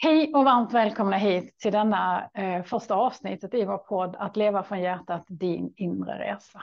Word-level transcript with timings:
Hej 0.00 0.32
och 0.34 0.44
varmt 0.44 0.72
välkomna 0.72 1.16
hit 1.16 1.58
till 1.58 1.72
denna 1.72 2.30
eh, 2.34 2.62
första 2.62 2.94
avsnittet 2.94 3.54
i 3.54 3.64
vår 3.64 3.78
podd 3.78 4.16
Att 4.18 4.36
leva 4.36 4.62
från 4.62 4.80
hjärtat, 4.80 5.24
din 5.28 5.72
inre 5.76 6.18
resa. 6.18 6.62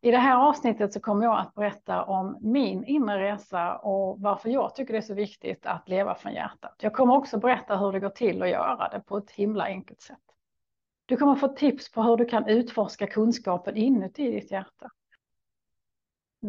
I 0.00 0.10
det 0.10 0.18
här 0.18 0.36
avsnittet 0.36 0.92
så 0.92 1.00
kommer 1.00 1.24
jag 1.24 1.38
att 1.38 1.54
berätta 1.54 2.04
om 2.04 2.38
min 2.40 2.84
inre 2.84 3.32
resa 3.32 3.76
och 3.76 4.20
varför 4.20 4.50
jag 4.50 4.74
tycker 4.74 4.92
det 4.92 4.98
är 4.98 5.02
så 5.02 5.14
viktigt 5.14 5.66
att 5.66 5.88
leva 5.88 6.14
från 6.14 6.32
hjärtat. 6.32 6.74
Jag 6.78 6.92
kommer 6.92 7.16
också 7.16 7.38
berätta 7.38 7.76
hur 7.76 7.92
det 7.92 8.00
går 8.00 8.08
till 8.08 8.42
att 8.42 8.48
göra 8.48 8.88
det 8.88 9.00
på 9.00 9.16
ett 9.16 9.30
himla 9.30 9.64
enkelt 9.64 10.00
sätt. 10.00 10.18
Du 11.06 11.16
kommer 11.16 11.34
få 11.34 11.48
tips 11.48 11.92
på 11.92 12.02
hur 12.02 12.16
du 12.16 12.24
kan 12.24 12.48
utforska 12.48 13.06
kunskapen 13.06 13.76
inuti 13.76 14.30
ditt 14.30 14.50
hjärta. 14.50 14.90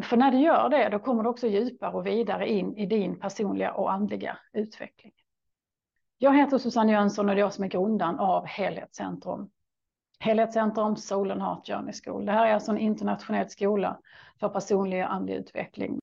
För 0.04 0.18
när 0.18 0.32
du 0.32 0.38
gör 0.38 0.70
det, 0.70 0.90
då 0.90 1.00
kommer 1.00 1.24
du 1.24 1.30
också 1.30 1.48
djupare 1.48 1.94
och 1.94 2.08
vidare 2.08 2.50
in 2.50 2.78
i 2.78 2.86
din 2.86 3.20
personliga 3.20 3.74
och 3.74 3.92
andliga 3.92 4.38
utveckling. 4.54 5.14
Jag 6.24 6.38
heter 6.38 6.58
Susanne 6.58 6.92
Jönsson 6.92 7.30
och 7.30 7.36
det 7.36 7.42
är 7.42 7.44
jag 7.44 7.54
som 7.54 7.64
är 7.64 7.68
grundaren 7.68 8.20
av 8.20 8.46
Helhetscentrum. 8.46 9.50
Helhetscentrum 10.20 10.96
Soul 10.96 11.32
and 11.32 11.42
Heart 11.42 11.68
Journey 11.68 11.94
School. 12.04 12.26
Det 12.26 12.32
här 12.32 12.48
är 12.48 12.54
alltså 12.54 12.72
en 12.72 12.78
internationell 12.78 13.50
skola 13.50 14.00
för 14.40 14.50
personlig 14.50 15.04
och 15.04 15.14
andlig 15.14 15.36
utveckling. 15.36 16.00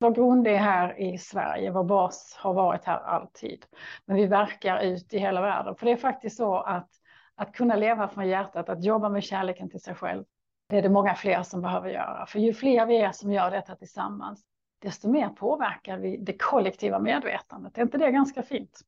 Vår 0.00 0.10
grund 0.10 0.48
är 0.48 0.56
här 0.56 1.00
i 1.00 1.18
Sverige, 1.18 1.70
vår 1.70 1.84
bas 1.84 2.36
har 2.38 2.54
varit 2.54 2.84
här 2.84 2.98
alltid. 2.98 3.66
Men 4.04 4.16
vi 4.16 4.26
verkar 4.26 4.80
ut 4.80 5.14
i 5.14 5.18
hela 5.18 5.40
världen. 5.40 5.76
För 5.76 5.86
det 5.86 5.92
är 5.92 5.96
faktiskt 5.96 6.36
så 6.36 6.56
att 6.56 6.90
att 7.34 7.52
kunna 7.52 7.76
leva 7.76 8.08
från 8.08 8.28
hjärtat, 8.28 8.68
att 8.68 8.84
jobba 8.84 9.08
med 9.08 9.24
kärleken 9.24 9.70
till 9.70 9.80
sig 9.80 9.94
själv, 9.94 10.24
det 10.68 10.78
är 10.78 10.82
det 10.82 10.88
många 10.88 11.14
fler 11.14 11.42
som 11.42 11.62
behöver 11.62 11.88
göra. 11.88 12.26
För 12.26 12.38
ju 12.38 12.52
fler 12.54 12.86
vi 12.86 12.96
är 12.96 13.12
som 13.12 13.32
gör 13.32 13.50
detta 13.50 13.74
tillsammans, 13.74 14.44
desto 14.78 15.10
mer 15.10 15.28
påverkar 15.28 15.98
vi 15.98 16.16
det 16.16 16.38
kollektiva 16.38 16.98
medvetandet. 16.98 17.78
Är 17.78 17.82
inte 17.82 17.98
det 17.98 18.10
ganska 18.10 18.42
fint? 18.42 18.82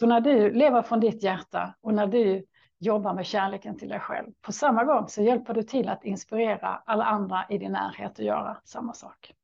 Så 0.00 0.06
när 0.06 0.20
du 0.20 0.50
lever 0.50 0.82
från 0.82 1.00
ditt 1.00 1.22
hjärta 1.22 1.74
och 1.80 1.94
när 1.94 2.06
du 2.06 2.46
jobbar 2.78 3.14
med 3.14 3.26
kärleken 3.26 3.78
till 3.78 3.88
dig 3.88 4.00
själv, 4.00 4.32
på 4.40 4.52
samma 4.52 4.84
gång 4.84 5.08
så 5.08 5.22
hjälper 5.22 5.54
du 5.54 5.62
till 5.62 5.88
att 5.88 6.04
inspirera 6.04 6.82
alla 6.86 7.04
andra 7.04 7.46
i 7.48 7.58
din 7.58 7.72
närhet 7.72 8.10
att 8.10 8.18
göra 8.18 8.56
samma 8.64 8.92
sak. 8.92 9.34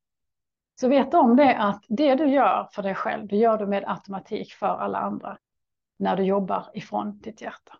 Så 0.80 0.88
vet 0.88 1.14
om 1.14 1.36
det 1.36 1.56
att 1.56 1.84
det 1.88 2.14
du 2.14 2.26
gör 2.26 2.68
för 2.72 2.82
dig 2.82 2.94
själv, 2.94 3.26
det 3.26 3.36
gör 3.36 3.58
du 3.58 3.66
med 3.66 3.84
automatik 3.86 4.52
för 4.52 4.66
alla 4.66 4.98
andra 4.98 5.38
när 5.98 6.16
du 6.16 6.22
jobbar 6.22 6.70
ifrån 6.74 7.18
ditt 7.18 7.40
hjärta. 7.40 7.78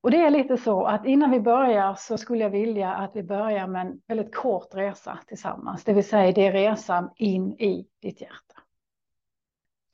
Och 0.00 0.10
det 0.10 0.16
är 0.16 0.30
lite 0.30 0.56
så 0.56 0.84
att 0.84 1.06
innan 1.06 1.30
vi 1.30 1.40
börjar 1.40 1.94
så 1.94 2.18
skulle 2.18 2.44
jag 2.44 2.50
vilja 2.50 2.94
att 2.94 3.16
vi 3.16 3.22
börjar 3.22 3.66
med 3.66 3.86
en 3.86 4.00
väldigt 4.06 4.34
kort 4.34 4.74
resa 4.74 5.18
tillsammans, 5.26 5.84
det 5.84 5.92
vill 5.92 6.08
säga 6.08 6.32
det 6.32 6.46
är 6.46 6.52
resan 6.52 7.10
in 7.16 7.52
i 7.52 7.88
ditt 8.02 8.20
hjärta. 8.20 8.62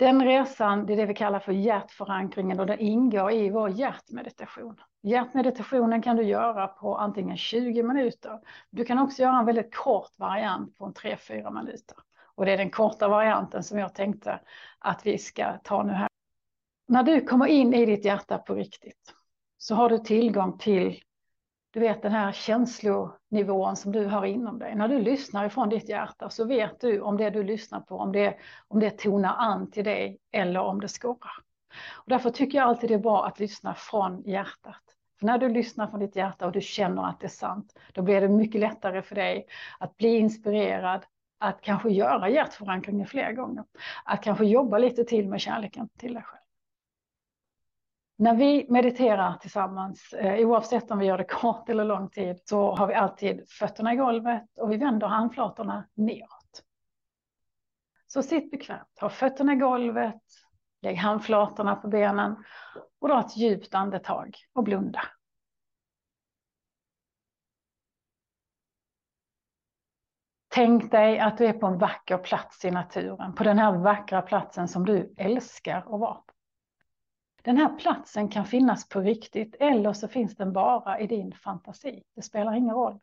Den 0.03 0.25
resan, 0.25 0.87
det 0.87 0.93
är 0.93 0.97
det 0.97 1.07
vi 1.07 1.15
kallar 1.15 1.41
för 1.41 1.53
hjärtförankringen 1.53 2.61
och 2.61 2.67
den 2.67 2.79
ingår 2.79 3.33
i 3.33 3.51
vår 3.51 3.71
hjärtmeditation. 3.71 4.81
Hjärtmeditationen 5.03 6.03
kan 6.03 6.17
du 6.17 6.23
göra 6.23 6.69
på 6.69 6.97
antingen 6.97 7.37
20 7.37 7.83
minuter. 7.83 8.41
Du 8.71 8.85
kan 8.85 8.99
också 8.99 9.23
göra 9.23 9.39
en 9.39 9.47
väldigt 9.47 9.75
kort 9.75 10.11
variant 10.19 10.79
på 10.79 10.93
3-4 10.93 11.51
minuter. 11.51 11.97
Och 12.35 12.45
det 12.45 12.53
är 12.53 12.57
den 12.57 12.71
korta 12.71 13.09
varianten 13.09 13.63
som 13.63 13.79
jag 13.79 13.95
tänkte 13.95 14.41
att 14.79 15.07
vi 15.07 15.19
ska 15.19 15.53
ta 15.65 15.83
nu 15.83 15.93
här. 15.93 16.09
När 16.89 17.03
du 17.03 17.21
kommer 17.21 17.47
in 17.47 17.75
i 17.75 17.87
ditt 17.87 18.05
hjärta 18.05 18.39
på 18.39 18.55
riktigt 18.55 19.15
så 19.59 19.75
har 19.75 19.89
du 19.89 19.99
tillgång 19.99 20.59
till 20.59 21.03
du 21.73 21.81
vet 21.81 22.03
den 22.03 22.13
här 22.13 22.33
känslonivån 22.33 23.77
som 23.77 23.93
du 23.93 24.07
har 24.07 24.25
inom 24.25 24.59
dig. 24.59 24.75
När 24.75 24.89
du 24.89 24.99
lyssnar 24.99 25.47
ifrån 25.47 25.69
ditt 25.69 25.89
hjärta 25.89 26.31
så 26.31 26.45
vet 26.45 26.81
du 26.81 27.01
om 27.01 27.17
det 27.17 27.31
du 27.31 27.43
lyssnar 27.43 27.81
på, 27.81 27.97
om 27.97 28.13
det, 28.13 28.37
om 28.69 28.81
det 28.81 28.91
tonar 28.91 29.35
an 29.39 29.71
till 29.71 29.85
dig 29.85 30.19
eller 30.33 30.61
om 30.61 30.81
det 30.81 30.89
skorrar. 30.89 31.33
Och 31.93 32.09
därför 32.09 32.31
tycker 32.31 32.59
jag 32.59 32.69
alltid 32.69 32.91
det 32.91 32.95
är 32.95 32.99
bra 32.99 33.27
att 33.27 33.41
lyssna 33.41 33.75
från 33.75 34.23
hjärtat. 34.23 34.83
För 35.19 35.27
när 35.27 35.39
du 35.39 35.49
lyssnar 35.49 35.87
från 35.87 36.01
ditt 36.01 36.17
hjärta 36.17 36.47
och 36.47 36.53
du 36.53 36.61
känner 36.61 37.09
att 37.09 37.21
det 37.21 37.27
är 37.27 37.29
sant, 37.29 37.79
då 37.93 38.03
blir 38.03 38.21
det 38.21 38.29
mycket 38.29 38.61
lättare 38.61 39.03
för 39.03 39.15
dig 39.15 39.47
att 39.79 39.97
bli 39.97 40.17
inspirerad, 40.17 41.05
att 41.39 41.61
kanske 41.61 41.91
göra 41.91 42.29
hjärtförankringen 42.29 43.07
fler 43.07 43.33
gånger. 43.33 43.65
Att 44.05 44.25
kanske 44.25 44.45
jobba 44.45 44.79
lite 44.79 45.05
till 45.05 45.29
med 45.29 45.41
kärleken 45.41 45.89
till 45.99 46.15
dig 46.15 46.23
själv. 46.23 46.42
När 48.23 48.35
vi 48.35 48.67
mediterar 48.69 49.37
tillsammans, 49.37 50.13
eh, 50.13 50.49
oavsett 50.49 50.91
om 50.91 50.99
vi 50.99 51.07
gör 51.07 51.19
det 51.19 51.25
kort 51.25 51.69
eller 51.69 51.85
lång 51.85 52.09
tid, 52.09 52.41
så 52.45 52.75
har 52.75 52.87
vi 52.87 52.95
alltid 52.95 53.49
fötterna 53.49 53.93
i 53.93 53.97
golvet 53.97 54.59
och 54.59 54.73
vi 54.73 54.77
vänder 54.77 55.07
handflatorna 55.07 55.89
neråt. 55.95 56.63
Så 58.07 58.23
sitt 58.23 58.51
bekvämt, 58.51 58.99
ha 59.01 59.09
fötterna 59.09 59.53
i 59.53 59.57
golvet, 59.57 60.23
lägg 60.83 60.97
handflatorna 60.97 61.77
på 61.77 61.89
benen 61.89 62.45
och 63.01 63.09
dra 63.09 63.21
ett 63.21 63.37
djupt 63.37 63.75
andetag 63.75 64.37
och 64.53 64.65
blunda. 64.65 65.01
Tänk 70.49 70.91
dig 70.91 71.19
att 71.19 71.39
du 71.39 71.47
är 71.47 71.53
på 71.53 71.67
en 71.67 71.79
vacker 71.79 72.19
plats 72.19 72.65
i 72.65 72.71
naturen, 72.71 73.35
på 73.35 73.45
den 73.45 73.59
här 73.59 73.73
vackra 73.73 74.23
platsen 74.23 74.69
som 74.69 74.87
du 74.87 75.15
älskar 75.17 75.79
att 75.79 76.01
vara 76.01 76.15
på. 76.15 76.32
Den 77.43 77.57
här 77.57 77.77
platsen 77.79 78.29
kan 78.29 78.45
finnas 78.47 78.89
på 78.89 79.01
riktigt 79.01 79.55
eller 79.61 79.93
så 79.93 80.09
finns 80.09 80.37
den 80.37 80.53
bara 80.53 81.01
i 81.01 81.07
din 81.07 81.33
fantasi. 81.33 82.03
Det 82.15 82.23
spelar 82.23 82.55
ingen 82.55 82.75
roll. 82.75 83.01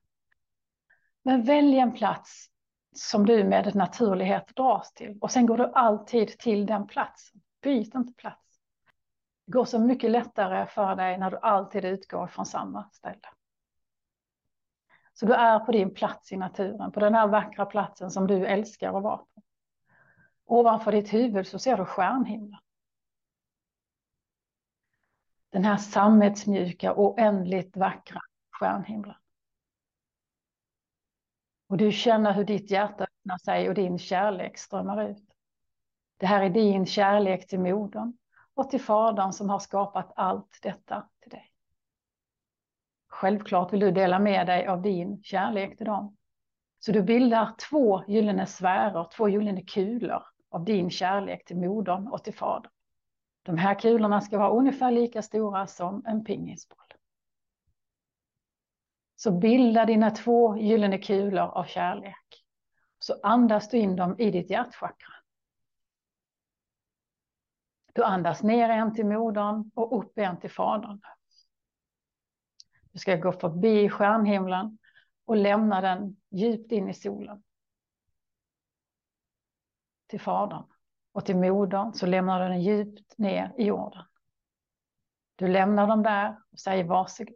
Men 1.24 1.44
välj 1.44 1.80
en 1.80 1.92
plats 1.92 2.48
som 2.96 3.26
du 3.26 3.44
med 3.44 3.76
naturlighet 3.76 4.56
dras 4.56 4.94
till 4.94 5.18
och 5.22 5.32
sen 5.32 5.46
går 5.46 5.58
du 5.58 5.72
alltid 5.74 6.40
till 6.40 6.66
den 6.66 6.88
platsen. 6.88 7.42
Byt 7.62 7.96
inte 7.96 8.14
plats. 8.14 8.60
Det 9.46 9.52
går 9.52 9.66
så 9.66 9.80
mycket 9.80 10.12
lättare 10.12 10.66
för 10.66 10.96
dig 10.96 11.18
när 11.18 11.32
du 11.32 11.38
alltid 11.38 11.86
utgår 11.86 12.28
från 12.28 12.46
samma 12.46 12.90
ställe. 12.92 13.30
Så 15.14 15.26
du 15.26 15.34
är 15.34 15.60
på 15.60 15.72
din 15.72 15.94
plats 15.94 16.32
i 16.32 16.38
naturen, 16.38 16.92
på 16.92 17.00
den 17.00 17.16
här 17.16 17.28
vackra 17.28 17.66
platsen 17.66 18.12
som 18.12 18.28
du 18.28 18.46
älskar 18.46 18.98
att 18.98 19.04
vara 19.04 19.18
på. 19.18 19.42
Ovanför 20.46 20.92
ditt 20.92 21.14
huvud 21.14 21.48
så 21.48 21.60
ser 21.60 21.78
du 21.78 21.86
stjärnhimlen. 21.86 22.60
Den 25.50 25.64
här 25.64 25.78
sammetsmjuka, 25.78 26.94
oändligt 26.96 27.78
vackra 27.78 28.22
stjärnhimlen. 28.52 29.16
Och 31.70 31.78
du 31.78 31.92
känner 31.92 32.34
hur 32.34 32.44
ditt 32.44 32.72
hjärta 32.72 33.04
öppnar 33.04 33.38
sig 33.38 33.70
och 33.70 33.76
din 33.76 34.00
kärlek 34.00 34.58
strömmar 34.58 35.10
ut. 35.10 35.24
Det 36.18 36.26
här 36.26 36.44
är 36.44 36.50
din 36.50 36.86
kärlek 36.86 37.48
till 37.48 37.60
modern 37.60 38.18
och 38.54 38.70
till 38.70 38.82
fadern 38.82 39.34
som 39.34 39.50
har 39.50 39.60
skapat 39.60 40.14
allt 40.16 40.60
detta 40.62 41.10
till 41.22 41.32
dig. 41.32 41.52
Självklart 43.08 43.74
vill 43.74 43.80
du 43.80 43.92
dela 43.92 44.20
med 44.20 44.48
dig 44.48 44.68
av 44.68 44.82
din 44.82 45.24
kärlek 45.24 45.78
till 45.78 45.86
dem. 45.86 46.18
Så 46.80 46.92
du 46.92 47.04
bildar 47.04 47.56
två 47.70 48.04
gyllene 48.08 48.46
sfärer, 48.46 49.08
två 49.16 49.30
gyllene 49.30 49.62
kulor 49.62 50.24
av 50.50 50.66
din 50.66 50.90
kärlek 50.90 51.46
till 51.46 51.58
modern 51.58 52.08
och 52.08 52.24
till 52.24 52.34
fadern. 52.34 52.72
De 53.44 53.58
här 53.58 53.80
kulorna 53.80 54.22
ska 54.22 54.38
vara 54.38 54.50
ungefär 54.50 54.92
lika 54.92 55.22
stora 55.22 55.68
som 55.68 56.06
en 56.06 56.24
pingisboll. 56.24 56.94
Så 59.16 59.32
bilda 59.32 59.86
dina 59.86 60.12
två 60.12 60.58
gyllene 60.58 60.98
kulor 60.98 61.40
av 61.40 61.64
kärlek. 61.64 62.46
Så 63.00 63.20
andas 63.24 63.70
du 63.70 63.78
in 63.78 63.96
dem 63.96 64.16
i 64.20 64.32
ditt 64.32 64.50
hjärtchakra. 64.50 65.14
Du 67.94 68.04
andas 68.04 68.44
ner 68.44 68.70
en 68.70 68.94
till 68.94 69.06
modern 69.06 69.72
och 69.76 70.00
upp 70.00 70.18
en 70.18 70.40
till 70.40 70.52
fadern. 70.52 71.02
Du 72.92 73.00
ska 73.00 73.16
gå 73.16 73.32
förbi 73.32 73.90
stjärnhimlen 73.90 74.78
och 75.26 75.36
lämna 75.36 75.82
den 75.82 76.18
djupt 76.30 76.72
in 76.72 76.90
i 76.90 76.94
solen. 76.94 77.44
Till 80.08 80.22
fadern. 80.22 80.64
Och 81.20 81.26
till 81.26 81.38
modern 81.38 81.94
så 81.94 82.06
lämnar 82.06 82.40
du 82.40 82.48
den 82.48 82.62
djupt 82.62 83.18
ner 83.18 83.54
i 83.58 83.64
jorden. 83.64 84.04
Du 85.36 85.48
lämnar 85.48 85.88
dem 85.88 86.04
där 86.04 86.38
och 86.52 86.60
säger 86.60 86.84
varsågod. 86.84 87.36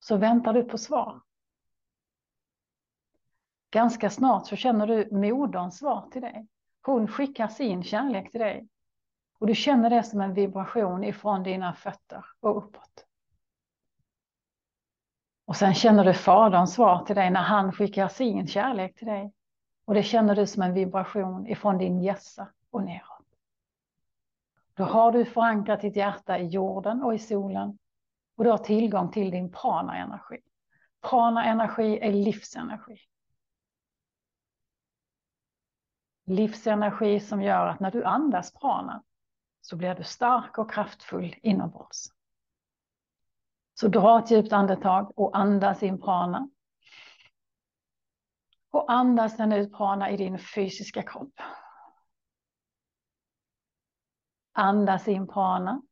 Så 0.00 0.16
väntar 0.16 0.52
du 0.52 0.64
på 0.64 0.78
svar. 0.78 1.20
Ganska 3.70 4.10
snart 4.10 4.46
så 4.46 4.56
känner 4.56 4.86
du 4.86 5.08
moderns 5.10 5.78
svar 5.78 6.08
till 6.12 6.22
dig. 6.22 6.46
Hon 6.82 7.08
skickar 7.08 7.48
sin 7.48 7.82
kärlek 7.82 8.30
till 8.30 8.40
dig. 8.40 8.68
Och 9.38 9.46
du 9.46 9.54
känner 9.54 9.90
det 9.90 10.02
som 10.02 10.20
en 10.20 10.34
vibration 10.34 11.04
ifrån 11.04 11.42
dina 11.42 11.74
fötter 11.74 12.24
och 12.40 12.56
uppåt. 12.56 13.06
Och 15.44 15.56
sen 15.56 15.74
känner 15.74 16.04
du 16.04 16.14
faderns 16.14 16.74
svar 16.74 17.04
till 17.04 17.16
dig 17.16 17.30
när 17.30 17.42
han 17.42 17.72
skickar 17.72 18.08
sin 18.08 18.46
kärlek 18.46 18.94
till 18.94 19.06
dig. 19.06 19.32
Och 19.84 19.94
det 19.94 20.02
känner 20.02 20.36
du 20.36 20.46
som 20.46 20.62
en 20.62 20.74
vibration 20.74 21.46
ifrån 21.46 21.78
din 21.78 22.02
hjässa 22.02 22.48
och 22.72 22.82
neråt. 22.82 23.26
Då 24.74 24.84
har 24.84 25.12
du 25.12 25.24
förankrat 25.24 25.80
ditt 25.80 25.96
hjärta 25.96 26.38
i 26.38 26.46
jorden 26.46 27.02
och 27.02 27.14
i 27.14 27.18
solen. 27.18 27.78
Och 28.36 28.44
du 28.44 28.50
har 28.50 28.58
tillgång 28.58 29.10
till 29.10 29.30
din 29.30 29.52
prana-energi. 29.52 30.40
Prana-energi 31.00 31.98
är 31.98 32.12
livsenergi. 32.12 32.98
Livsenergi 36.24 37.20
som 37.20 37.42
gör 37.42 37.66
att 37.66 37.80
när 37.80 37.90
du 37.90 38.04
andas 38.04 38.52
prana 38.54 39.02
så 39.60 39.76
blir 39.76 39.94
du 39.94 40.04
stark 40.04 40.58
och 40.58 40.70
kraftfull 40.70 41.34
inombords. 41.42 42.06
Så 43.74 43.88
dra 43.88 44.18
ett 44.18 44.30
djupt 44.30 44.52
andetag 44.52 45.18
och 45.18 45.38
andas 45.38 45.82
in 45.82 46.00
prana. 46.00 46.48
Och 48.70 48.92
andas 48.92 49.36
den 49.36 49.52
ut 49.52 49.72
prana 49.72 50.10
i 50.10 50.16
din 50.16 50.38
fysiska 50.38 51.02
kropp. 51.02 51.40
Andas 54.52 55.08
in 55.08 55.26
prana. 55.28 55.82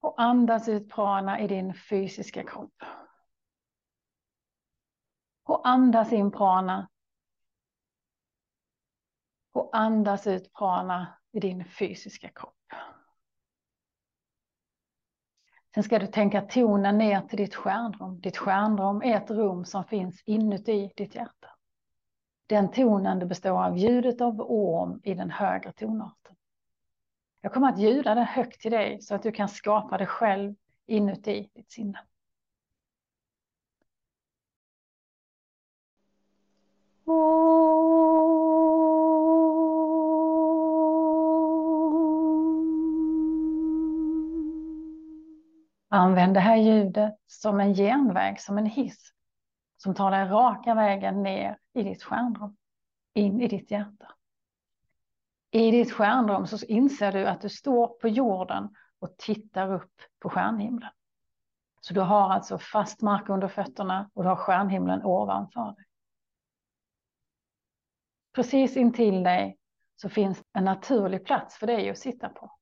Och 0.00 0.20
andas 0.20 0.68
ut 0.68 0.88
prana 0.88 1.40
i 1.40 1.46
din 1.46 1.74
fysiska 1.74 2.44
kropp. 2.44 2.82
Och 5.44 5.68
andas 5.68 6.12
in 6.12 6.30
prana. 6.30 6.88
Och 9.52 9.76
andas 9.76 10.26
ut 10.26 10.52
prana 10.52 11.18
i 11.32 11.40
din 11.40 11.64
fysiska 11.64 12.28
kropp. 12.28 12.54
Sen 15.74 15.82
ska 15.82 15.98
du 15.98 16.06
tänka 16.06 16.42
tonen 16.42 16.98
ner 16.98 17.20
till 17.20 17.36
ditt 17.36 17.54
stjärnrum. 17.54 18.20
Ditt 18.20 18.36
stjärnrum 18.36 19.02
är 19.02 19.16
ett 19.16 19.30
rum 19.30 19.64
som 19.64 19.84
finns 19.84 20.22
inuti 20.26 20.92
ditt 20.96 21.14
hjärta. 21.14 21.55
Den 22.46 22.70
tonen 22.70 23.18
det 23.18 23.26
består 23.26 23.64
av 23.64 23.78
ljudet 23.78 24.20
av 24.20 24.40
orm 24.40 25.00
i 25.04 25.14
den 25.14 25.30
högre 25.30 25.72
tonarten. 25.72 26.36
Jag 27.40 27.52
kommer 27.52 27.68
att 27.68 27.78
ljuda 27.78 28.14
det 28.14 28.22
högt 28.22 28.60
till 28.60 28.70
dig 28.70 29.02
så 29.02 29.14
att 29.14 29.22
du 29.22 29.32
kan 29.32 29.48
skapa 29.48 29.98
det 29.98 30.06
själv 30.06 30.54
inuti 30.86 31.50
ditt 31.54 31.70
sinne. 31.70 32.00
Använd 45.88 46.34
det 46.34 46.40
här 46.40 46.56
ljudet 46.56 47.16
som 47.26 47.60
en 47.60 47.74
genväg, 47.74 48.40
som 48.40 48.58
en 48.58 48.66
hiss 48.66 49.12
som 49.86 49.94
tar 49.94 50.10
dig 50.10 50.24
raka 50.24 50.74
vägen 50.74 51.22
ner 51.22 51.58
i 51.72 51.82
ditt 51.82 52.02
stjärnrum, 52.02 52.56
in 53.14 53.40
i 53.40 53.48
ditt 53.48 53.70
hjärta. 53.70 54.14
I 55.50 55.70
ditt 55.70 55.92
stjärnrum 55.92 56.46
så 56.46 56.66
inser 56.66 57.12
du 57.12 57.26
att 57.26 57.40
du 57.40 57.48
står 57.48 57.88
på 57.88 58.08
jorden 58.08 58.74
och 58.98 59.16
tittar 59.16 59.72
upp 59.72 59.92
på 60.20 60.30
stjärnhimlen. 60.30 60.90
Så 61.80 61.94
du 61.94 62.00
har 62.00 62.30
alltså 62.30 62.58
fast 62.58 63.02
mark 63.02 63.28
under 63.28 63.48
fötterna 63.48 64.10
och 64.14 64.22
du 64.22 64.28
har 64.28 64.36
stjärnhimlen 64.36 65.04
ovanför 65.04 65.64
dig. 65.64 65.84
Precis 68.34 68.76
intill 68.76 69.22
dig 69.22 69.58
så 69.96 70.08
finns 70.08 70.42
en 70.52 70.64
naturlig 70.64 71.24
plats 71.24 71.56
för 71.56 71.66
dig 71.66 71.90
att 71.90 71.98
sitta 71.98 72.28
på. 72.28 72.52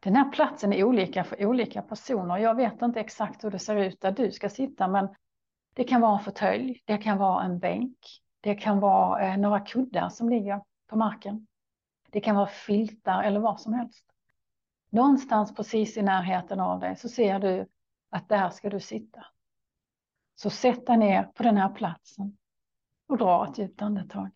Den 0.00 0.16
här 0.16 0.30
platsen 0.30 0.72
är 0.72 0.84
olika 0.84 1.24
för 1.24 1.46
olika 1.46 1.82
personer. 1.82 2.38
Jag 2.38 2.54
vet 2.54 2.82
inte 2.82 3.00
exakt 3.00 3.44
hur 3.44 3.50
det 3.50 3.58
ser 3.58 3.76
ut 3.76 4.00
där 4.00 4.12
du 4.12 4.32
ska 4.32 4.48
sitta, 4.48 4.88
men 4.88 5.08
det 5.74 5.84
kan 5.84 6.00
vara 6.00 6.18
en 6.18 6.24
fåtölj, 6.24 6.82
det 6.84 6.98
kan 6.98 7.18
vara 7.18 7.44
en 7.44 7.58
bänk, 7.58 7.98
det 8.40 8.54
kan 8.54 8.80
vara 8.80 9.26
eh, 9.26 9.36
några 9.36 9.60
kuddar 9.60 10.08
som 10.08 10.28
ligger 10.28 10.60
på 10.86 10.96
marken. 10.96 11.46
Det 12.10 12.20
kan 12.20 12.36
vara 12.36 12.46
filtar 12.46 13.22
eller 13.22 13.40
vad 13.40 13.60
som 13.60 13.72
helst. 13.72 14.06
Någonstans 14.90 15.54
precis 15.54 15.96
i 15.96 16.02
närheten 16.02 16.60
av 16.60 16.80
dig 16.80 16.96
så 16.96 17.08
ser 17.08 17.38
du 17.38 17.66
att 18.10 18.28
där 18.28 18.50
ska 18.50 18.70
du 18.70 18.80
sitta. 18.80 19.26
Så 20.34 20.50
sätt 20.50 20.86
dig 20.86 20.96
ner 20.96 21.22
på 21.22 21.42
den 21.42 21.56
här 21.56 21.68
platsen 21.68 22.36
och 23.08 23.18
dra 23.18 23.48
ett 23.48 23.58
djupt 23.58 23.82
andetag. 23.82 24.30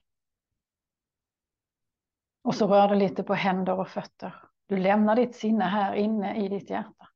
Och 2.43 2.55
så 2.55 2.67
rör 2.67 2.89
du 2.89 2.95
lite 2.95 3.23
på 3.23 3.35
händer 3.35 3.81
och 3.81 3.89
fötter. 3.89 4.35
Du 4.67 4.77
lämnar 4.77 5.17
ditt 5.17 5.35
sinne 5.35 5.65
här 5.65 5.95
inne 5.95 6.45
i 6.45 6.49
ditt 6.49 6.71
hjärta. 6.71 7.08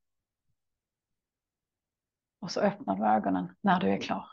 Och 2.43 2.51
så 2.51 2.59
öppnar 2.59 2.95
du 2.95 3.05
ögonen 3.05 3.55
när 3.61 3.79
du 3.79 3.89
är 3.89 3.97
klar. 3.97 4.25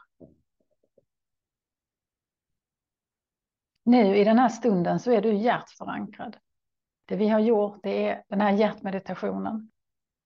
Nu 3.84 4.16
i 4.16 4.24
den 4.24 4.38
här 4.38 4.48
stunden 4.48 5.00
så 5.00 5.12
är 5.12 5.22
du 5.22 5.34
hjärtförankrad. 5.34 6.36
Det 7.04 7.16
vi 7.16 7.28
har 7.28 7.40
gjort 7.40 7.80
det 7.82 8.08
är 8.08 8.24
den 8.28 8.40
här 8.40 8.52
hjärtmeditationen 8.52 9.70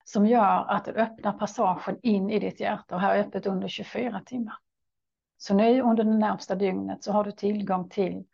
som 0.04 0.26
gör 0.26 0.70
att 0.70 0.84
du 0.84 0.90
öppnar 0.90 1.32
passagen 1.32 1.98
in 2.02 2.30
i 2.30 2.38
ditt 2.38 2.60
hjärta 2.60 2.94
och 2.94 3.00
här 3.00 3.16
är 3.16 3.20
öppet 3.20 3.46
under 3.46 3.68
24 3.68 4.22
timmar. 4.26 4.56
Så 5.36 5.54
nu 5.54 5.80
under 5.82 6.04
det 6.04 6.18
närmsta 6.18 6.54
dygnet 6.54 7.04
så 7.04 7.12
har 7.12 7.24
du 7.24 7.32
tillgång 7.32 7.88
till 7.88 8.24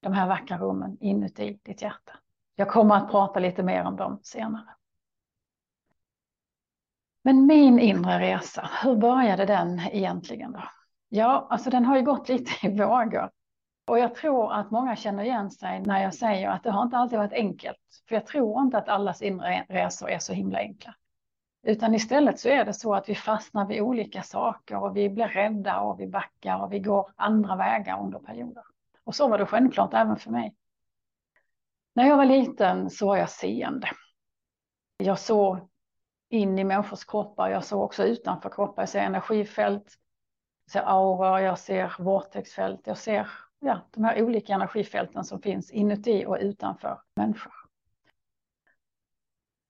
de 0.00 0.12
här 0.12 0.28
vackra 0.28 0.58
rummen 0.58 0.96
inuti 1.00 1.58
ditt 1.62 1.82
hjärta. 1.82 2.12
Jag 2.56 2.68
kommer 2.68 2.94
att 2.94 3.10
prata 3.10 3.40
lite 3.40 3.62
mer 3.62 3.84
om 3.84 3.96
dem 3.96 4.20
senare. 4.22 4.76
Men 7.26 7.46
min 7.46 7.78
inre 7.78 8.18
resa, 8.18 8.70
hur 8.82 8.96
började 8.96 9.46
den 9.46 9.80
egentligen 9.80 10.52
då? 10.52 10.62
Ja, 11.08 11.46
alltså 11.50 11.70
den 11.70 11.84
har 11.84 11.96
ju 11.96 12.02
gått 12.02 12.28
lite 12.28 12.66
i 12.66 12.78
vågor. 12.78 13.30
Och 13.86 13.98
jag 13.98 14.14
tror 14.14 14.52
att 14.52 14.70
många 14.70 14.96
känner 14.96 15.24
igen 15.24 15.50
sig 15.50 15.80
när 15.80 16.02
jag 16.02 16.14
säger 16.14 16.48
att 16.48 16.62
det 16.62 16.70
har 16.70 16.82
inte 16.82 16.96
alltid 16.96 17.18
varit 17.18 17.32
enkelt. 17.32 17.78
För 18.08 18.14
jag 18.14 18.26
tror 18.26 18.62
inte 18.62 18.78
att 18.78 18.88
allas 18.88 19.22
inre 19.22 19.66
resor 19.68 20.10
är 20.10 20.18
så 20.18 20.32
himla 20.32 20.58
enkla. 20.58 20.94
Utan 21.62 21.94
istället 21.94 22.40
så 22.40 22.48
är 22.48 22.64
det 22.64 22.74
så 22.74 22.94
att 22.94 23.08
vi 23.08 23.14
fastnar 23.14 23.66
vid 23.66 23.80
olika 23.80 24.22
saker 24.22 24.76
och 24.82 24.96
vi 24.96 25.10
blir 25.10 25.28
rädda 25.28 25.80
och 25.80 26.00
vi 26.00 26.06
backar 26.06 26.62
och 26.62 26.72
vi 26.72 26.78
går 26.78 27.12
andra 27.16 27.56
vägar 27.56 28.02
under 28.02 28.18
perioder. 28.18 28.64
Och 29.04 29.14
så 29.14 29.28
var 29.28 29.38
det 29.38 29.46
självklart 29.46 29.94
även 29.94 30.16
för 30.16 30.30
mig. 30.30 30.54
När 31.94 32.06
jag 32.06 32.16
var 32.16 32.24
liten 32.24 32.90
så 32.90 33.06
var 33.06 33.16
jag 33.16 33.30
seende. 33.30 33.88
Jag 34.98 35.18
såg 35.18 35.68
in 36.36 36.58
i 36.58 36.64
människors 36.64 37.04
kroppar, 37.04 37.50
jag 37.50 37.64
såg 37.64 37.82
också 37.82 38.04
utanför 38.04 38.50
kroppar. 38.50 38.82
Jag 38.82 38.88
ser 38.88 39.00
energifält, 39.00 39.94
jag 40.64 40.72
ser 40.72 40.90
auror, 40.90 41.40
jag 41.40 41.58
ser 41.58 41.94
vortexfält, 41.98 42.80
jag 42.84 42.98
ser 42.98 43.30
ja, 43.60 43.80
de 43.90 44.04
här 44.04 44.22
olika 44.22 44.52
energifälten 44.54 45.24
som 45.24 45.42
finns 45.42 45.70
inuti 45.70 46.24
och 46.26 46.38
utanför 46.40 47.00
människor. 47.16 47.52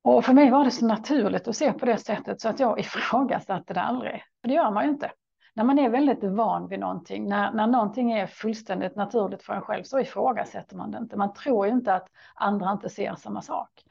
Och 0.05 0.25
för 0.25 0.33
mig 0.33 0.51
var 0.51 0.65
det 0.65 0.71
så 0.71 0.87
naturligt 0.87 1.49
att 1.49 1.57
se 1.57 1.73
på 1.73 1.87
det 1.87 1.99
sättet 1.99 2.41
så 2.41 2.49
att 2.49 2.61
jag 2.61 2.81
ifrågasatte 2.81 3.75
det 3.75 3.81
aldrig. 3.81 4.23
För 4.41 4.49
det 4.49 4.55
gör 4.55 4.71
man 4.71 4.85
ju 4.85 4.91
inte. 4.91 5.13
När 5.55 5.65
man 5.65 5.79
är 5.79 5.91
väldigt 5.91 6.25
van 6.25 6.69
vid 6.69 6.81
någonting, 6.81 7.29
när, 7.29 7.53
när 7.53 7.67
någonting 7.67 8.13
är 8.13 8.27
fullständigt 8.27 8.97
naturligt 8.97 9.43
för 9.43 9.53
en 9.53 9.63
själv 9.63 9.83
så 9.83 10.01
ifrågasätter 10.01 10.77
man 10.77 10.91
det 10.91 10.99
inte. 10.99 11.17
Man 11.17 11.33
tror 11.33 11.67
ju 11.67 11.73
inte 11.73 11.95
att 11.95 12.09
andra 12.35 12.73
inte 12.73 12.89
ser 12.89 13.15
samma 13.15 13.43
sak. 13.43 13.86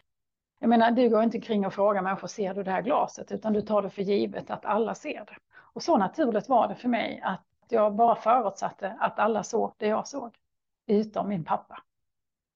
Jag 0.66 0.70
menar, 0.70 0.92
du 0.92 1.10
går 1.10 1.24
inte 1.24 1.40
kring 1.40 1.66
och 1.66 1.74
frågar 1.74 2.02
människor, 2.02 2.28
ser 2.28 2.54
du 2.54 2.64
det 2.64 2.72
här 2.72 2.82
glaset? 2.82 3.32
Utan 3.32 3.54
du 3.54 3.62
tar 3.62 3.82
det 3.82 3.90
för 3.90 4.02
givet 4.02 4.50
att 4.50 4.66
alla 4.66 4.96
ser 4.96 5.26
det. 5.26 5.36
Och 5.58 5.84
så 5.84 5.98
naturligt 5.98 6.50
var 6.50 6.68
det 6.68 6.76
för 6.76 6.90
mig 6.90 7.22
att 7.24 7.46
jag 7.70 7.96
bara 7.96 8.16
förutsatte 8.16 8.98
att 9.00 9.20
alla 9.20 9.44
såg 9.44 9.74
det 9.78 9.88
jag 9.88 10.08
såg. 10.08 10.36
Utom 10.88 11.30
min 11.30 11.44
pappa. 11.44 11.84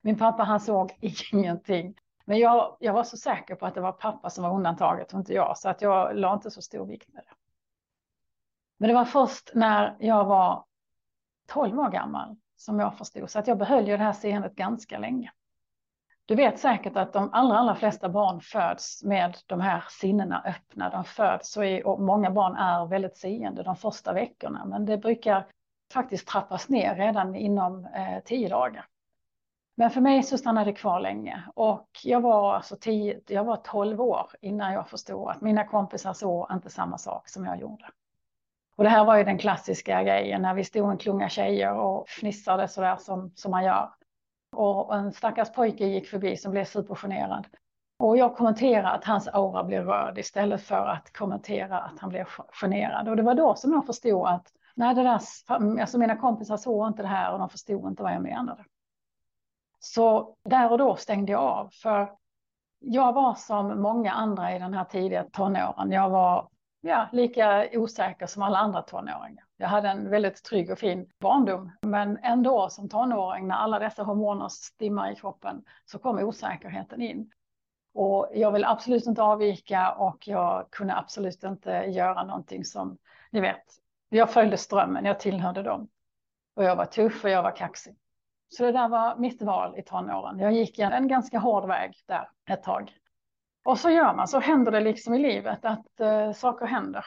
Min 0.02 0.18
pappa 0.18 0.44
han 0.44 0.60
såg 0.60 0.98
ingenting. 1.32 1.96
Men 2.26 2.40
jag, 2.40 2.78
jag 2.80 2.94
var 2.94 3.04
så 3.04 3.18
säker 3.18 3.56
på 3.56 3.66
att 3.66 3.76
det 3.76 3.82
var 3.82 3.92
pappa 3.92 4.30
som 4.30 4.44
var 4.44 4.56
undantaget 4.56 5.14
och 5.14 5.20
inte 5.20 5.34
jag. 5.34 5.58
Så 5.58 5.70
att 5.70 5.82
jag 5.82 6.16
la 6.16 6.34
inte 6.34 6.52
så 6.52 6.62
stor 6.62 6.86
vikt 6.86 7.14
med 7.14 7.24
det. 7.24 7.34
Men 8.78 8.88
det 8.88 8.94
var 8.94 9.06
först 9.06 9.52
när 9.54 9.96
jag 10.00 10.26
var 10.26 10.66
12 11.48 11.80
år 11.80 11.90
gammal 11.90 12.36
som 12.56 12.80
jag 12.80 12.98
förstod. 12.98 13.30
Så 13.30 13.40
att 13.40 13.48
jag 13.48 13.58
behöll 13.58 13.88
ju 13.88 13.98
det 13.98 14.04
här 14.04 14.14
seendet 14.14 14.56
ganska 14.56 14.98
länge. 14.98 15.32
Du 16.30 16.36
vet 16.36 16.60
säkert 16.60 16.96
att 16.96 17.14
de 17.14 17.30
allra, 17.34 17.58
allra 17.58 17.76
flesta 17.76 18.10
barn 18.10 18.42
föds 18.42 19.04
med 19.04 19.38
de 19.48 19.62
här 19.62 19.84
sinnena 19.90 20.44
öppna. 20.46 20.90
De 20.90 21.04
föds 21.04 21.58
och, 21.58 21.66
är, 21.66 21.88
och 21.88 22.02
många 22.02 22.32
barn 22.32 22.56
är 22.56 22.86
väldigt 22.86 23.18
seende 23.18 23.64
de 23.64 23.76
första 23.76 24.14
veckorna. 24.14 24.66
Men 24.66 24.86
det 24.86 24.98
brukar 24.98 25.48
faktiskt 25.94 26.28
trappas 26.28 26.70
ner 26.70 26.96
redan 26.96 27.36
inom 27.36 27.86
eh, 27.86 28.24
tio 28.26 28.50
dagar. 28.50 28.86
Men 29.76 29.90
för 29.90 30.02
mig 30.02 30.24
så 30.24 30.38
stannade 30.38 30.72
det 30.72 30.78
kvar 30.78 31.00
länge 31.00 31.44
och 31.56 31.90
jag 32.04 32.22
var 32.22 32.56
alltså 32.56 32.76
tio, 32.82 33.22
jag 33.28 33.44
var 33.44 33.56
12 33.56 34.02
år 34.02 34.32
innan 34.42 34.74
jag 34.74 34.90
förstod 34.90 35.30
att 35.30 35.42
mina 35.42 35.68
kompisar 35.68 36.14
såg 36.14 36.48
inte 36.52 36.70
samma 36.70 36.98
sak 36.98 37.30
som 37.30 37.46
jag 37.46 37.60
gjorde. 37.60 37.86
Och 38.76 38.84
det 38.84 38.90
här 38.90 39.06
var 39.06 39.18
ju 39.18 39.24
den 39.24 39.38
klassiska 39.38 40.04
grejen 40.04 40.42
när 40.42 40.54
vi 40.54 40.64
stod 40.64 40.92
en 40.92 40.98
klunga 40.98 41.30
tjejer 41.30 41.74
och 41.74 42.10
fnissade 42.10 42.68
sådär 42.68 42.96
som, 42.96 43.32
som 43.36 43.52
man 43.52 43.64
gör. 43.64 43.90
Och 44.52 44.96
en 44.96 45.12
stackars 45.12 45.52
pojke 45.52 45.86
gick 45.86 46.08
förbi 46.08 46.38
som 46.38 46.52
blev 46.52 46.66
supergenerad. 46.66 47.48
Och 48.00 48.18
jag 48.18 48.36
kommenterade 48.36 48.90
att 48.90 49.06
hans 49.06 49.28
aura 49.28 49.64
blev 49.64 49.86
röd 49.86 50.18
istället 50.18 50.62
för 50.62 50.86
att 50.88 51.14
kommentera 51.18 51.80
att 51.80 52.00
han 52.00 52.10
blev 52.10 52.26
generad. 52.62 53.10
Och 53.10 53.16
det 53.16 53.24
var 53.24 53.36
då 53.36 53.56
som 53.56 53.74
jag 53.74 53.86
förstod 53.86 54.28
att 54.28 54.48
nej, 54.76 54.96
det 54.96 55.04
där, 55.04 55.22
alltså 55.82 55.98
mina 55.98 56.16
kompisar 56.16 56.58
såg 56.58 56.88
inte 56.88 57.02
det 57.02 57.08
här 57.08 57.34
och 57.34 57.40
de 57.40 57.50
förstod 57.50 57.88
inte 57.88 58.04
vad 58.04 58.14
jag 58.14 58.22
menade. 58.22 58.66
Så 59.80 60.36
där 60.44 60.72
och 60.72 60.78
då 60.78 60.96
stängde 60.96 61.32
jag 61.32 61.42
av. 61.42 61.70
För 61.70 62.12
jag 62.80 63.14
var 63.14 63.34
som 63.36 63.82
många 63.82 64.12
andra 64.12 64.56
i 64.56 64.60
den 64.60 64.74
här 64.74 64.84
tidiga 64.84 65.24
tonåren. 65.24 65.92
Jag 65.92 66.10
var 66.10 66.50
ja, 66.82 67.08
lika 67.12 67.68
osäker 67.74 68.26
som 68.26 68.44
alla 68.44 68.58
andra 68.58 68.82
tonåringar. 68.82 69.44
Jag 69.62 69.68
hade 69.68 69.90
en 69.90 70.10
väldigt 70.10 70.44
trygg 70.44 70.72
och 70.72 70.80
fin 70.80 71.10
barndom, 71.20 71.72
men 71.82 72.18
ändå 72.18 72.70
som 72.70 72.90
tonåring 72.90 73.48
när 73.48 73.56
alla 73.56 73.80
dessa 73.80 74.04
hormoner 74.04 74.48
stimmar 74.50 75.12
i 75.12 75.16
kroppen 75.16 75.64
så 75.86 76.00
kom 76.00 76.20
osäkerheten 76.20 77.02
in. 77.02 77.32
Och 77.94 78.30
jag 78.34 78.52
vill 78.52 78.66
absolut 78.66 79.06
inte 79.06 79.22
avvika 79.22 79.92
och 79.92 80.28
jag 80.28 80.68
kunde 80.72 80.96
absolut 80.96 81.44
inte 81.44 81.72
göra 81.72 82.24
någonting 82.24 82.66
som, 82.66 82.98
ni 83.32 83.40
vet, 83.40 83.64
jag 84.10 84.30
följde 84.30 84.58
strömmen, 84.58 85.06
jag 85.06 85.20
tillhörde 85.20 85.64
dem. 85.64 85.90
Och 86.56 86.64
jag 86.64 86.76
var 86.76 86.86
tuff 86.86 87.24
och 87.24 87.30
jag 87.30 87.44
var 87.44 87.56
kaxig. 87.56 87.96
Så 88.50 88.64
det 88.64 88.72
där 88.72 88.90
var 88.90 89.16
mitt 89.16 89.42
val 89.42 89.80
i 89.80 89.84
tonåren. 89.84 90.40
Jag 90.40 90.54
gick 90.54 90.80
en, 90.80 90.92
en 90.92 91.08
ganska 91.08 91.40
hård 91.40 91.68
väg 91.68 91.94
där 92.06 92.30
ett 92.50 92.64
tag. 92.64 92.94
Och 93.66 93.80
så 93.80 93.90
gör 93.90 94.14
man, 94.14 94.28
så 94.28 94.40
händer 94.40 94.72
det 94.72 94.80
liksom 94.80 95.14
i 95.14 95.20
livet 95.20 95.66
att 95.66 96.00
eh, 96.00 96.32
saker 96.32 96.66
händer. 96.66 97.06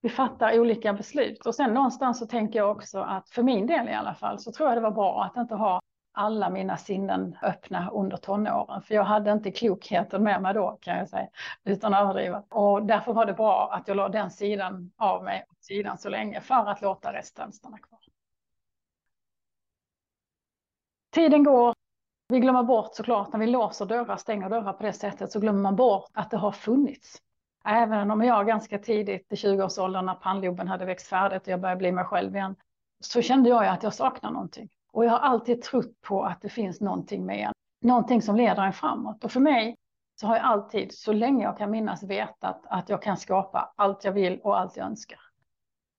Vi 0.00 0.08
fattar 0.08 0.58
olika 0.60 0.92
beslut 0.92 1.46
och 1.46 1.54
sen 1.54 1.74
någonstans 1.74 2.18
så 2.18 2.26
tänker 2.26 2.58
jag 2.58 2.70
också 2.70 3.00
att 3.00 3.30
för 3.30 3.42
min 3.42 3.66
del 3.66 3.88
i 3.88 3.94
alla 3.94 4.14
fall 4.14 4.38
så 4.38 4.52
tror 4.52 4.68
jag 4.68 4.76
det 4.76 4.82
var 4.82 4.90
bra 4.90 5.24
att 5.24 5.36
inte 5.36 5.54
ha 5.54 5.80
alla 6.12 6.50
mina 6.50 6.76
sinnen 6.76 7.36
öppna 7.42 7.90
under 7.90 8.16
tonåren. 8.16 8.82
För 8.82 8.94
jag 8.94 9.04
hade 9.04 9.32
inte 9.32 9.50
klokheten 9.50 10.22
med 10.22 10.42
mig 10.42 10.54
då 10.54 10.78
kan 10.80 10.98
jag 10.98 11.08
säga, 11.08 11.28
utan 11.64 11.94
överdriva. 11.94 12.42
Och 12.48 12.86
därför 12.86 13.12
var 13.12 13.26
det 13.26 13.32
bra 13.34 13.72
att 13.72 13.88
jag 13.88 13.96
la 13.96 14.08
den 14.08 14.30
sidan 14.30 14.92
av 14.96 15.24
mig 15.24 15.44
åt 15.50 15.64
sidan 15.64 15.98
så 15.98 16.08
länge 16.08 16.40
för 16.40 16.70
att 16.70 16.82
låta 16.82 17.12
resten 17.12 17.52
stanna 17.52 17.78
kvar. 17.78 18.00
Tiden 21.10 21.44
går. 21.44 21.74
Vi 22.28 22.40
glömmer 22.40 22.62
bort 22.62 22.94
såklart 22.94 23.32
när 23.32 23.40
vi 23.40 23.46
låser 23.46 23.86
dörrar, 23.86 24.16
stänger 24.16 24.48
dörrar 24.50 24.72
på 24.72 24.82
det 24.82 24.92
sättet 24.92 25.32
så 25.32 25.40
glömmer 25.40 25.62
man 25.62 25.76
bort 25.76 26.10
att 26.12 26.30
det 26.30 26.36
har 26.36 26.52
funnits. 26.52 27.22
Även 27.70 28.10
om 28.10 28.22
jag 28.22 28.46
ganska 28.46 28.78
tidigt 28.78 29.32
i 29.32 29.34
20-årsåldern 29.34 30.06
när 30.06 30.14
pannloben 30.14 30.68
hade 30.68 30.84
växt 30.84 31.06
färdigt 31.06 31.42
och 31.42 31.48
jag 31.48 31.60
började 31.60 31.78
bli 31.78 31.92
mig 31.92 32.04
själv 32.04 32.36
igen 32.36 32.56
så 33.00 33.22
kände 33.22 33.48
jag 33.48 33.66
att 33.66 33.82
jag 33.82 33.94
saknar 33.94 34.30
någonting. 34.30 34.68
Och 34.92 35.04
jag 35.04 35.10
har 35.10 35.18
alltid 35.18 35.62
trott 35.62 36.00
på 36.00 36.22
att 36.24 36.42
det 36.42 36.48
finns 36.48 36.80
någonting 36.80 37.26
med 37.26 37.46
en, 37.46 37.52
någonting 37.80 38.22
som 38.22 38.36
leder 38.36 38.62
en 38.62 38.72
framåt. 38.72 39.24
Och 39.24 39.32
för 39.32 39.40
mig 39.40 39.76
så 40.20 40.26
har 40.26 40.36
jag 40.36 40.44
alltid, 40.44 40.94
så 40.94 41.12
länge 41.12 41.44
jag 41.44 41.58
kan 41.58 41.70
minnas, 41.70 42.02
vetat 42.02 42.62
att 42.64 42.88
jag 42.88 43.02
kan 43.02 43.16
skapa 43.16 43.72
allt 43.76 44.04
jag 44.04 44.12
vill 44.12 44.40
och 44.42 44.58
allt 44.58 44.76
jag 44.76 44.86
önskar. 44.86 45.18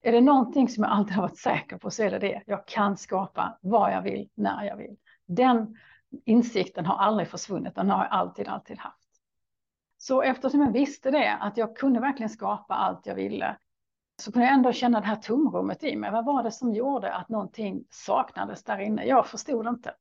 Är 0.01 0.11
det 0.11 0.21
någonting 0.21 0.69
som 0.69 0.83
jag 0.83 0.93
alltid 0.93 1.15
har 1.15 1.21
varit 1.21 1.37
säker 1.37 1.77
på 1.77 1.91
så 1.91 2.03
är 2.03 2.11
det 2.11 2.19
det. 2.19 2.43
Jag 2.45 2.67
kan 2.67 2.97
skapa 2.97 3.57
vad 3.61 3.93
jag 3.93 4.01
vill, 4.01 4.29
när 4.35 4.63
jag 4.63 4.77
vill. 4.77 4.95
Den 5.27 5.77
insikten 6.25 6.85
har 6.85 6.95
aldrig 6.95 7.27
försvunnit, 7.27 7.75
den 7.75 7.89
har 7.89 8.03
jag 8.03 8.11
alltid, 8.11 8.47
alltid 8.47 8.77
haft. 8.77 9.08
Så 10.01 10.21
eftersom 10.21 10.61
jag 10.61 10.71
visste 10.71 11.11
det, 11.11 11.33
att 11.33 11.57
jag 11.57 11.77
kunde 11.77 11.99
verkligen 11.99 12.29
skapa 12.29 12.73
allt 12.73 13.05
jag 13.05 13.15
ville, 13.15 13.57
så 14.21 14.31
kunde 14.31 14.47
jag 14.47 14.53
ändå 14.53 14.71
känna 14.73 14.99
det 14.99 15.05
här 15.05 15.15
tomrummet 15.15 15.83
i 15.83 15.95
mig. 15.95 16.11
Vad 16.11 16.25
var 16.25 16.43
det 16.43 16.51
som 16.51 16.73
gjorde 16.73 17.13
att 17.13 17.29
någonting 17.29 17.83
saknades 17.89 18.63
där 18.63 18.79
inne? 18.79 19.05
Jag 19.05 19.27
förstod 19.27 19.67
inte. 19.67 19.93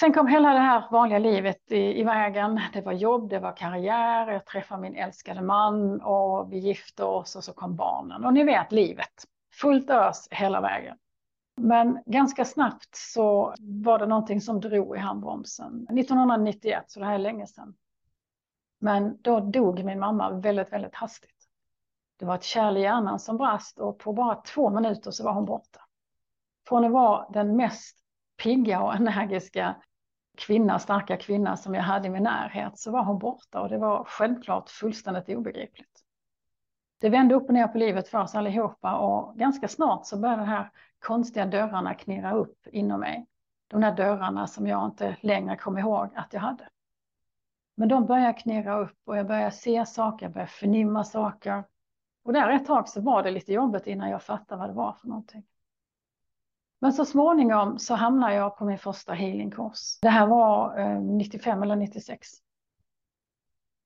Sen 0.00 0.12
kom 0.12 0.26
hela 0.26 0.52
det 0.52 0.58
här 0.58 0.84
vanliga 0.90 1.18
livet 1.18 1.72
i, 1.72 2.00
i 2.00 2.02
vägen. 2.02 2.60
Det 2.72 2.80
var 2.80 2.92
jobb, 2.92 3.28
det 3.28 3.38
var 3.38 3.56
karriär, 3.56 4.32
jag 4.32 4.46
träffade 4.46 4.82
min 4.82 4.96
älskade 4.96 5.42
man 5.42 6.00
och 6.00 6.52
vi 6.52 6.58
gifte 6.58 7.04
oss 7.04 7.36
och 7.36 7.44
så 7.44 7.52
kom 7.52 7.76
barnen. 7.76 8.24
Och 8.24 8.34
ni 8.34 8.44
vet 8.44 8.72
livet, 8.72 9.24
fullt 9.60 9.90
ös 9.90 10.28
hela 10.30 10.60
vägen. 10.60 10.96
Men 11.56 11.98
ganska 12.06 12.44
snabbt 12.44 12.94
så 12.96 13.54
var 13.60 13.98
det 13.98 14.06
någonting 14.06 14.40
som 14.40 14.60
drog 14.60 14.96
i 14.96 14.98
handbromsen. 14.98 15.86
1991, 15.90 16.84
så 16.86 17.00
det 17.00 17.06
här 17.06 17.14
är 17.14 17.18
länge 17.18 17.46
sedan. 17.46 17.74
Men 18.82 19.18
då 19.22 19.40
dog 19.40 19.84
min 19.84 19.98
mamma 19.98 20.30
väldigt, 20.30 20.72
väldigt 20.72 20.94
hastigt. 20.94 21.48
Det 22.18 22.24
var 22.24 22.34
ett 22.34 22.42
kärl 22.42 22.76
i 22.76 22.80
hjärnan 22.80 23.18
som 23.18 23.36
brast 23.36 23.78
och 23.78 23.98
på 23.98 24.12
bara 24.12 24.34
två 24.34 24.70
minuter 24.70 25.10
så 25.10 25.24
var 25.24 25.32
hon 25.32 25.44
borta. 25.44 25.80
Från 26.68 26.84
att 26.84 26.92
vara 26.92 27.26
den 27.30 27.56
mest 27.56 27.98
pigga 28.42 28.82
och 28.82 28.94
energiska 28.94 29.76
kvinna, 30.38 30.78
starka 30.78 31.16
kvinna 31.16 31.56
som 31.56 31.74
jag 31.74 31.82
hade 31.82 32.06
i 32.06 32.10
min 32.10 32.22
närhet 32.22 32.78
så 32.78 32.90
var 32.90 33.04
hon 33.04 33.18
borta 33.18 33.60
och 33.60 33.68
det 33.68 33.78
var 33.78 34.04
självklart 34.04 34.70
fullständigt 34.70 35.36
obegripligt. 35.36 36.00
Det 37.00 37.08
vände 37.08 37.34
upp 37.34 37.48
och 37.48 37.54
ner 37.54 37.68
på 37.68 37.78
livet 37.78 38.08
för 38.08 38.18
oss 38.18 38.34
allihopa 38.34 38.96
och 38.96 39.36
ganska 39.36 39.68
snart 39.68 40.06
så 40.06 40.18
började 40.18 40.42
de 40.42 40.48
här 40.48 40.70
konstiga 40.98 41.46
dörrarna 41.46 41.94
knirra 41.94 42.34
upp 42.34 42.66
inom 42.66 43.00
mig. 43.00 43.26
De 43.68 43.80
där 43.80 43.96
dörrarna 43.96 44.46
som 44.46 44.66
jag 44.66 44.86
inte 44.86 45.16
längre 45.20 45.56
kom 45.56 45.78
ihåg 45.78 46.08
att 46.14 46.32
jag 46.32 46.40
hade. 46.40 46.68
Men 47.74 47.88
de 47.88 48.06
börjar 48.06 48.38
knirra 48.38 48.78
upp 48.78 48.98
och 49.04 49.16
jag 49.16 49.26
börjar 49.26 49.50
se 49.50 49.86
saker, 49.86 50.26
jag 50.26 50.32
börjar 50.32 50.46
förnimma 50.46 51.04
saker. 51.04 51.64
Och 52.24 52.32
där 52.32 52.50
ett 52.50 52.66
tag 52.66 52.88
så 52.88 53.00
var 53.00 53.22
det 53.22 53.30
lite 53.30 53.52
jobbigt 53.52 53.86
innan 53.86 54.10
jag 54.10 54.22
fattade 54.22 54.60
vad 54.60 54.70
det 54.70 54.74
var 54.74 54.92
för 54.92 55.08
någonting. 55.08 55.44
Men 56.80 56.92
så 56.92 57.04
småningom 57.04 57.78
så 57.78 57.94
hamnade 57.94 58.34
jag 58.34 58.56
på 58.56 58.64
min 58.64 58.78
första 58.78 59.12
healingkurs. 59.12 59.98
Det 60.02 60.08
här 60.08 60.26
var 60.26 60.78
eh, 60.78 61.00
95 61.00 61.62
eller 61.62 61.76
96. 61.76 62.28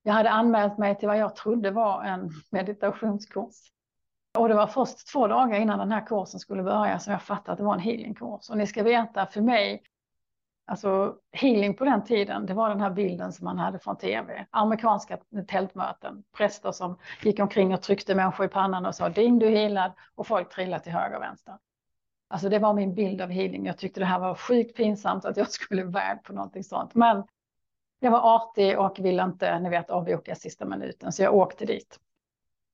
Jag 0.03 0.13
hade 0.13 0.31
anmält 0.31 0.79
mig 0.79 0.99
till 0.99 1.09
vad 1.09 1.19
jag 1.19 1.37
trodde 1.37 1.71
var 1.71 2.05
en 2.05 2.31
meditationskurs. 2.51 3.73
Och 4.39 4.49
det 4.49 4.55
var 4.55 4.67
först 4.67 5.13
två 5.13 5.27
dagar 5.27 5.61
innan 5.61 5.79
den 5.79 5.93
här 5.93 6.07
kursen 6.07 6.41
skulle 6.41 6.63
börja 6.63 6.99
som 6.99 7.13
jag 7.13 7.23
fattade 7.23 7.53
att 7.53 7.59
det 7.59 7.65
var 7.65 7.75
en 7.75 7.81
healingkurs. 7.81 8.51
Och 8.51 8.59
ni 8.59 8.67
ska 8.67 8.83
veta, 8.83 9.27
för 9.27 9.41
mig, 9.41 9.83
alltså 10.67 11.17
healing 11.33 11.75
på 11.75 11.85
den 11.85 12.05
tiden, 12.05 12.47
det 12.47 12.55
var 12.55 12.69
den 12.69 12.81
här 12.81 12.91
bilden 12.91 13.33
som 13.33 13.45
man 13.45 13.59
hade 13.59 13.79
från 13.79 13.97
tv. 13.97 14.47
Amerikanska 14.51 15.19
tältmöten, 15.49 16.25
präster 16.37 16.73
som 16.73 16.99
gick 17.23 17.41
omkring 17.41 17.75
och 17.75 17.83
tryckte 17.83 18.15
människor 18.15 18.47
i 18.47 18.49
pannan 18.49 18.87
och 18.87 18.95
sa 18.95 19.09
ding 19.09 19.39
du 19.39 19.47
är 19.47 19.51
healad 19.51 19.93
och 20.15 20.27
folk 20.27 20.55
trillade 20.55 20.83
till 20.83 20.93
höger 20.93 21.17
och 21.17 21.23
vänster. 21.23 21.59
Alltså 22.29 22.49
det 22.49 22.59
var 22.59 22.73
min 22.73 22.95
bild 22.95 23.21
av 23.21 23.31
healing. 23.31 23.67
Jag 23.67 23.79
tyckte 23.79 24.01
det 24.01 24.07
här 24.07 24.19
var 24.19 24.35
sjukt 24.35 24.77
pinsamt 24.77 25.25
att 25.25 25.37
jag 25.37 25.51
skulle 25.51 25.85
värd 25.85 26.25
på 26.25 26.33
någonting 26.33 26.65
sånt. 26.65 26.95
Men 26.95 27.25
jag 28.01 28.11
var 28.11 28.37
artig 28.37 28.79
och 28.79 28.99
ville 28.99 29.23
inte, 29.23 29.59
ni 29.59 29.69
vet, 29.69 29.91
avboka 29.91 30.35
sista 30.35 30.65
minuten, 30.65 31.13
så 31.13 31.23
jag 31.23 31.35
åkte 31.35 31.67
dit. 31.67 32.01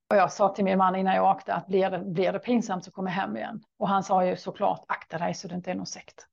Och 0.09 0.15
jag 0.15 0.31
sa 0.31 0.49
till 0.49 0.63
min 0.63 0.77
man 0.77 0.95
innan 0.95 1.15
jag 1.15 1.35
åkte 1.35 1.53
att 1.53 1.67
blir 1.67 1.89
det, 1.89 1.99
blir 1.99 2.31
det 2.31 2.39
pinsamt 2.39 2.83
så 2.85 2.91
kommer 2.91 3.09
jag 3.09 3.15
hem 3.15 3.37
igen. 3.37 3.63
Och 3.77 3.87
han 3.87 4.03
sa 4.03 4.25
ju 4.25 4.35
såklart 4.35 4.85
akta 4.87 5.17
dig 5.17 5.33
så 5.33 5.47
det 5.47 5.55
inte 5.55 5.71
är 5.71 5.75
någon 5.75 5.85
sekt. 5.85 6.27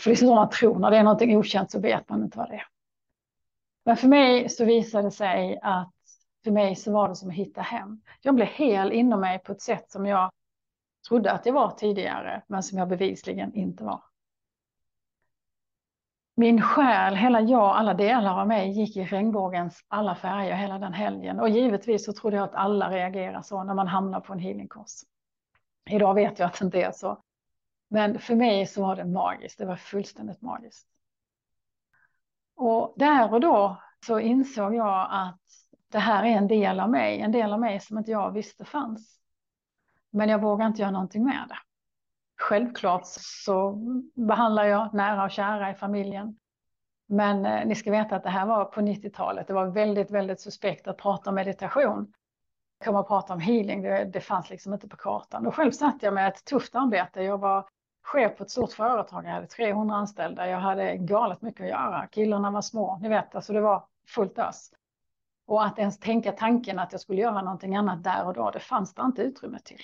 För 0.00 0.10
det 0.10 0.14
är 0.14 0.16
så 0.16 0.34
man 0.34 0.50
tror, 0.50 0.78
när 0.78 0.90
det 0.90 0.96
är 0.96 1.02
någonting 1.02 1.36
okänt 1.36 1.70
så 1.70 1.80
vet 1.80 2.08
man 2.08 2.22
inte 2.22 2.38
vad 2.38 2.48
det 2.48 2.54
är. 2.54 2.66
Men 3.84 3.96
för 3.96 4.08
mig 4.08 4.48
så 4.48 4.64
visade 4.64 5.04
det 5.04 5.10
sig 5.10 5.58
att 5.62 5.92
för 6.44 6.50
mig 6.50 6.76
så 6.76 6.92
var 6.92 7.08
det 7.08 7.16
som 7.16 7.28
att 7.28 7.34
hitta 7.34 7.60
hem. 7.60 8.00
Jag 8.22 8.34
blev 8.34 8.46
hel 8.48 8.92
inom 8.92 9.20
mig 9.20 9.38
på 9.38 9.52
ett 9.52 9.62
sätt 9.62 9.90
som 9.90 10.06
jag 10.06 10.30
trodde 11.08 11.32
att 11.32 11.46
jag 11.46 11.52
var 11.52 11.70
tidigare, 11.70 12.42
men 12.46 12.62
som 12.62 12.78
jag 12.78 12.88
bevisligen 12.88 13.54
inte 13.54 13.84
var. 13.84 14.02
Min 16.36 16.62
själ, 16.62 17.14
hela 17.14 17.40
jag, 17.40 17.76
alla 17.76 17.94
delar 17.94 18.40
av 18.40 18.48
mig 18.48 18.70
gick 18.70 18.96
i 18.96 19.04
regnbågens 19.04 19.84
alla 19.88 20.14
färger 20.14 20.54
hela 20.54 20.78
den 20.78 20.92
helgen. 20.92 21.40
Och 21.40 21.48
givetvis 21.48 22.04
så 22.04 22.12
trodde 22.12 22.36
jag 22.36 22.44
att 22.44 22.54
alla 22.54 22.90
reagerar 22.90 23.42
så 23.42 23.64
när 23.64 23.74
man 23.74 23.88
hamnar 23.88 24.20
på 24.20 24.32
en 24.32 24.38
healingkurs. 24.38 25.02
Idag 25.90 26.14
vet 26.14 26.38
jag 26.38 26.46
att 26.46 26.58
det 26.58 26.64
inte 26.64 26.82
är 26.82 26.92
så. 26.92 27.18
Men 27.88 28.18
för 28.18 28.34
mig 28.34 28.66
så 28.66 28.82
var 28.82 28.96
det 28.96 29.04
magiskt, 29.04 29.58
det 29.58 29.66
var 29.66 29.76
fullständigt 29.76 30.42
magiskt. 30.42 30.88
Och 32.56 32.94
där 32.96 33.32
och 33.32 33.40
då 33.40 33.76
så 34.06 34.18
insåg 34.20 34.74
jag 34.74 35.08
att 35.10 35.40
det 35.88 35.98
här 35.98 36.24
är 36.24 36.28
en 36.28 36.48
del 36.48 36.80
av 36.80 36.90
mig, 36.90 37.20
en 37.20 37.32
del 37.32 37.52
av 37.52 37.60
mig 37.60 37.80
som 37.80 37.98
inte 37.98 38.10
jag 38.10 38.32
visste 38.32 38.64
fanns. 38.64 39.20
Men 40.10 40.28
jag 40.28 40.40
vågar 40.40 40.66
inte 40.66 40.82
göra 40.82 40.90
någonting 40.90 41.24
med 41.24 41.44
det. 41.48 41.58
Självklart 42.38 43.02
så 43.44 43.72
behandlar 44.14 44.64
jag 44.64 44.94
nära 44.94 45.24
och 45.24 45.30
kära 45.30 45.70
i 45.70 45.74
familjen. 45.74 46.38
Men 47.06 47.46
eh, 47.46 47.66
ni 47.66 47.74
ska 47.74 47.90
veta 47.90 48.16
att 48.16 48.22
det 48.22 48.30
här 48.30 48.46
var 48.46 48.64
på 48.64 48.80
90-talet. 48.80 49.46
Det 49.46 49.52
var 49.52 49.66
väldigt, 49.66 50.10
väldigt 50.10 50.40
suspekt 50.40 50.86
att 50.86 50.98
prata 50.98 51.30
om 51.30 51.34
meditation. 51.34 52.12
Komma 52.84 53.00
och 53.00 53.08
prata 53.08 53.32
om 53.32 53.40
healing, 53.40 53.82
det, 53.82 54.04
det 54.04 54.20
fanns 54.20 54.50
liksom 54.50 54.72
inte 54.72 54.88
på 54.88 54.96
kartan. 54.96 55.46
Och 55.46 55.54
själv 55.54 55.70
satt 55.70 56.02
jag 56.02 56.14
med 56.14 56.28
ett 56.28 56.44
tufft 56.44 56.74
arbete. 56.74 57.22
Jag 57.22 57.38
var 57.38 57.68
chef 58.06 58.36
på 58.36 58.44
ett 58.44 58.50
stort 58.50 58.72
företag. 58.72 59.24
Jag 59.24 59.30
hade 59.30 59.46
300 59.46 59.96
anställda. 59.96 60.48
Jag 60.48 60.58
hade 60.58 60.96
galet 60.96 61.42
mycket 61.42 61.60
att 61.60 61.68
göra. 61.68 62.06
Killarna 62.06 62.50
var 62.50 62.62
små. 62.62 62.98
Ni 63.02 63.08
vet, 63.08 63.34
alltså 63.34 63.52
det 63.52 63.60
var 63.60 63.84
fullt 64.08 64.38
ös. 64.38 64.70
Och 65.46 65.64
att 65.64 65.78
ens 65.78 65.98
tänka 65.98 66.32
tanken 66.32 66.78
att 66.78 66.92
jag 66.92 67.00
skulle 67.00 67.20
göra 67.20 67.42
någonting 67.42 67.76
annat 67.76 68.04
där 68.04 68.26
och 68.26 68.34
då, 68.34 68.50
det 68.50 68.60
fanns 68.60 68.94
det 68.94 69.02
inte 69.02 69.22
utrymme 69.22 69.58
till. 69.58 69.80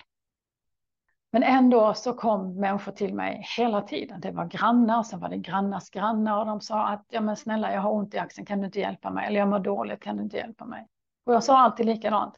Men 1.33 1.43
ändå 1.43 1.95
så 1.95 2.13
kom 2.13 2.61
människor 2.61 2.93
till 2.93 3.15
mig 3.15 3.47
hela 3.57 3.81
tiden. 3.81 4.21
Det 4.21 4.31
var 4.31 4.45
grannar, 4.45 5.03
sen 5.03 5.21
var 5.21 5.29
det 5.29 5.37
grannars 5.37 5.91
grannar 5.91 6.39
och 6.39 6.47
de 6.47 6.61
sa 6.61 6.89
att 6.89 7.07
ja 7.09 7.21
men 7.21 7.37
snälla 7.37 7.73
jag 7.73 7.81
har 7.81 7.93
ont 7.93 8.15
i 8.15 8.19
axeln, 8.19 8.47
kan 8.47 8.59
du 8.59 8.67
inte 8.67 8.81
hjälpa 8.81 9.11
mig? 9.11 9.27
Eller 9.27 9.39
jag 9.39 9.49
mår 9.49 9.59
dåligt, 9.59 10.01
kan 10.01 10.17
du 10.17 10.23
inte 10.23 10.37
hjälpa 10.37 10.65
mig? 10.65 10.87
Och 11.27 11.35
jag 11.35 11.45
sa 11.45 11.59
alltid 11.59 11.87
likadant. 11.87 12.35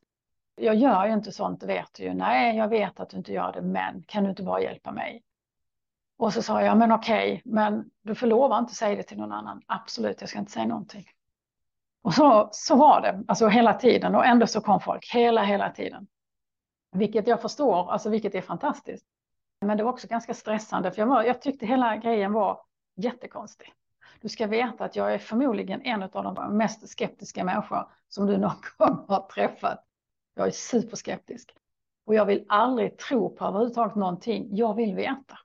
Jag 0.57 0.75
gör 0.75 1.07
ju 1.07 1.13
inte 1.13 1.33
sånt, 1.33 1.63
vet 1.63 1.95
du 1.97 2.03
ju. 2.03 2.15
Nej, 2.15 2.57
jag 2.57 2.69
vet 2.69 3.01
att 3.01 3.11
du 3.11 3.17
inte 3.17 3.33
gör 3.33 3.53
det, 3.53 3.63
men 3.63 4.03
kan 4.07 4.25
du 4.25 4.31
inte 4.31 4.43
bara 4.43 4.61
hjälpa 4.61 4.93
mig? 4.93 5.23
Och 6.17 6.33
så 6.33 6.43
sa 6.43 6.63
jag, 6.63 6.79
men 6.79 6.93
okej, 6.93 7.43
men 7.45 7.91
du 8.03 8.15
får 8.15 8.27
lova 8.27 8.59
inte 8.59 8.75
säga 8.75 8.97
det 8.97 9.03
till 9.03 9.19
någon 9.19 9.33
annan. 9.33 9.63
Absolut, 9.67 10.21
jag 10.21 10.31
ska 10.31 10.39
inte 10.39 10.53
säga 10.53 10.67
någonting. 10.67 11.05
Och 12.03 12.15
så, 12.15 12.49
så 12.53 12.77
var 12.77 13.01
det, 13.01 13.25
alltså 13.29 13.49
hela 13.49 13.75
tiden. 13.75 14.15
Och 14.15 14.27
ändå 14.27 14.47
så 14.47 14.61
kom 14.61 14.81
folk, 14.81 15.11
hela, 15.15 15.43
hela 15.43 15.71
tiden. 15.71 16.07
Vilket 16.93 17.27
jag 17.27 17.43
förstår, 17.43 17.93
alltså 17.93 18.11
vilket 18.11 18.35
är 18.35 18.41
fantastiskt. 18.41 19.07
Men 19.61 19.77
det 19.77 19.85
var 19.85 19.93
också 19.93 20.09
ganska 20.09 20.35
stressande, 20.35 20.91
för 20.91 21.03
jag, 21.03 21.07
var, 21.07 21.23
jag 21.23 21.43
tyckte 21.43 21.67
hela 21.67 21.97
grejen 21.97 22.33
var 22.33 22.61
jättekonstig. 22.97 23.73
Du 24.21 24.29
ska 24.29 24.47
veta 24.47 24.85
att 24.85 24.97
jag 24.97 25.15
är 25.15 25.19
förmodligen 25.19 25.83
en 25.83 26.03
av 26.03 26.35
de 26.35 26.57
mest 26.57 26.89
skeptiska 26.89 27.45
människor 27.45 27.89
som 28.09 28.27
du 28.27 28.39
någon 28.39 28.53
gång 28.79 29.05
har 29.09 29.27
träffat. 29.35 29.85
Jag 30.35 30.47
är 30.47 30.51
superskeptisk. 30.51 31.57
Och 32.07 32.15
jag 32.15 32.27
vill 32.27 32.45
aldrig 32.49 32.99
tro 32.99 33.37
på 33.37 33.45
överhuvudtaget 33.45 33.95
någonting. 33.95 34.49
Jag 34.51 34.75
vill 34.75 34.95
veta. 34.95 35.39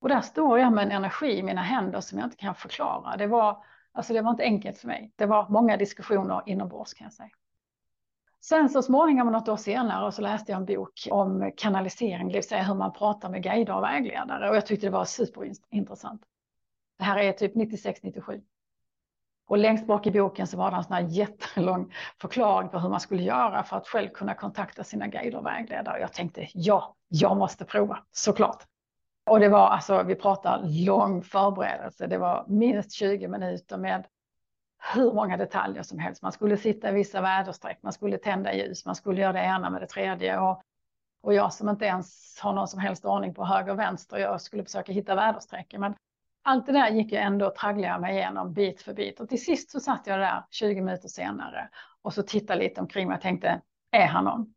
Och 0.00 0.08
där 0.08 0.20
står 0.20 0.58
jag 0.58 0.72
med 0.72 0.84
en 0.84 0.92
energi 0.92 1.38
i 1.38 1.42
mina 1.42 1.62
händer 1.62 2.00
som 2.00 2.18
jag 2.18 2.26
inte 2.26 2.36
kan 2.36 2.54
förklara. 2.54 3.16
Det 3.16 3.26
var, 3.26 3.64
alltså 3.92 4.12
det 4.12 4.22
var 4.22 4.30
inte 4.30 4.42
enkelt 4.42 4.78
för 4.78 4.86
mig. 4.86 5.12
Det 5.16 5.26
var 5.26 5.48
många 5.48 5.76
diskussioner 5.76 6.42
inombords 6.46 6.94
kan 6.94 7.04
jag 7.04 7.12
säga. 7.12 7.30
Sen 8.40 8.68
så 8.68 8.82
småningom, 8.82 9.32
något 9.32 9.48
år 9.48 9.56
senare, 9.56 10.12
så 10.12 10.22
läste 10.22 10.52
jag 10.52 10.60
en 10.60 10.66
bok 10.66 11.08
om 11.10 11.52
kanalisering, 11.56 12.28
det 12.28 12.34
vill 12.34 12.48
säga 12.48 12.62
hur 12.62 12.74
man 12.74 12.92
pratar 12.92 13.28
med 13.28 13.42
guider 13.42 13.76
och 13.76 13.82
vägledare. 13.82 14.50
Och 14.50 14.56
jag 14.56 14.66
tyckte 14.66 14.86
det 14.86 14.90
var 14.90 15.04
superintressant. 15.04 16.22
Det 16.98 17.04
här 17.04 17.18
är 17.18 17.32
typ 17.32 17.54
96-97. 17.54 18.42
Och 19.48 19.58
längst 19.58 19.86
bak 19.86 20.06
i 20.06 20.10
boken 20.10 20.46
så 20.46 20.56
var 20.56 20.70
det 20.70 20.76
en 20.76 20.84
sån 20.84 20.92
här 20.92 21.02
jättelång 21.02 21.92
förklaring 22.20 22.68
på 22.68 22.78
hur 22.78 22.88
man 22.88 23.00
skulle 23.00 23.22
göra 23.22 23.62
för 23.62 23.76
att 23.76 23.88
själv 23.88 24.08
kunna 24.08 24.34
kontakta 24.34 24.84
sina 24.84 25.06
guider 25.06 25.38
och 25.38 25.46
vägledare. 25.46 25.96
Och 25.96 26.02
jag 26.02 26.12
tänkte, 26.12 26.48
ja, 26.54 26.96
jag 27.08 27.36
måste 27.36 27.64
prova, 27.64 27.98
såklart. 28.12 28.66
Och 29.28 29.40
det 29.40 29.48
var 29.48 29.68
alltså, 29.68 30.02
vi 30.02 30.14
pratar 30.14 30.62
lång 30.86 31.22
förberedelse. 31.22 32.06
Det 32.06 32.18
var 32.18 32.44
minst 32.48 32.92
20 32.92 33.28
minuter 33.28 33.76
med 33.76 34.06
hur 34.94 35.12
många 35.12 35.36
detaljer 35.36 35.82
som 35.82 35.98
helst. 35.98 36.22
Man 36.22 36.32
skulle 36.32 36.56
sitta 36.56 36.90
i 36.90 36.92
vissa 36.92 37.20
väderstreck, 37.20 37.78
man 37.82 37.92
skulle 37.92 38.18
tända 38.18 38.54
ljus, 38.54 38.86
man 38.86 38.94
skulle 38.94 39.20
göra 39.20 39.32
det 39.32 39.42
ena 39.44 39.70
med 39.70 39.82
det 39.82 39.86
tredje. 39.86 40.38
Och, 40.38 40.62
och 41.22 41.34
jag 41.34 41.52
som 41.52 41.68
inte 41.68 41.84
ens 41.84 42.38
har 42.40 42.52
någon 42.52 42.68
som 42.68 42.80
helst 42.80 43.04
ordning 43.04 43.34
på 43.34 43.44
höger 43.44 43.72
och 43.72 43.78
vänster, 43.78 44.16
jag 44.16 44.40
skulle 44.40 44.64
försöka 44.64 44.92
hitta 44.92 45.14
väderstrecken. 45.14 45.80
Men 45.80 45.94
allt 46.42 46.66
det 46.66 46.72
där 46.72 46.90
gick 46.90 47.12
jag 47.12 47.22
ändå 47.22 47.50
traggla 47.50 47.98
mig 47.98 48.16
igenom 48.16 48.52
bit 48.52 48.82
för 48.82 48.94
bit. 48.94 49.20
Och 49.20 49.28
till 49.28 49.44
sist 49.44 49.70
så 49.70 49.80
satt 49.80 50.06
jag 50.06 50.20
där 50.20 50.44
20 50.50 50.80
minuter 50.80 51.08
senare 51.08 51.68
och 52.02 52.14
så 52.14 52.22
tittade 52.22 52.60
lite 52.60 52.80
omkring 52.80 53.08
mig 53.08 53.14
och 53.16 53.22
tänkte, 53.22 53.60
är 53.90 54.06
han 54.06 54.24
någon? 54.24 54.54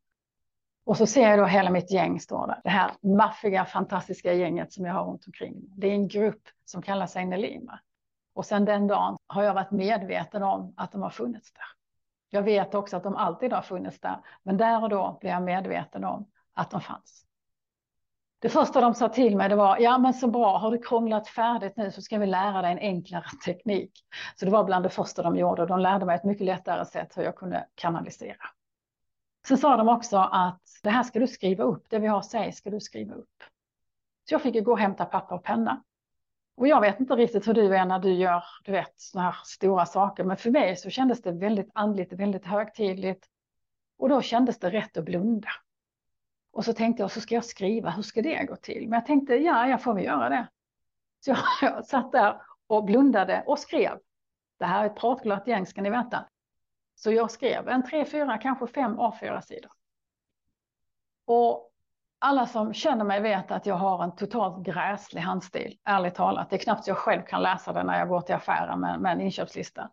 Och 0.86 0.98
så 0.98 1.06
ser 1.06 1.30
jag 1.30 1.40
då 1.40 1.46
hela 1.46 1.70
mitt 1.70 1.92
gäng 1.92 2.20
står 2.20 2.48
där. 2.48 2.62
Det 2.64 2.70
här 2.70 2.92
maffiga, 3.02 3.66
fantastiska 3.66 4.34
gänget 4.34 4.74
som 4.74 4.86
jag 4.86 4.94
har 4.94 5.06
runt 5.06 5.26
omkring. 5.28 5.56
Det 5.78 5.88
är 5.88 5.92
en 5.92 6.08
grupp 6.08 6.42
som 6.66 6.82
kallar 6.82 7.06
sig 7.06 7.26
Nelima. 7.26 7.80
Och 8.34 8.46
sedan 8.46 8.66
den 8.66 8.88
dagen 8.88 9.18
har 9.28 9.44
jag 9.44 9.54
varit 9.54 9.72
medveten 9.72 10.44
om 10.44 10.74
att 10.78 10.92
de 10.92 11.02
har 11.02 11.10
funnits 11.10 11.54
där. 11.54 11.64
Jag 12.30 12.42
vet 12.42 12.76
också 12.76 12.98
att 12.98 13.04
de 13.04 13.16
alltid 13.16 13.54
har 13.54 13.62
funnits 13.62 14.00
där, 14.00 14.18
men 14.44 14.58
där 14.58 14.84
och 14.84 14.90
då 14.90 15.18
blev 15.22 15.34
jag 15.34 15.44
medveten 15.44 16.04
om 16.04 16.28
att 16.54 16.72
de 16.72 16.82
fanns. 16.82 17.26
Det 18.40 18.50
första 18.50 18.82
de 18.82 18.94
sa 18.94 19.10
till 19.10 19.38
mig 19.38 19.50
det 19.50 19.56
var, 19.56 19.78
ja 19.80 19.98
men 19.98 20.14
så 20.14 20.28
bra, 20.28 20.58
har 20.58 20.72
du 20.72 20.78
krånglat 20.78 21.28
färdigt 21.28 21.78
nu 21.78 21.92
så 21.92 22.02
ska 22.02 22.18
vi 22.18 22.26
lära 22.26 22.62
dig 22.62 22.72
en 22.72 22.80
enklare 22.80 23.26
teknik. 23.46 23.92
Så 24.36 24.46
det 24.46 24.52
var 24.52 24.64
bland 24.64 24.86
det 24.86 24.90
första 24.90 25.24
de 25.24 25.36
gjorde 25.36 25.66
de 25.66 25.80
lärde 25.80 26.06
mig 26.06 26.16
ett 26.16 26.24
mycket 26.24 26.46
lättare 26.46 26.86
sätt 26.86 27.18
hur 27.18 27.24
jag 27.24 27.36
kunde 27.36 27.68
kanalisera. 27.76 28.46
Sen 29.48 29.58
sa 29.58 29.78
de 29.78 29.90
också 29.90 30.18
att 30.18 30.62
det 30.84 30.90
här 30.90 31.04
ska 31.04 31.20
du 31.20 31.28
skriva 31.28 31.64
upp, 31.64 31.90
det 31.90 32.00
vi 32.00 32.08
har 32.08 32.22
säg 32.22 32.52
ska 32.52 32.70
du 32.70 32.80
skriva 32.80 33.16
upp. 33.16 33.44
Så 34.30 34.34
jag 34.34 34.42
fick 34.42 34.56
ju 34.56 34.62
gå 34.62 34.72
och 34.72 34.80
hämta 34.80 35.06
papper 35.06 35.36
och 35.36 35.44
penna. 35.44 35.84
Och 36.56 36.68
jag 36.68 36.82
vet 36.82 37.00
inte 37.00 37.16
riktigt 37.16 37.48
hur 37.48 37.54
du 37.54 37.76
är 37.76 37.86
när 37.86 38.00
du 38.00 38.14
gör, 38.14 38.44
du 38.64 38.72
vet, 38.72 38.94
såna 38.96 39.24
här 39.24 39.36
stora 39.46 39.86
saker. 39.86 40.24
Men 40.24 40.38
för 40.38 40.52
mig 40.52 40.76
så 40.76 40.90
kändes 40.90 41.22
det 41.22 41.32
väldigt 41.32 41.70
andligt, 41.74 42.14
väldigt 42.14 42.46
högtidligt. 42.46 43.28
Och 43.98 44.10
då 44.10 44.22
kändes 44.22 44.60
det 44.60 44.70
rätt 44.70 44.98
att 44.98 45.06
blunda. 45.06 45.50
Och 46.52 46.66
så 46.66 46.74
tänkte 46.74 47.04
jag, 47.04 47.12
så 47.12 47.22
ska 47.22 47.36
jag 47.36 47.46
skriva, 47.46 47.90
hur 47.90 48.04
ska 48.04 48.22
det 48.22 48.46
gå 48.46 48.56
till? 48.56 48.82
Men 48.82 48.98
jag 48.98 49.06
tänkte, 49.06 49.36
ja, 49.36 49.68
jag 49.68 49.84
får 49.84 49.94
väl 49.94 50.04
göra 50.04 50.30
det. 50.30 50.48
Så 51.20 51.30
jag, 51.30 51.38
jag 51.62 51.86
satt 51.86 52.12
där 52.12 52.42
och 52.68 52.84
blundade 52.84 53.44
och 53.46 53.60
skrev. 53.60 54.00
Det 54.60 54.66
här 54.66 54.84
är 54.84 54.90
ett 54.90 54.96
pratglatt 54.96 55.48
gäng, 55.48 55.66
ska 55.66 55.82
ni 55.82 55.90
veta. 55.90 56.26
Så 57.04 57.12
jag 57.12 57.32
skrev 57.32 57.70
en 57.70 57.84
tre, 57.84 58.06
fyra, 58.06 58.38
kanske 58.38 58.68
fem 58.68 59.00
A4-sidor. 59.00 59.72
Och 61.26 61.72
alla 62.20 62.46
som 62.46 62.74
känner 62.74 63.06
mig 63.06 63.22
vet 63.22 63.52
att 63.52 63.66
jag 63.66 63.76
har 63.76 64.04
en 64.04 64.16
totalt 64.16 64.66
gräslig 64.66 65.22
handstil, 65.22 65.78
ärligt 65.84 66.16
talat. 66.16 66.50
Det 66.50 66.56
är 66.56 66.60
knappt 66.60 66.88
jag 66.88 66.98
själv 66.98 67.22
kan 67.22 67.42
läsa 67.42 67.74
det 67.74 67.84
när 67.84 68.00
jag 68.00 68.08
går 68.08 68.22
till 68.22 68.36
affären 68.36 68.80
med, 68.80 69.02
med 69.02 69.12
en 69.12 69.22
inköpslista. 69.22 69.90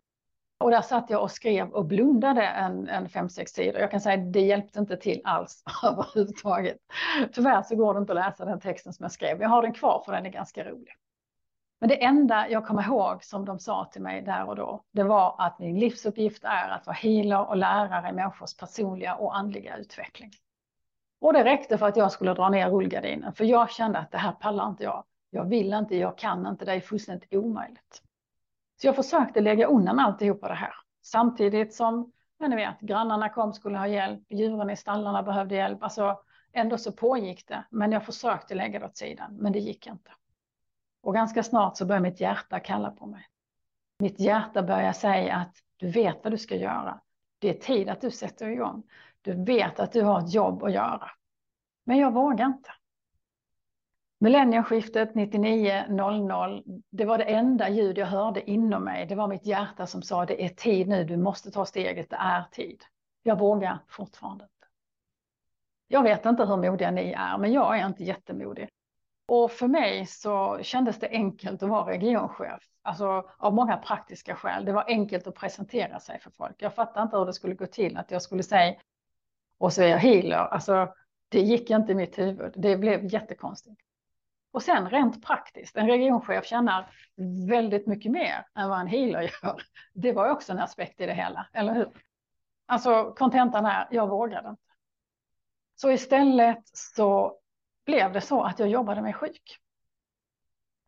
Och 0.59 0.71
där 0.71 0.81
satt 0.81 1.11
jag 1.11 1.23
och 1.23 1.31
skrev 1.31 1.71
och 1.71 1.85
blundade 1.85 2.43
en, 2.43 2.89
en 2.89 3.09
fem, 3.09 3.29
sex 3.29 3.53
sidor. 3.53 3.81
Jag 3.81 3.91
kan 3.91 4.01
säga 4.01 4.23
att 4.23 4.33
det 4.33 4.41
hjälpte 4.41 4.79
inte 4.79 4.97
till 4.97 5.21
alls 5.25 5.63
överhuvudtaget. 5.85 6.77
Tyvärr 7.33 7.63
så 7.63 7.77
går 7.77 7.95
det 7.95 8.01
inte 8.01 8.13
att 8.13 8.17
läsa 8.17 8.45
den 8.45 8.61
texten 8.61 8.93
som 8.93 9.05
jag 9.05 9.13
skrev. 9.13 9.43
Jag 9.43 9.49
har 9.49 9.63
den 9.63 9.73
kvar 9.73 10.03
för 10.05 10.13
den 10.13 10.27
är 10.27 10.31
ganska 10.31 10.65
rolig. 10.65 10.95
Men 11.81 11.89
det 11.89 12.05
enda 12.05 12.49
jag 12.49 12.67
kommer 12.67 12.83
ihåg 12.83 13.25
som 13.25 13.45
de 13.45 13.59
sa 13.59 13.85
till 13.85 14.03
mig 14.03 14.23
där 14.23 14.49
och 14.49 14.57
då, 14.57 14.85
det 14.93 15.03
var 15.03 15.35
att 15.39 15.59
min 15.59 15.79
livsuppgift 15.79 16.45
är 16.45 16.69
att 16.69 16.87
vara 16.87 16.97
healer 16.97 17.49
och 17.49 17.57
lärare 17.57 18.09
i 18.09 18.13
människors 18.13 18.57
personliga 18.57 19.15
och 19.15 19.37
andliga 19.37 19.77
utveckling. 19.77 20.31
Och 21.21 21.33
det 21.33 21.45
räckte 21.45 21.79
för 21.79 21.87
att 21.87 21.97
jag 21.97 22.13
skulle 22.13 22.35
dra 22.35 22.49
ner 22.49 22.71
rullgardinen, 22.71 23.33
för 23.33 23.45
jag 23.45 23.71
kände 23.71 23.99
att 23.99 24.11
det 24.11 24.19
här 24.19 24.33
pallar 24.33 24.69
inte 24.69 24.85
jag. 24.85 25.05
Jag 25.31 25.45
vill 25.45 25.73
inte, 25.73 25.97
jag 25.97 26.19
kan 26.19 26.47
inte, 26.47 26.65
det 26.65 26.73
är 26.73 26.81
fullständigt 26.81 27.35
omöjligt. 27.35 28.03
Så 28.81 28.87
jag 28.87 28.97
försökte 28.97 29.41
lägga 29.41 29.67
undan 29.67 29.99
alltihopa 29.99 30.49
det 30.49 30.55
här. 30.55 30.73
Samtidigt 31.03 31.75
som, 31.75 32.13
men 32.39 32.51
ni 32.51 32.57
vet, 32.57 32.81
grannarna 32.81 33.29
kom, 33.29 33.53
skulle 33.53 33.79
ha 33.79 33.87
hjälp, 33.87 34.23
djuren 34.29 34.71
i 34.71 34.77
stallarna 34.77 35.23
behövde 35.23 35.55
hjälp. 35.55 35.83
Alltså, 35.83 36.21
ändå 36.53 36.79
så 36.79 36.93
pågick 36.93 37.49
det, 37.49 37.65
men 37.71 37.93
jag 37.93 38.05
försökte 38.05 38.55
lägga 38.55 38.79
det 38.79 38.87
åt 38.87 38.97
sidan, 38.97 39.37
men 39.37 39.53
det 39.53 39.59
gick 39.59 39.87
inte. 39.87 40.11
Och 41.01 41.15
ganska 41.15 41.43
snart 41.43 41.77
så 41.77 41.87
börjar 41.87 42.01
mitt 42.01 42.21
hjärta 42.21 42.61
kalla 42.61 42.91
på 42.91 43.07
mig. 43.07 43.27
Mitt 43.99 44.21
hjärta 44.21 44.63
börjar 44.63 44.93
säga 44.93 45.37
att 45.37 45.57
du 45.77 45.91
vet 45.91 46.25
vad 46.25 46.33
du 46.33 46.39
ska 46.39 46.57
göra. 46.57 47.01
Det 47.39 47.49
är 47.49 47.61
tid 47.61 47.89
att 47.89 48.01
du 48.01 48.11
sätter 48.11 48.49
igång. 48.49 48.83
Du 49.23 49.45
vet 49.45 49.81
att 49.81 49.93
du 49.93 50.03
har 50.03 50.19
ett 50.21 50.35
jobb 50.35 50.63
att 50.63 50.73
göra. 50.73 51.11
Men 51.85 51.99
jag 51.99 52.13
vågar 52.13 52.47
inte. 52.47 52.71
Millennieskiftet 54.21 55.15
99.00, 55.15 56.83
det 56.91 57.05
var 57.05 57.19
det 57.19 57.25
enda 57.25 57.69
ljud 57.69 57.99
jag 57.99 58.07
hörde 58.07 58.51
inom 58.51 58.85
mig. 58.85 59.07
Det 59.07 59.15
var 59.15 59.29
mitt 59.29 59.47
hjärta 59.47 59.87
som 59.87 60.03
sa 60.03 60.27
det 60.27 60.45
är 60.45 60.49
tid 60.49 60.89
nu, 60.89 61.05
du 61.05 61.17
måste 61.17 61.51
ta 61.51 61.67
steget, 61.67 62.11
det 62.11 62.17
är 62.17 62.43
tid. 62.53 62.83
Jag 63.23 63.39
vågar 63.39 63.79
fortfarande 63.89 64.45
inte. 64.45 64.67
Jag 65.89 66.03
vet 66.03 66.27
inte 66.27 66.45
hur 66.45 66.57
modiga 66.57 66.91
ni 66.91 67.13
är, 67.13 67.39
men 67.39 67.53
jag 67.53 67.79
är 67.79 67.87
inte 67.87 68.05
jättemodig. 68.05 68.69
Och 69.29 69.51
för 69.51 69.69
mig 69.69 70.07
så 70.07 70.59
kändes 70.63 70.99
det 70.99 71.09
enkelt 71.09 71.63
att 71.63 71.69
vara 71.69 71.91
regionchef, 71.91 72.63
alltså 72.83 73.31
av 73.39 73.55
många 73.55 73.77
praktiska 73.77 74.37
skäl. 74.37 74.65
Det 74.65 74.73
var 74.73 74.85
enkelt 74.89 75.27
att 75.27 75.35
presentera 75.35 76.01
sig 76.01 76.21
för 76.21 76.31
folk. 76.31 76.63
Jag 76.63 76.75
fattade 76.75 77.03
inte 77.03 77.17
hur 77.17 77.27
det 77.27 77.33
skulle 77.33 77.55
gå 77.55 77.67
till 77.67 77.97
att 77.97 78.11
jag 78.11 78.23
skulle 78.23 78.43
säga 78.43 78.75
och 79.59 79.73
så 79.73 79.83
är 79.83 79.87
jag 79.87 79.99
healer. 79.99 80.37
Alltså, 80.37 80.95
det 81.29 81.41
gick 81.41 81.71
inte 81.71 81.93
i 81.93 81.95
mitt 81.95 82.19
huvud. 82.19 82.53
Det 82.57 82.77
blev 82.77 83.05
jättekonstigt. 83.05 83.81
Och 84.51 84.63
sen 84.63 84.91
rent 84.91 85.25
praktiskt, 85.25 85.77
en 85.77 85.87
regionchef 85.87 86.47
tjänar 86.47 86.91
väldigt 87.49 87.87
mycket 87.87 88.13
mer 88.13 88.47
än 88.55 88.69
vad 88.69 88.81
en 88.81 88.87
healer 88.87 89.23
gör. 89.23 89.63
Det 89.95 90.13
var 90.13 90.31
också 90.31 90.53
en 90.53 90.59
aspekt 90.59 91.01
i 91.01 91.07
det 91.07 91.15
hela, 91.15 91.47
eller 91.53 91.75
hur? 91.75 91.89
Alltså 92.67 93.15
kontentan 93.17 93.67
är, 93.67 93.89
jag 93.91 94.09
vågade 94.09 94.49
inte. 94.49 94.63
Så 95.77 95.91
istället 95.91 96.69
så 96.73 97.39
blev 97.89 98.13
det 98.13 98.21
så 98.21 98.43
att 98.43 98.59
jag 98.59 98.69
jobbade 98.69 99.03
mig 99.03 99.13
sjuk. 99.13 99.59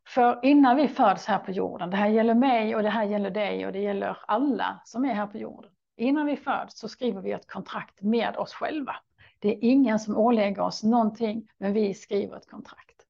För 0.08 0.40
innan 0.42 0.76
vi 0.76 0.88
föds 0.88 1.26
här 1.26 1.38
på 1.38 1.50
jorden, 1.50 1.90
det 1.90 1.96
här 1.96 2.08
gäller 2.08 2.34
mig 2.34 2.76
och 2.76 2.82
det 2.82 2.88
här 2.88 3.04
gäller 3.04 3.30
dig 3.30 3.66
och 3.66 3.72
det 3.72 3.78
gäller 3.78 4.18
alla 4.26 4.80
som 4.84 5.04
är 5.04 5.14
här 5.14 5.26
på 5.26 5.38
jorden. 5.38 5.70
Innan 5.96 6.26
vi 6.26 6.36
föds 6.36 6.78
så 6.78 6.88
skriver 6.88 7.20
vi 7.20 7.32
ett 7.32 7.50
kontrakt 7.50 8.02
med 8.02 8.36
oss 8.36 8.52
själva. 8.52 8.96
Det 9.38 9.48
är 9.48 9.58
ingen 9.60 9.98
som 9.98 10.16
ålägger 10.16 10.62
oss 10.62 10.82
någonting, 10.82 11.48
men 11.58 11.72
vi 11.72 11.94
skriver 11.94 12.36
ett 12.36 12.50
kontrakt. 12.50 13.06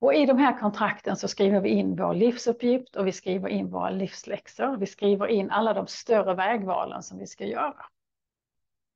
Och 0.00 0.14
i 0.14 0.26
de 0.26 0.38
här 0.38 0.58
kontrakten 0.58 1.16
så 1.16 1.28
skriver 1.28 1.60
vi 1.60 1.68
in 1.68 1.96
vår 1.96 2.14
livsuppgift 2.14 2.96
och 2.96 3.06
vi 3.06 3.12
skriver 3.12 3.48
in 3.48 3.70
våra 3.70 3.90
livsläxor. 3.90 4.76
Vi 4.76 4.86
skriver 4.86 5.26
in 5.26 5.50
alla 5.50 5.72
de 5.72 5.86
större 5.86 6.34
vägvalen 6.34 7.02
som 7.02 7.18
vi 7.18 7.26
ska 7.26 7.44
göra. 7.44 7.86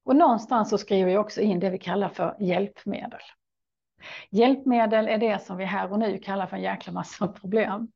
Och 0.04 0.16
någonstans 0.16 0.70
så 0.70 0.78
skriver 0.78 1.10
vi 1.10 1.16
också 1.16 1.40
in 1.40 1.60
det 1.60 1.70
vi 1.70 1.78
kallar 1.78 2.08
för 2.08 2.36
hjälpmedel. 2.40 3.20
Hjälpmedel 4.30 5.08
är 5.08 5.18
det 5.18 5.42
som 5.42 5.56
vi 5.56 5.64
här 5.64 5.92
och 5.92 5.98
nu 5.98 6.18
kallar 6.18 6.46
för 6.46 6.56
en 6.56 6.62
jäkla 6.62 6.92
massa 6.92 7.28
problem. 7.40 7.88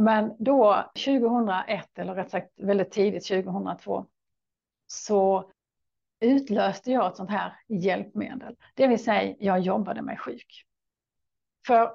Men 0.00 0.36
då 0.38 0.90
2001, 1.06 1.98
eller 1.98 2.14
rätt 2.14 2.30
sagt 2.30 2.50
väldigt 2.56 2.90
tidigt 2.90 3.26
2002, 3.26 4.06
så 4.86 5.50
utlöste 6.20 6.92
jag 6.92 7.06
ett 7.06 7.16
sånt 7.16 7.30
här 7.30 7.60
hjälpmedel. 7.68 8.56
Det 8.74 8.86
vill 8.86 9.04
säga, 9.04 9.34
jag 9.38 9.60
jobbade 9.60 10.02
mig 10.02 10.16
sjuk. 10.16 10.64
För 11.66 11.92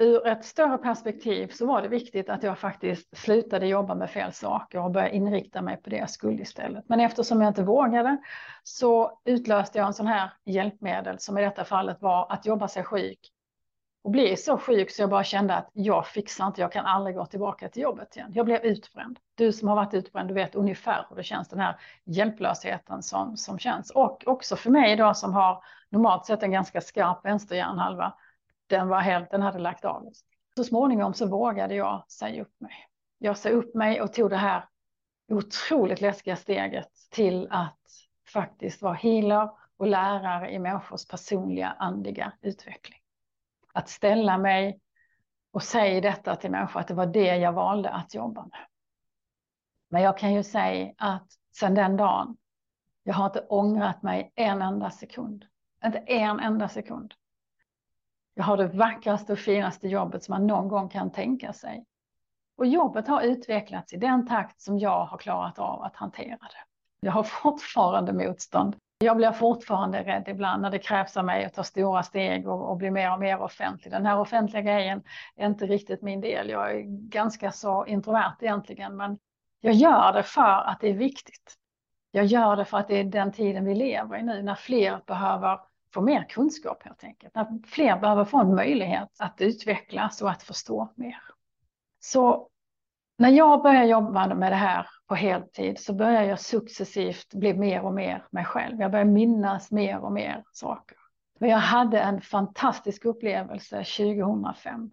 ur 0.00 0.26
ett 0.26 0.44
större 0.44 0.78
perspektiv 0.78 1.48
så 1.48 1.66
var 1.66 1.82
det 1.82 1.88
viktigt 1.88 2.28
att 2.28 2.42
jag 2.42 2.58
faktiskt 2.58 3.16
slutade 3.16 3.66
jobba 3.66 3.94
med 3.94 4.10
fel 4.10 4.32
saker 4.32 4.78
och 4.80 4.90
började 4.90 5.16
inrikta 5.16 5.62
mig 5.62 5.76
på 5.76 5.90
det 5.90 5.96
jag 5.96 6.10
skulle 6.10 6.42
istället. 6.42 6.84
Men 6.88 7.00
eftersom 7.00 7.40
jag 7.40 7.50
inte 7.50 7.62
vågade 7.62 8.16
så 8.64 9.20
utlöste 9.24 9.78
jag 9.78 9.86
en 9.86 9.94
sån 9.94 10.06
här 10.06 10.32
hjälpmedel 10.44 11.18
som 11.18 11.38
i 11.38 11.42
detta 11.42 11.64
fallet 11.64 12.02
var 12.02 12.32
att 12.32 12.46
jobba 12.46 12.68
sig 12.68 12.84
sjuk 12.84 13.18
och 14.02 14.10
bli 14.10 14.36
så 14.36 14.58
sjuk 14.58 14.90
så 14.90 15.02
jag 15.02 15.10
bara 15.10 15.24
kände 15.24 15.54
att 15.54 15.70
jag 15.72 16.06
fixar 16.06 16.46
inte, 16.46 16.60
jag 16.60 16.72
kan 16.72 16.86
aldrig 16.86 17.16
gå 17.16 17.26
tillbaka 17.26 17.68
till 17.68 17.82
jobbet 17.82 18.16
igen. 18.16 18.32
Jag 18.34 18.46
blev 18.46 18.64
utbränd. 18.64 19.18
Du 19.34 19.52
som 19.52 19.68
har 19.68 19.76
varit 19.76 19.94
utbränd, 19.94 20.28
du 20.28 20.34
vet 20.34 20.54
ungefär 20.54 21.06
hur 21.08 21.16
det 21.16 21.22
känns, 21.22 21.48
den 21.48 21.60
här 21.60 21.76
hjälplösheten 22.04 23.02
som, 23.02 23.36
som 23.36 23.58
känns. 23.58 23.90
Och 23.90 24.22
också 24.26 24.56
för 24.56 24.70
mig 24.70 24.96
då 24.96 25.14
som 25.14 25.34
har 25.34 25.62
normalt 25.88 26.26
sett 26.26 26.42
en 26.42 26.52
ganska 26.52 26.80
skarp 26.80 27.24
vänsterhjärnhalva, 27.24 28.14
den 28.70 28.88
var 28.88 29.00
helt, 29.00 29.30
den 29.30 29.42
hade 29.42 29.58
lagt 29.58 29.84
av. 29.84 30.12
Så 30.56 30.64
småningom 30.64 31.14
så 31.14 31.26
vågade 31.26 31.74
jag 31.74 32.10
säga 32.10 32.42
upp 32.42 32.60
mig. 32.60 32.74
Jag 33.18 33.38
sa 33.38 33.48
upp 33.48 33.74
mig 33.74 34.00
och 34.00 34.12
tog 34.12 34.30
det 34.30 34.36
här 34.36 34.64
otroligt 35.28 36.00
läskiga 36.00 36.36
steget 36.36 36.88
till 37.10 37.48
att 37.50 37.78
faktiskt 38.32 38.82
vara 38.82 38.94
healer 38.94 39.50
och 39.76 39.86
lärare 39.86 40.50
i 40.50 40.58
människors 40.58 41.06
personliga 41.06 41.76
andliga 41.78 42.32
utveckling. 42.40 42.98
Att 43.72 43.88
ställa 43.88 44.38
mig 44.38 44.80
och 45.52 45.62
säga 45.62 46.00
detta 46.00 46.36
till 46.36 46.50
människor, 46.50 46.80
att 46.80 46.88
det 46.88 46.94
var 46.94 47.06
det 47.06 47.36
jag 47.36 47.52
valde 47.52 47.90
att 47.90 48.14
jobba 48.14 48.42
med. 48.42 48.66
Men 49.88 50.02
jag 50.02 50.18
kan 50.18 50.34
ju 50.34 50.42
säga 50.42 50.92
att 50.96 51.26
sedan 51.52 51.74
den 51.74 51.96
dagen, 51.96 52.36
jag 53.02 53.14
har 53.14 53.26
inte 53.26 53.46
ångrat 53.48 54.02
mig 54.02 54.32
en 54.34 54.62
enda 54.62 54.90
sekund. 54.90 55.44
Inte 55.84 55.98
en 55.98 56.40
enda 56.40 56.68
sekund. 56.68 57.14
Jag 58.40 58.44
har 58.44 58.56
det 58.56 58.66
vackraste 58.66 59.32
och 59.32 59.38
finaste 59.38 59.88
jobbet 59.88 60.24
som 60.24 60.32
man 60.32 60.46
någon 60.46 60.68
gång 60.68 60.88
kan 60.88 61.12
tänka 61.12 61.52
sig. 61.52 61.84
Och 62.58 62.66
jobbet 62.66 63.08
har 63.08 63.22
utvecklats 63.22 63.92
i 63.92 63.96
den 63.96 64.26
takt 64.26 64.60
som 64.60 64.78
jag 64.78 65.04
har 65.04 65.18
klarat 65.18 65.58
av 65.58 65.82
att 65.82 65.96
hantera 65.96 66.38
det. 66.38 66.64
Jag 67.00 67.12
har 67.12 67.22
fortfarande 67.42 68.12
motstånd. 68.12 68.76
Jag 68.98 69.16
blir 69.16 69.32
fortfarande 69.32 70.02
rädd 70.02 70.24
ibland 70.28 70.62
när 70.62 70.70
det 70.70 70.78
krävs 70.78 71.16
av 71.16 71.24
mig 71.24 71.44
att 71.44 71.54
ta 71.54 71.64
stora 71.64 72.02
steg 72.02 72.48
och, 72.48 72.70
och 72.70 72.76
bli 72.76 72.90
mer 72.90 73.12
och 73.12 73.20
mer 73.20 73.40
offentlig. 73.40 73.92
Den 73.92 74.06
här 74.06 74.18
offentliga 74.18 74.62
grejen 74.62 75.02
är 75.36 75.46
inte 75.46 75.66
riktigt 75.66 76.02
min 76.02 76.20
del. 76.20 76.48
Jag 76.48 76.70
är 76.70 76.80
ganska 77.08 77.52
så 77.52 77.86
introvert 77.86 78.36
egentligen, 78.40 78.96
men 78.96 79.18
jag 79.60 79.74
gör 79.74 80.12
det 80.12 80.22
för 80.22 80.68
att 80.68 80.80
det 80.80 80.88
är 80.88 80.94
viktigt. 80.94 81.54
Jag 82.10 82.24
gör 82.24 82.56
det 82.56 82.64
för 82.64 82.78
att 82.78 82.88
det 82.88 83.00
är 83.00 83.04
den 83.04 83.32
tiden 83.32 83.64
vi 83.64 83.74
lever 83.74 84.18
i 84.18 84.22
nu, 84.22 84.42
när 84.42 84.54
fler 84.54 85.00
behöver 85.06 85.69
få 85.94 86.00
mer 86.00 86.24
kunskap 86.28 86.82
helt 86.82 87.04
enkelt. 87.04 87.34
När 87.34 87.66
fler 87.66 87.98
behöver 88.00 88.24
få 88.24 88.40
en 88.40 88.54
möjlighet 88.54 89.08
att 89.18 89.40
utvecklas 89.40 90.22
och 90.22 90.30
att 90.30 90.42
förstå 90.42 90.92
mer. 90.94 91.22
Så 92.00 92.48
när 93.18 93.30
jag 93.30 93.62
börjar 93.62 93.84
jobba 93.84 94.34
med 94.34 94.52
det 94.52 94.56
här 94.56 94.86
på 95.06 95.14
heltid 95.14 95.78
så 95.78 95.94
börjar 95.94 96.22
jag 96.22 96.40
successivt 96.40 97.34
bli 97.34 97.54
mer 97.54 97.82
och 97.84 97.94
mer 97.94 98.26
mig 98.30 98.44
själv. 98.44 98.80
Jag 98.80 98.90
börjar 98.90 99.04
minnas 99.04 99.70
mer 99.70 99.98
och 99.98 100.12
mer 100.12 100.44
saker. 100.52 100.96
Men 101.38 101.50
jag 101.50 101.58
hade 101.58 102.00
en 102.00 102.20
fantastisk 102.20 103.04
upplevelse 103.04 103.76
2005. 103.76 104.90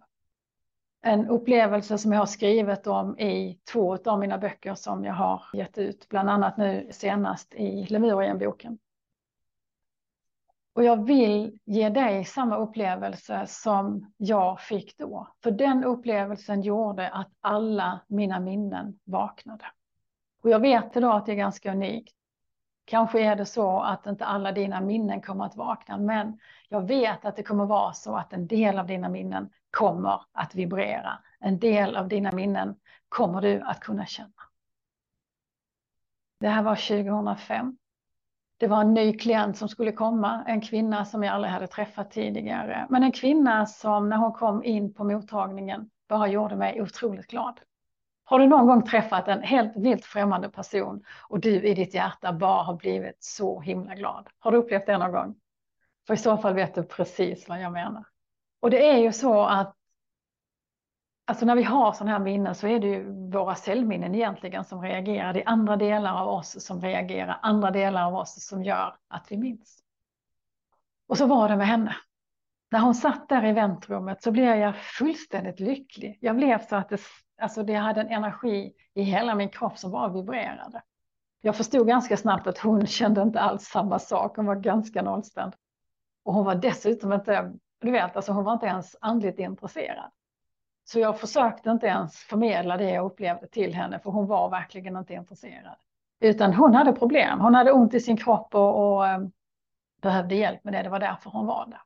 En 1.02 1.28
upplevelse 1.28 1.98
som 1.98 2.12
jag 2.12 2.18
har 2.18 2.26
skrivit 2.26 2.86
om 2.86 3.18
i 3.18 3.60
två 3.72 3.98
av 4.04 4.18
mina 4.18 4.38
böcker 4.38 4.74
som 4.74 5.04
jag 5.04 5.14
har 5.14 5.42
gett 5.52 5.78
ut, 5.78 6.08
bland 6.08 6.30
annat 6.30 6.56
nu 6.56 6.88
senast 6.90 7.54
i 7.54 7.86
Lemurienboken. 7.86 8.78
Och 10.78 10.84
jag 10.84 11.04
vill 11.04 11.58
ge 11.64 11.88
dig 11.88 12.24
samma 12.24 12.56
upplevelse 12.56 13.46
som 13.46 14.12
jag 14.16 14.60
fick 14.60 14.98
då. 14.98 15.28
För 15.42 15.50
den 15.50 15.84
upplevelsen 15.84 16.62
gjorde 16.62 17.08
att 17.08 17.30
alla 17.40 18.00
mina 18.06 18.40
minnen 18.40 18.98
vaknade. 19.04 19.64
Och 20.42 20.50
jag 20.50 20.60
vet 20.60 20.96
idag 20.96 21.16
att 21.16 21.26
det 21.26 21.32
är 21.32 21.36
ganska 21.36 21.72
unikt. 21.72 22.14
Kanske 22.84 23.20
är 23.20 23.36
det 23.36 23.46
så 23.46 23.80
att 23.80 24.06
inte 24.06 24.24
alla 24.24 24.52
dina 24.52 24.80
minnen 24.80 25.22
kommer 25.22 25.44
att 25.44 25.56
vakna, 25.56 25.98
men 25.98 26.38
jag 26.68 26.86
vet 26.88 27.24
att 27.24 27.36
det 27.36 27.42
kommer 27.42 27.64
vara 27.64 27.92
så 27.92 28.16
att 28.16 28.32
en 28.32 28.46
del 28.46 28.78
av 28.78 28.86
dina 28.86 29.08
minnen 29.08 29.50
kommer 29.70 30.20
att 30.32 30.54
vibrera. 30.54 31.18
En 31.40 31.58
del 31.58 31.96
av 31.96 32.08
dina 32.08 32.32
minnen 32.32 32.76
kommer 33.08 33.40
du 33.40 33.60
att 33.60 33.80
kunna 33.80 34.06
känna. 34.06 34.42
Det 36.40 36.48
här 36.48 36.62
var 36.62 37.04
2005. 37.04 37.76
Det 38.58 38.66
var 38.66 38.80
en 38.80 38.94
ny 38.94 39.18
klient 39.18 39.56
som 39.56 39.68
skulle 39.68 39.92
komma, 39.92 40.44
en 40.46 40.60
kvinna 40.60 41.04
som 41.04 41.22
jag 41.22 41.34
aldrig 41.34 41.52
hade 41.52 41.66
träffat 41.66 42.10
tidigare. 42.10 42.86
Men 42.90 43.02
en 43.02 43.12
kvinna 43.12 43.66
som 43.66 44.08
när 44.08 44.16
hon 44.16 44.32
kom 44.32 44.64
in 44.64 44.94
på 44.94 45.04
mottagningen 45.04 45.90
bara 46.08 46.28
gjorde 46.28 46.56
mig 46.56 46.82
otroligt 46.82 47.26
glad. 47.26 47.60
Har 48.24 48.38
du 48.38 48.46
någon 48.46 48.66
gång 48.66 48.82
träffat 48.82 49.28
en 49.28 49.42
helt 49.42 49.76
vilt 49.76 50.04
främmande 50.04 50.48
person 50.48 51.04
och 51.28 51.40
du 51.40 51.62
i 51.62 51.74
ditt 51.74 51.94
hjärta 51.94 52.32
bara 52.32 52.62
har 52.62 52.74
blivit 52.74 53.16
så 53.24 53.60
himla 53.60 53.94
glad? 53.94 54.28
Har 54.38 54.52
du 54.52 54.58
upplevt 54.58 54.86
det 54.86 54.98
någon 54.98 55.12
gång? 55.12 55.34
För 56.06 56.14
i 56.14 56.16
så 56.16 56.36
fall 56.36 56.54
vet 56.54 56.74
du 56.74 56.82
precis 56.82 57.48
vad 57.48 57.60
jag 57.60 57.72
menar. 57.72 58.04
Och 58.60 58.70
det 58.70 58.90
är 58.90 58.98
ju 58.98 59.12
så 59.12 59.42
att 59.42 59.77
Alltså 61.28 61.46
när 61.46 61.56
vi 61.56 61.62
har 61.62 61.92
sådana 61.92 62.12
här 62.12 62.18
minnen 62.24 62.54
så 62.54 62.66
är 62.66 62.80
det 62.80 62.86
ju 62.86 63.30
våra 63.30 63.54
cellminnen 63.54 64.14
egentligen 64.14 64.64
som 64.64 64.82
reagerar. 64.82 65.32
Det 65.32 65.42
är 65.42 65.48
andra 65.48 65.76
delar 65.76 66.22
av 66.22 66.28
oss 66.28 66.64
som 66.64 66.80
reagerar, 66.80 67.38
andra 67.42 67.70
delar 67.70 68.06
av 68.06 68.14
oss 68.14 68.46
som 68.46 68.62
gör 68.62 68.96
att 69.08 69.26
vi 69.30 69.36
minns. 69.36 69.78
Och 71.08 71.18
så 71.18 71.26
var 71.26 71.48
det 71.48 71.56
med 71.56 71.66
henne. 71.66 71.96
När 72.70 72.80
hon 72.80 72.94
satt 72.94 73.28
där 73.28 73.46
i 73.46 73.52
väntrummet 73.52 74.22
så 74.22 74.30
blev 74.30 74.56
jag 74.56 74.76
fullständigt 74.76 75.60
lycklig. 75.60 76.18
Jag 76.20 76.36
blev 76.36 76.66
så 76.66 76.76
att 76.76 76.88
det, 76.88 77.00
alltså 77.42 77.62
det 77.62 77.74
hade 77.74 78.00
en 78.00 78.08
energi 78.08 78.72
i 78.94 79.02
hela 79.02 79.34
min 79.34 79.48
kropp 79.48 79.78
som 79.78 79.90
bara 79.90 80.08
vibrerade. 80.08 80.82
Jag 81.40 81.56
förstod 81.56 81.86
ganska 81.86 82.16
snabbt 82.16 82.46
att 82.46 82.58
hon 82.58 82.86
kände 82.86 83.22
inte 83.22 83.40
alls 83.40 83.64
samma 83.64 83.98
sak. 83.98 84.36
Hon 84.36 84.46
var 84.46 84.56
ganska 84.56 85.02
nollställd. 85.02 85.52
Och 86.24 86.34
hon 86.34 86.44
var 86.44 86.54
dessutom 86.54 87.12
inte, 87.12 87.52
du 87.80 87.90
vet, 87.90 88.16
alltså 88.16 88.32
hon 88.32 88.44
var 88.44 88.52
inte 88.52 88.66
ens 88.66 88.96
andligt 89.00 89.38
intresserad. 89.38 90.10
Så 90.90 90.98
jag 90.98 91.20
försökte 91.20 91.70
inte 91.70 91.86
ens 91.86 92.16
förmedla 92.16 92.76
det 92.76 92.90
jag 92.90 93.04
upplevde 93.04 93.46
till 93.46 93.74
henne, 93.74 93.98
för 93.98 94.10
hon 94.10 94.26
var 94.26 94.50
verkligen 94.50 94.96
inte 94.96 95.14
intresserad. 95.14 95.76
Utan 96.20 96.54
hon 96.54 96.74
hade 96.74 96.92
problem. 96.92 97.40
Hon 97.40 97.54
hade 97.54 97.72
ont 97.72 97.94
i 97.94 98.00
sin 98.00 98.16
kropp 98.16 98.54
och, 98.54 98.96
och 98.96 99.04
um, 99.04 99.32
behövde 100.02 100.34
hjälp 100.34 100.64
med 100.64 100.72
det. 100.72 100.82
Det 100.82 100.88
var 100.88 100.98
därför 100.98 101.30
hon 101.30 101.46
var 101.46 101.66
där. 101.66 101.80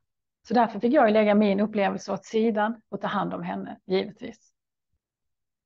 Så 0.47 0.53
därför 0.53 0.79
fick 0.79 0.93
jag 0.93 1.11
lägga 1.11 1.35
min 1.35 1.59
upplevelse 1.59 2.13
åt 2.13 2.25
sidan 2.25 2.81
och 2.89 3.01
ta 3.01 3.07
hand 3.07 3.33
om 3.33 3.43
henne, 3.43 3.79
givetvis. 3.85 4.53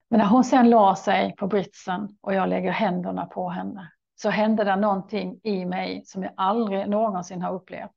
Men 0.09 0.19
när 0.19 0.27
hon 0.27 0.43
sen 0.43 0.69
la 0.69 0.95
sig 0.95 1.35
på 1.35 1.47
britsen 1.47 2.17
och 2.21 2.33
jag 2.33 2.49
lägger 2.49 2.71
händerna 2.71 3.25
på 3.25 3.49
henne 3.49 3.91
så 4.15 4.29
hände 4.29 4.63
det 4.63 4.75
någonting 4.75 5.39
i 5.43 5.65
mig 5.65 6.05
som 6.05 6.23
jag 6.23 6.33
aldrig 6.37 6.89
någonsin 6.89 7.41
har 7.41 7.53
upplevt. 7.53 7.91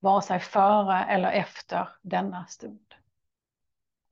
Vare 0.00 0.22
sig 0.22 0.40
före 0.40 1.04
eller 1.04 1.30
efter 1.30 1.88
denna 2.02 2.46
stund. 2.46 2.91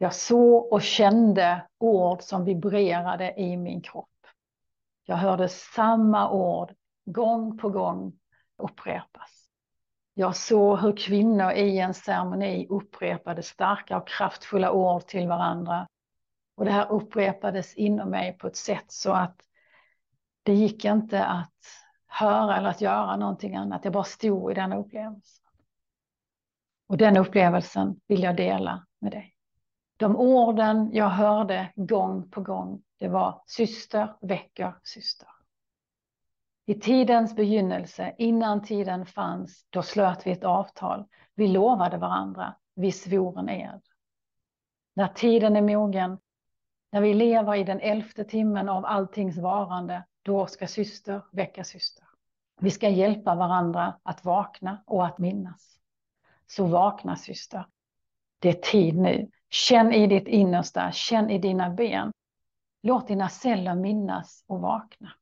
Jag 0.02 0.14
såg 0.14 0.72
och 0.72 0.82
kände 0.82 1.66
ord 1.78 2.22
som 2.22 2.44
vibrerade 2.44 3.40
i 3.40 3.56
min 3.56 3.80
kropp. 3.82 4.26
Jag 5.04 5.16
hörde 5.16 5.48
samma 5.48 6.30
ord 6.30 6.74
gång 7.04 7.58
på 7.58 7.68
gång 7.68 8.12
upprepas. 8.58 9.50
Jag 10.14 10.36
såg 10.36 10.78
hur 10.78 10.96
kvinnor 10.96 11.52
i 11.52 11.78
en 11.78 11.94
ceremoni 11.94 12.66
upprepade 12.70 13.42
starka 13.42 13.96
och 13.96 14.08
kraftfulla 14.08 14.72
ord 14.72 15.06
till 15.06 15.28
varandra 15.28 15.88
och 16.56 16.64
det 16.64 16.70
här 16.70 16.92
upprepades 16.92 17.74
inom 17.74 18.10
mig 18.10 18.38
på 18.38 18.46
ett 18.46 18.56
sätt 18.56 18.92
så 18.92 19.12
att 19.12 19.40
det 20.42 20.54
gick 20.54 20.84
inte 20.84 21.24
att 21.24 21.64
höra 22.06 22.56
eller 22.56 22.68
att 22.68 22.80
göra 22.80 23.16
någonting 23.16 23.56
annat. 23.56 23.84
Jag 23.84 23.92
bara 23.92 24.04
stod 24.04 24.50
i 24.50 24.54
den 24.54 24.72
upplevelsen. 24.72 25.46
Och 26.88 26.96
den 26.96 27.16
upplevelsen 27.16 28.00
vill 28.06 28.22
jag 28.22 28.36
dela 28.36 28.86
med 29.00 29.12
dig. 29.12 29.30
De 30.00 30.16
orden 30.16 30.90
jag 30.92 31.08
hörde 31.08 31.72
gång 31.76 32.30
på 32.30 32.40
gång, 32.40 32.82
det 32.98 33.08
var 33.08 33.42
syster 33.46 34.16
väcker 34.20 34.74
syster. 34.82 35.28
I 36.66 36.74
tidens 36.74 37.36
begynnelse, 37.36 38.14
innan 38.18 38.62
tiden 38.62 39.06
fanns, 39.06 39.66
då 39.70 39.82
slöt 39.82 40.26
vi 40.26 40.30
ett 40.30 40.44
avtal. 40.44 41.04
Vi 41.34 41.48
lovade 41.48 41.98
varandra, 41.98 42.54
vi 42.74 42.92
svor 42.92 43.38
en 43.38 43.48
ed. 43.48 43.80
När 44.94 45.08
tiden 45.08 45.56
är 45.56 45.62
mogen 45.62 46.18
när 46.92 47.00
vi 47.00 47.14
lever 47.14 47.54
i 47.54 47.64
den 47.64 47.80
elfte 47.80 48.24
timmen 48.24 48.68
av 48.68 48.86
alltings 48.86 49.38
varande, 49.38 50.04
då 50.22 50.46
ska 50.46 50.66
syster 50.66 51.22
väcka 51.32 51.64
syster. 51.64 52.04
Vi 52.60 52.70
ska 52.70 52.88
hjälpa 52.88 53.34
varandra 53.34 54.00
att 54.02 54.24
vakna 54.24 54.82
och 54.86 55.06
att 55.06 55.18
minnas. 55.18 55.78
Så 56.46 56.66
vakna 56.66 57.16
syster. 57.16 57.66
Det 58.38 58.48
är 58.48 58.70
tid 58.70 58.96
nu. 58.96 59.30
Känn 59.50 59.92
i 59.92 60.06
ditt 60.06 60.28
innersta, 60.28 60.92
känn 60.92 61.30
i 61.30 61.38
dina 61.38 61.70
ben. 61.70 62.12
Låt 62.82 63.08
dina 63.08 63.28
celler 63.28 63.74
minnas 63.74 64.44
och 64.46 64.60
vakna. 64.60 65.12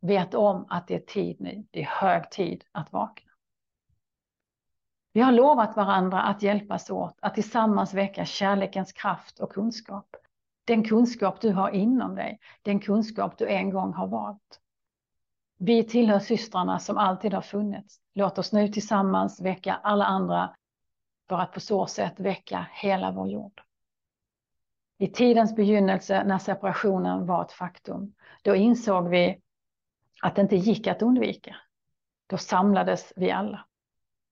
Vet 0.00 0.34
om 0.34 0.66
att 0.68 0.86
det 0.86 0.94
är 0.94 1.00
tid 1.00 1.36
nu. 1.40 1.64
Det 1.70 1.80
är 1.82 1.86
hög 1.86 2.30
tid 2.30 2.64
att 2.72 2.92
vakna. 2.92 3.30
Vi 5.12 5.20
har 5.20 5.32
lovat 5.32 5.76
varandra 5.76 6.22
att 6.22 6.42
hjälpas 6.42 6.90
åt, 6.90 7.18
att 7.22 7.34
tillsammans 7.34 7.94
väcka 7.94 8.24
kärlekens 8.24 8.92
kraft 8.92 9.38
och 9.38 9.52
kunskap. 9.52 10.16
Den 10.64 10.84
kunskap 10.84 11.40
du 11.40 11.52
har 11.52 11.70
inom 11.70 12.14
dig, 12.14 12.38
den 12.62 12.80
kunskap 12.80 13.38
du 13.38 13.48
en 13.48 13.70
gång 13.70 13.92
har 13.92 14.06
valt. 14.06 14.60
Vi 15.58 15.84
tillhör 15.84 16.18
systrarna 16.18 16.78
som 16.78 16.98
alltid 16.98 17.34
har 17.34 17.42
funnits. 17.42 18.00
Låt 18.14 18.38
oss 18.38 18.52
nu 18.52 18.68
tillsammans 18.68 19.40
väcka 19.40 19.80
alla 19.82 20.04
andra 20.04 20.54
för 21.30 21.38
att 21.38 21.52
på 21.52 21.60
så 21.60 21.86
sätt 21.86 22.20
väcka 22.20 22.66
hela 22.72 23.10
vår 23.12 23.28
jord. 23.28 23.60
I 24.98 25.06
tidens 25.06 25.56
begynnelse 25.56 26.24
när 26.24 26.38
separationen 26.38 27.26
var 27.26 27.42
ett 27.42 27.52
faktum, 27.52 28.14
då 28.42 28.54
insåg 28.54 29.08
vi 29.08 29.40
att 30.22 30.36
det 30.36 30.42
inte 30.42 30.56
gick 30.56 30.86
att 30.86 31.02
undvika. 31.02 31.56
Då 32.26 32.36
samlades 32.36 33.12
vi 33.16 33.30
alla. 33.30 33.66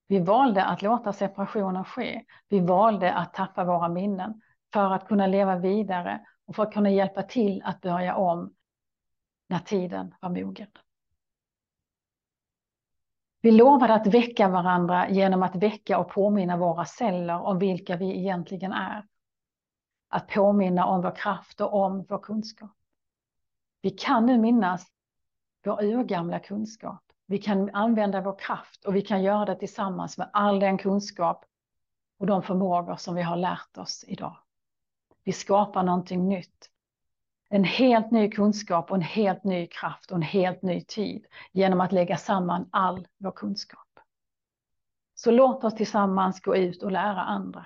Vi 0.07 0.19
valde 0.19 0.65
att 0.65 0.81
låta 0.81 1.13
separationen 1.13 1.85
ske. 1.85 2.23
Vi 2.49 2.59
valde 2.59 3.13
att 3.13 3.33
tappa 3.33 3.63
våra 3.63 3.89
minnen 3.89 4.41
för 4.73 4.91
att 4.91 5.07
kunna 5.07 5.27
leva 5.27 5.55
vidare 5.55 6.25
och 6.45 6.55
för 6.55 6.63
att 6.63 6.73
kunna 6.73 6.89
hjälpa 6.89 7.23
till 7.23 7.61
att 7.65 7.81
börja 7.81 8.15
om 8.15 8.53
när 9.47 9.59
tiden 9.59 10.15
var 10.19 10.29
mogen. 10.29 10.67
Vi 13.41 13.51
lovade 13.51 13.93
att 13.93 14.07
väcka 14.07 14.47
varandra 14.47 15.09
genom 15.09 15.43
att 15.43 15.55
väcka 15.55 15.99
och 15.99 16.09
påminna 16.09 16.57
våra 16.57 16.85
celler 16.85 17.41
om 17.41 17.59
vilka 17.59 17.95
vi 17.95 18.17
egentligen 18.17 18.73
är. 18.73 19.05
Att 20.09 20.27
påminna 20.27 20.85
om 20.85 21.01
vår 21.01 21.15
kraft 21.15 21.61
och 21.61 21.73
om 21.73 22.05
vår 22.09 22.19
kunskap. 22.19 22.71
Vi 23.81 23.89
kan 23.89 24.25
nu 24.25 24.37
minnas 24.37 24.87
vår 25.65 25.83
urgamla 25.83 26.39
kunskap. 26.39 27.03
Vi 27.25 27.37
kan 27.37 27.69
använda 27.75 28.21
vår 28.21 28.39
kraft 28.39 28.85
och 28.85 28.95
vi 28.95 29.01
kan 29.01 29.23
göra 29.23 29.45
det 29.45 29.55
tillsammans 29.55 30.17
med 30.17 30.29
all 30.33 30.59
den 30.59 30.77
kunskap 30.77 31.45
och 32.19 32.25
de 32.25 32.43
förmågor 32.43 32.95
som 32.95 33.15
vi 33.15 33.21
har 33.21 33.37
lärt 33.37 33.77
oss 33.77 34.05
idag. 34.07 34.37
Vi 35.23 35.31
skapar 35.31 35.83
någonting 35.83 36.29
nytt. 36.29 36.69
En 37.49 37.63
helt 37.63 38.11
ny 38.11 38.31
kunskap 38.31 38.91
och 38.91 38.97
en 38.97 39.01
helt 39.01 39.43
ny 39.43 39.67
kraft 39.67 40.11
och 40.11 40.17
en 40.17 40.21
helt 40.21 40.61
ny 40.61 40.81
tid 40.81 41.25
genom 41.51 41.81
att 41.81 41.91
lägga 41.91 42.17
samman 42.17 42.69
all 42.71 43.07
vår 43.17 43.31
kunskap. 43.31 43.99
Så 45.15 45.31
låt 45.31 45.63
oss 45.63 45.75
tillsammans 45.75 46.41
gå 46.41 46.55
ut 46.55 46.83
och 46.83 46.91
lära 46.91 47.21
andra. 47.21 47.65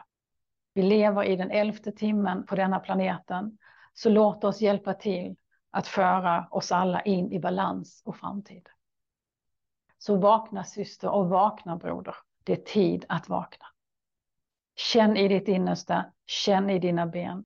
Vi 0.74 0.82
lever 0.82 1.24
i 1.24 1.36
den 1.36 1.52
elfte 1.52 1.92
timmen 1.92 2.46
på 2.46 2.56
denna 2.56 2.80
planeten, 2.80 3.58
så 3.94 4.10
låt 4.10 4.44
oss 4.44 4.62
hjälpa 4.62 4.94
till 4.94 5.36
att 5.72 5.88
föra 5.88 6.48
oss 6.52 6.72
alla 6.72 7.02
in 7.02 7.32
i 7.32 7.40
balans 7.40 8.02
och 8.06 8.16
framtid. 8.16 8.70
Så 9.98 10.16
vakna 10.16 10.64
syster 10.64 11.10
och 11.10 11.30
vakna 11.30 11.76
broder. 11.76 12.16
Det 12.44 12.54
är 12.54 12.74
tid 12.74 13.06
att 13.10 13.30
vakna. 13.30 13.66
Känn 14.76 15.18
i 15.18 15.28
ditt 15.28 15.48
innersta, 15.48 16.06
känn 16.26 16.70
i 16.70 16.80
dina 16.80 17.06
ben. 17.06 17.46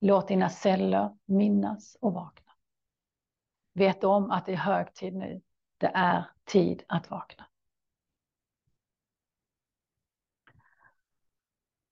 Låt 0.00 0.28
dina 0.28 0.48
celler 0.48 1.16
minnas 1.24 1.96
och 2.00 2.12
vakna. 2.12 2.52
Vet 3.74 4.04
om 4.04 4.30
att 4.30 4.46
det 4.46 4.52
är 4.52 4.56
hög 4.56 4.94
tid 4.94 5.14
nu. 5.14 5.40
Det 5.78 5.90
är 5.94 6.24
tid 6.44 6.82
att 6.88 7.10
vakna. 7.10 7.46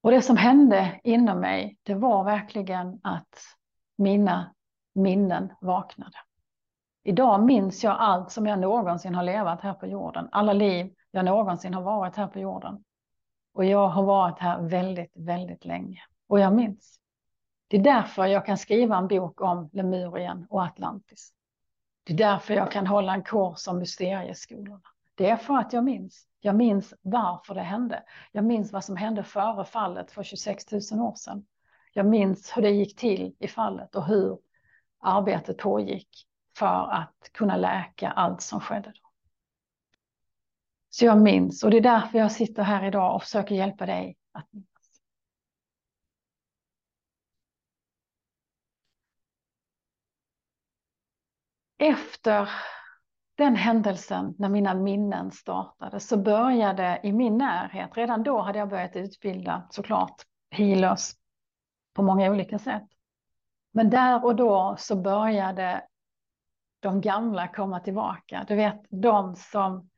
Och 0.00 0.10
det 0.10 0.22
som 0.22 0.36
hände 0.36 1.00
inom 1.04 1.40
mig, 1.40 1.78
det 1.82 1.94
var 1.94 2.24
verkligen 2.24 3.00
att 3.02 3.38
mina 3.96 4.54
minnen 4.94 5.52
vaknade. 5.60 6.18
Idag 7.02 7.44
minns 7.44 7.84
jag 7.84 7.96
allt 7.98 8.30
som 8.30 8.46
jag 8.46 8.58
någonsin 8.58 9.14
har 9.14 9.22
levat 9.22 9.60
här 9.60 9.74
på 9.74 9.86
jorden. 9.86 10.28
Alla 10.32 10.52
liv 10.52 10.94
jag 11.10 11.24
någonsin 11.24 11.74
har 11.74 11.82
varit 11.82 12.16
här 12.16 12.26
på 12.26 12.38
jorden. 12.38 12.84
Och 13.52 13.64
jag 13.64 13.88
har 13.88 14.02
varit 14.02 14.38
här 14.38 14.60
väldigt, 14.60 15.12
väldigt 15.14 15.64
länge. 15.64 16.00
Och 16.26 16.40
jag 16.40 16.54
minns. 16.54 17.00
Det 17.68 17.76
är 17.76 17.82
därför 17.82 18.26
jag 18.26 18.46
kan 18.46 18.58
skriva 18.58 18.96
en 18.96 19.08
bok 19.08 19.40
om 19.40 19.70
Lemurien 19.72 20.46
och 20.50 20.64
Atlantis. 20.64 21.32
Det 22.04 22.12
är 22.12 22.16
därför 22.16 22.54
jag 22.54 22.72
kan 22.72 22.86
hålla 22.86 23.14
en 23.14 23.22
kurs 23.22 23.68
om 23.68 23.78
mysterieskolorna. 23.78 24.80
Det 25.14 25.30
är 25.30 25.36
för 25.36 25.54
att 25.54 25.72
jag 25.72 25.84
minns. 25.84 26.26
Jag 26.40 26.54
minns 26.54 26.94
varför 27.02 27.54
det 27.54 27.60
hände. 27.60 28.02
Jag 28.32 28.44
minns 28.44 28.72
vad 28.72 28.84
som 28.84 28.96
hände 28.96 29.24
före 29.24 29.64
fallet 29.64 30.10
för 30.10 30.22
26 30.22 30.72
000 30.72 30.80
år 31.00 31.14
sedan. 31.14 31.46
Jag 31.92 32.06
minns 32.06 32.56
hur 32.56 32.62
det 32.62 32.70
gick 32.70 32.96
till 32.96 33.34
i 33.38 33.48
fallet 33.48 33.94
och 33.94 34.06
hur 34.06 34.38
arbetet 35.00 35.58
pågick 35.58 36.08
för 36.58 36.92
att 36.92 37.30
kunna 37.32 37.56
läka 37.56 38.10
allt 38.10 38.42
som 38.42 38.60
skedde. 38.60 38.88
Då. 38.88 39.08
Så 40.90 41.04
jag 41.04 41.20
minns 41.20 41.64
och 41.64 41.70
det 41.70 41.76
är 41.76 41.80
därför 41.80 42.18
jag 42.18 42.32
sitter 42.32 42.62
här 42.62 42.84
idag 42.84 43.14
och 43.14 43.22
försöker 43.22 43.54
hjälpa 43.54 43.86
dig 43.86 44.16
att 44.32 44.52
minnas. 44.52 44.77
Efter 51.78 52.50
den 53.34 53.56
händelsen, 53.56 54.34
när 54.38 54.48
mina 54.48 54.74
minnen 54.74 55.30
startade, 55.30 56.00
så 56.00 56.16
började 56.16 57.00
i 57.02 57.12
min 57.12 57.38
närhet, 57.38 57.96
redan 57.96 58.22
då 58.22 58.40
hade 58.40 58.58
jag 58.58 58.68
börjat 58.68 58.96
utbilda 58.96 59.66
såklart 59.70 60.22
healers 60.50 61.10
på 61.94 62.02
många 62.02 62.30
olika 62.30 62.58
sätt. 62.58 62.88
Men 63.72 63.90
där 63.90 64.24
och 64.24 64.36
då 64.36 64.76
så 64.78 64.96
började 64.96 65.82
de 66.80 67.00
gamla 67.00 67.48
komma 67.48 67.80
tillbaka. 67.80 68.44
Du 68.48 68.56
vet, 68.56 68.82
de 68.88 69.36
som 69.36 69.90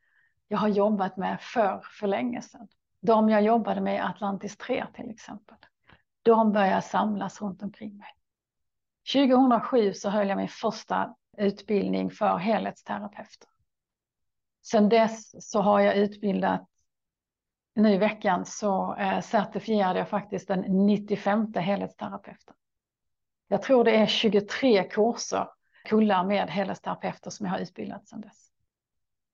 jag 0.47 0.57
har 0.57 0.67
jobbat 0.67 1.17
med 1.17 1.37
för, 1.41 1.81
för 1.99 2.07
länge 2.07 2.41
sedan. 2.41 2.67
De 3.01 3.29
jag 3.29 3.41
jobbade 3.41 3.81
med 3.81 3.95
i 3.95 3.99
Atlantis 3.99 4.57
3 4.57 4.85
till 4.93 5.09
exempel, 5.09 5.57
de 6.21 6.51
började 6.51 6.81
samlas 6.81 7.41
runt 7.41 7.63
omkring 7.63 7.97
mig. 7.97 8.09
2007 9.13 9.93
så 9.93 10.09
höll 10.09 10.29
jag 10.29 10.37
min 10.37 10.47
första 10.47 11.15
utbildning 11.37 12.11
för 12.11 12.37
helhetsterapeuter. 12.37 13.49
Sedan 14.61 14.89
dess 14.89 15.49
så 15.51 15.61
har 15.61 15.79
jag 15.79 15.95
utbildat, 15.95 16.67
nu 17.75 17.93
i 17.93 17.97
veckan 17.97 18.45
så 18.45 18.95
eh, 18.95 19.21
certifierade 19.21 19.99
jag 19.99 20.09
faktiskt 20.09 20.47
den 20.47 20.85
95 20.85 21.53
helhetsterapeuten. 21.53 22.55
Jag 23.47 23.61
tror 23.61 23.83
det 23.83 23.95
är 23.95 24.05
23 24.05 24.83
kurser, 24.83 25.47
kullar 25.83 26.23
med 26.23 26.49
helhetsterapeuter 26.49 27.29
som 27.29 27.45
jag 27.45 27.53
har 27.53 27.59
utbildat 27.59 28.07
sedan 28.07 28.21
dess. 28.21 28.51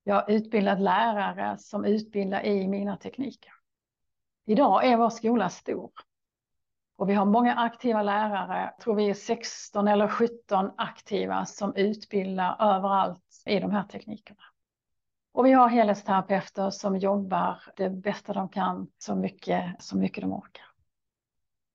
Jag 0.04 0.14
har 0.14 0.30
utbildat 0.30 0.80
lärare 0.80 1.58
som 1.58 1.84
utbildar 1.84 2.46
i 2.46 2.68
mina 2.68 2.96
tekniker. 2.96 3.52
Idag 4.44 4.86
är 4.86 4.96
vår 4.96 5.10
skola 5.10 5.48
stor. 5.48 5.90
Och 6.98 7.08
vi 7.08 7.14
har 7.14 7.24
många 7.24 7.54
aktiva 7.54 8.02
lärare, 8.02 8.60
jag 8.60 8.78
tror 8.78 8.94
vi 8.94 9.10
är 9.10 9.14
16 9.14 9.88
eller 9.88 10.08
17 10.08 10.70
aktiva 10.76 11.44
som 11.46 11.74
utbildar 11.76 12.56
överallt 12.60 13.42
i 13.46 13.60
de 13.60 13.70
här 13.70 13.82
teknikerna. 13.82 14.42
Och 15.32 15.46
vi 15.46 15.52
har 15.52 15.68
helhetsterapeuter 15.68 16.70
som 16.70 16.96
jobbar 16.96 17.62
det 17.76 17.90
bästa 17.90 18.32
de 18.32 18.48
kan 18.48 18.88
så 18.98 19.14
mycket, 19.14 19.82
så 19.82 19.96
mycket 19.96 20.22
de 20.22 20.32
orkar. 20.32 20.64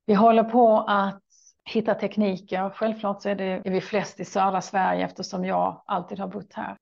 Vi 0.06 0.14
håller 0.14 0.44
på 0.44 0.78
att 0.88 1.24
hitta 1.66 1.96
tekniker. 1.96 2.70
Självklart 2.70 3.22
så 3.22 3.30
är, 3.30 3.36
det, 3.36 3.62
är 3.66 3.72
vi 3.72 3.82
flest 3.82 4.20
i 4.20 4.26
södra 4.26 4.62
Sverige 4.62 5.06
eftersom 5.06 5.46
jag 5.46 5.84
alltid 5.86 6.20
har 6.20 6.28
bott 6.28 6.54
här. 6.54 6.78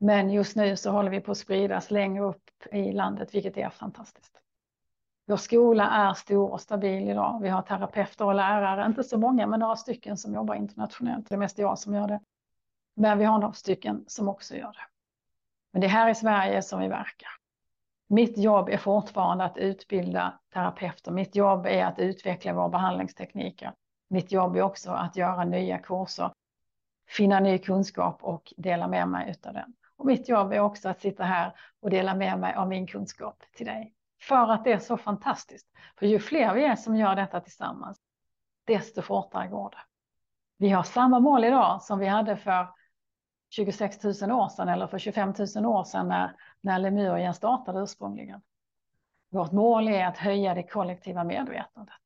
Men 0.00 0.30
just 0.30 0.56
nu 0.56 0.76
så 0.76 0.90
håller 0.90 1.10
vi 1.10 1.20
på 1.20 1.30
att 1.30 1.38
spridas 1.38 1.90
längre 1.90 2.24
upp 2.24 2.50
i 2.72 2.92
landet, 2.92 3.34
vilket 3.34 3.56
är 3.56 3.70
fantastiskt. 3.70 4.43
Vår 5.26 5.36
skola 5.36 5.90
är 5.90 6.14
stor 6.14 6.52
och 6.52 6.60
stabil 6.60 7.08
idag. 7.08 7.38
Vi 7.42 7.48
har 7.48 7.62
terapeuter 7.62 8.24
och 8.24 8.34
lärare, 8.34 8.86
inte 8.86 9.04
så 9.04 9.18
många, 9.18 9.46
men 9.46 9.60
några 9.60 9.76
stycken 9.76 10.16
som 10.16 10.34
jobbar 10.34 10.54
internationellt. 10.54 11.28
Det 11.28 11.34
är 11.34 11.38
mest 11.38 11.58
jag 11.58 11.78
som 11.78 11.94
gör 11.94 12.08
det. 12.08 12.20
Men 12.96 13.18
vi 13.18 13.24
har 13.24 13.38
några 13.38 13.52
stycken 13.52 14.04
som 14.06 14.28
också 14.28 14.54
gör 14.54 14.72
det. 14.72 14.86
Men 15.72 15.80
det 15.80 15.86
är 15.86 15.90
här 15.90 16.10
i 16.10 16.14
Sverige 16.14 16.62
som 16.62 16.80
vi 16.80 16.88
verkar. 16.88 17.28
Mitt 18.08 18.38
jobb 18.38 18.68
är 18.68 18.76
fortfarande 18.76 19.44
att 19.44 19.56
utbilda 19.56 20.38
terapeuter. 20.52 21.10
Mitt 21.12 21.36
jobb 21.36 21.66
är 21.66 21.84
att 21.84 21.98
utveckla 21.98 22.52
våra 22.52 22.68
behandlingstekniker. 22.68 23.72
Mitt 24.08 24.32
jobb 24.32 24.56
är 24.56 24.62
också 24.62 24.90
att 24.90 25.16
göra 25.16 25.44
nya 25.44 25.78
kurser, 25.78 26.30
finna 27.08 27.40
ny 27.40 27.58
kunskap 27.58 28.18
och 28.22 28.52
dela 28.56 28.88
med 28.88 29.08
mig 29.08 29.34
av 29.46 29.52
den. 29.52 29.74
Och 29.96 30.06
mitt 30.06 30.28
jobb 30.28 30.52
är 30.52 30.60
också 30.60 30.88
att 30.88 31.00
sitta 31.00 31.24
här 31.24 31.52
och 31.80 31.90
dela 31.90 32.14
med 32.14 32.38
mig 32.38 32.54
av 32.54 32.68
min 32.68 32.86
kunskap 32.86 33.42
till 33.56 33.66
dig. 33.66 33.94
För 34.28 34.48
att 34.48 34.64
det 34.64 34.72
är 34.72 34.78
så 34.78 34.96
fantastiskt. 34.96 35.68
För 35.98 36.06
ju 36.06 36.18
fler 36.18 36.54
vi 36.54 36.64
är 36.64 36.76
som 36.76 36.96
gör 36.96 37.16
detta 37.16 37.40
tillsammans, 37.40 37.98
desto 38.64 39.02
fortare 39.02 39.48
går 39.48 39.70
det. 39.70 39.82
Vi 40.56 40.70
har 40.70 40.82
samma 40.82 41.20
mål 41.20 41.44
idag 41.44 41.82
som 41.82 41.98
vi 41.98 42.06
hade 42.06 42.36
för 42.36 42.68
26 43.50 44.04
000 44.04 44.12
år 44.30 44.48
sedan 44.48 44.68
eller 44.68 44.86
för 44.86 44.98
25 44.98 45.34
000 45.56 45.66
år 45.66 45.84
sedan 45.84 46.08
när, 46.08 46.36
när 46.60 46.78
Lemurien 46.78 47.34
startade 47.34 47.80
ursprungligen. 47.80 48.40
Vårt 49.30 49.52
mål 49.52 49.88
är 49.88 50.06
att 50.06 50.18
höja 50.18 50.54
det 50.54 50.62
kollektiva 50.62 51.24
medvetandet. 51.24 52.02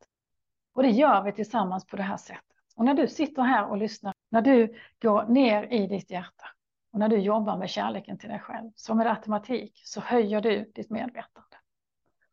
Och 0.75 0.83
det 0.83 0.91
gör 0.91 1.23
vi 1.23 1.33
tillsammans 1.33 1.87
på 1.87 1.97
det 1.97 2.03
här 2.03 2.17
sättet. 2.17 2.45
Och 2.77 2.85
när 2.85 2.95
du 2.95 3.09
sitter 3.09 3.43
här 3.43 3.67
och 3.67 3.77
lyssnar, 3.77 4.15
när 4.29 4.43
du 4.43 4.75
går 5.03 5.25
ner 5.25 5.73
i 5.73 5.87
ditt 5.87 6.11
hjärta 6.11 6.45
och 6.93 6.99
när 6.99 7.09
du 7.09 7.17
jobbar 7.17 7.57
med 7.57 7.71
kärleken 7.71 8.19
till 8.19 8.29
dig 8.29 8.39
själv, 8.39 8.71
som 8.75 8.97
med 8.97 9.07
automatik, 9.07 9.81
så 9.85 10.01
höjer 10.01 10.41
du 10.41 10.73
ditt 10.75 10.91
medvetande. 10.91 11.48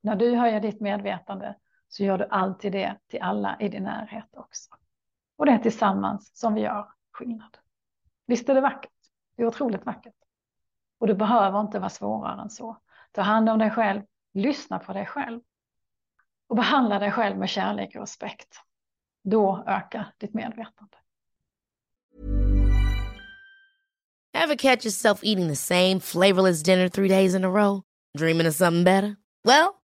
När 0.05 0.15
du 0.15 0.35
höjer 0.35 0.59
ditt 0.59 0.81
medvetande 0.81 1.55
så 1.87 2.03
gör 2.03 2.17
du 2.17 2.27
alltid 2.29 2.71
det 2.71 2.97
till 3.07 3.21
alla 3.21 3.57
i 3.59 3.69
din 3.69 3.83
närhet 3.83 4.29
också. 4.35 4.69
Och 5.37 5.45
det 5.45 5.51
är 5.51 5.57
tillsammans 5.57 6.37
som 6.37 6.53
vi 6.53 6.61
gör 6.61 6.87
skillnad. 7.11 7.57
Visst 8.27 8.49
är 8.49 8.55
det 8.55 8.61
vackert? 8.61 8.91
Det 9.35 9.43
är 9.43 9.47
otroligt 9.47 9.85
vackert. 9.85 10.15
Och 10.99 11.07
det 11.07 11.15
behöver 11.15 11.61
inte 11.61 11.79
vara 11.79 11.89
svårare 11.89 12.41
än 12.41 12.49
så. 12.49 12.77
Ta 13.11 13.21
hand 13.21 13.49
om 13.49 13.59
dig 13.59 13.71
själv, 13.71 14.01
lyssna 14.33 14.79
på 14.79 14.93
dig 14.93 15.05
själv 15.05 15.41
och 16.47 16.55
behandla 16.55 16.99
dig 16.99 17.11
själv 17.11 17.37
med 17.37 17.49
kärlek 17.49 17.95
och 17.95 18.01
respekt. 18.01 18.55
Då 19.23 19.63
ökar 19.67 20.13
ditt 20.17 20.33
medvetande. 20.33 20.97
Have 24.33 24.57
catch 24.57 24.85
yourself 24.85 25.23
eating 25.23 25.47
the 25.47 25.55
same 25.55 25.99
flavorless 25.99 26.63
dinner 26.63 26.89
three 26.89 27.09
days 27.09 27.35
in 27.35 27.43
a 27.43 27.49
row? 27.49 27.81
Dreaming 28.17 28.47
of 28.47 28.53
something 28.53 28.83
better? 28.83 29.15
Well, 29.43 29.84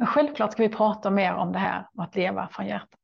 Men 0.00 0.06
självklart 0.06 0.52
ska 0.52 0.62
vi 0.62 0.68
prata 0.68 1.10
mer 1.10 1.34
om 1.34 1.52
det 1.52 1.58
här 1.58 1.88
och 1.94 2.02
att 2.04 2.14
leva 2.14 2.48
från 2.48 2.66
hjärtat. 2.66 3.00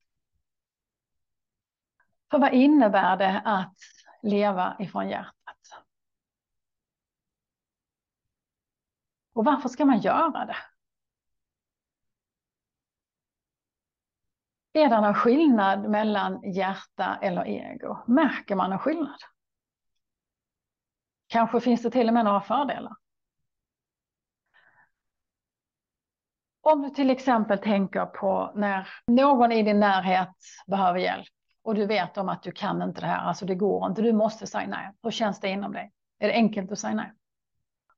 För 2.30 2.38
vad 2.38 2.52
innebär 2.52 3.16
det 3.16 3.42
att 3.44 3.74
leva 4.22 4.76
ifrån 4.78 5.09
hjärtat? 5.09 5.85
Och 9.32 9.44
varför 9.44 9.68
ska 9.68 9.85
man 9.85 10.00
göra 10.00 10.44
det? 10.44 10.56
Är 14.72 14.88
det 14.88 15.00
någon 15.00 15.14
skillnad 15.14 15.90
mellan 15.90 16.52
hjärta 16.52 17.18
eller 17.22 17.46
ego? 17.46 17.98
Märker 18.06 18.54
man 18.54 18.72
en 18.72 18.78
skillnad? 18.78 19.20
Kanske 21.26 21.61
finns 21.61 21.82
det 21.82 21.90
till 21.90 22.09
och 22.09 22.14
med 22.14 22.24
några 22.24 22.40
fördelar. 22.40 22.96
Om 26.68 26.83
du 26.83 26.90
till 26.90 27.11
exempel 27.11 27.59
tänker 27.59 28.07
på 28.07 28.52
när 28.55 28.88
någon 29.07 29.52
i 29.52 29.62
din 29.62 29.81
närhet 29.81 30.35
behöver 30.66 30.98
hjälp 30.98 31.26
och 31.62 31.74
du 31.74 31.87
vet 31.87 32.18
om 32.18 32.29
att 32.29 32.42
du 32.42 32.52
kan 32.52 32.83
inte 32.83 33.00
det 33.00 33.07
här, 33.07 33.29
alltså 33.29 33.46
det 33.46 33.55
går 33.55 33.87
inte, 33.87 34.02
du 34.02 34.12
måste 34.12 34.46
säga 34.46 34.68
nej. 34.68 34.92
Hur 35.02 35.11
känns 35.11 35.40
det 35.40 35.48
inom 35.48 35.72
dig? 35.72 35.92
Är 36.18 36.29
det 36.29 36.35
enkelt 36.35 36.72
att 36.72 36.79
säga 36.79 36.94
nej? 36.94 37.12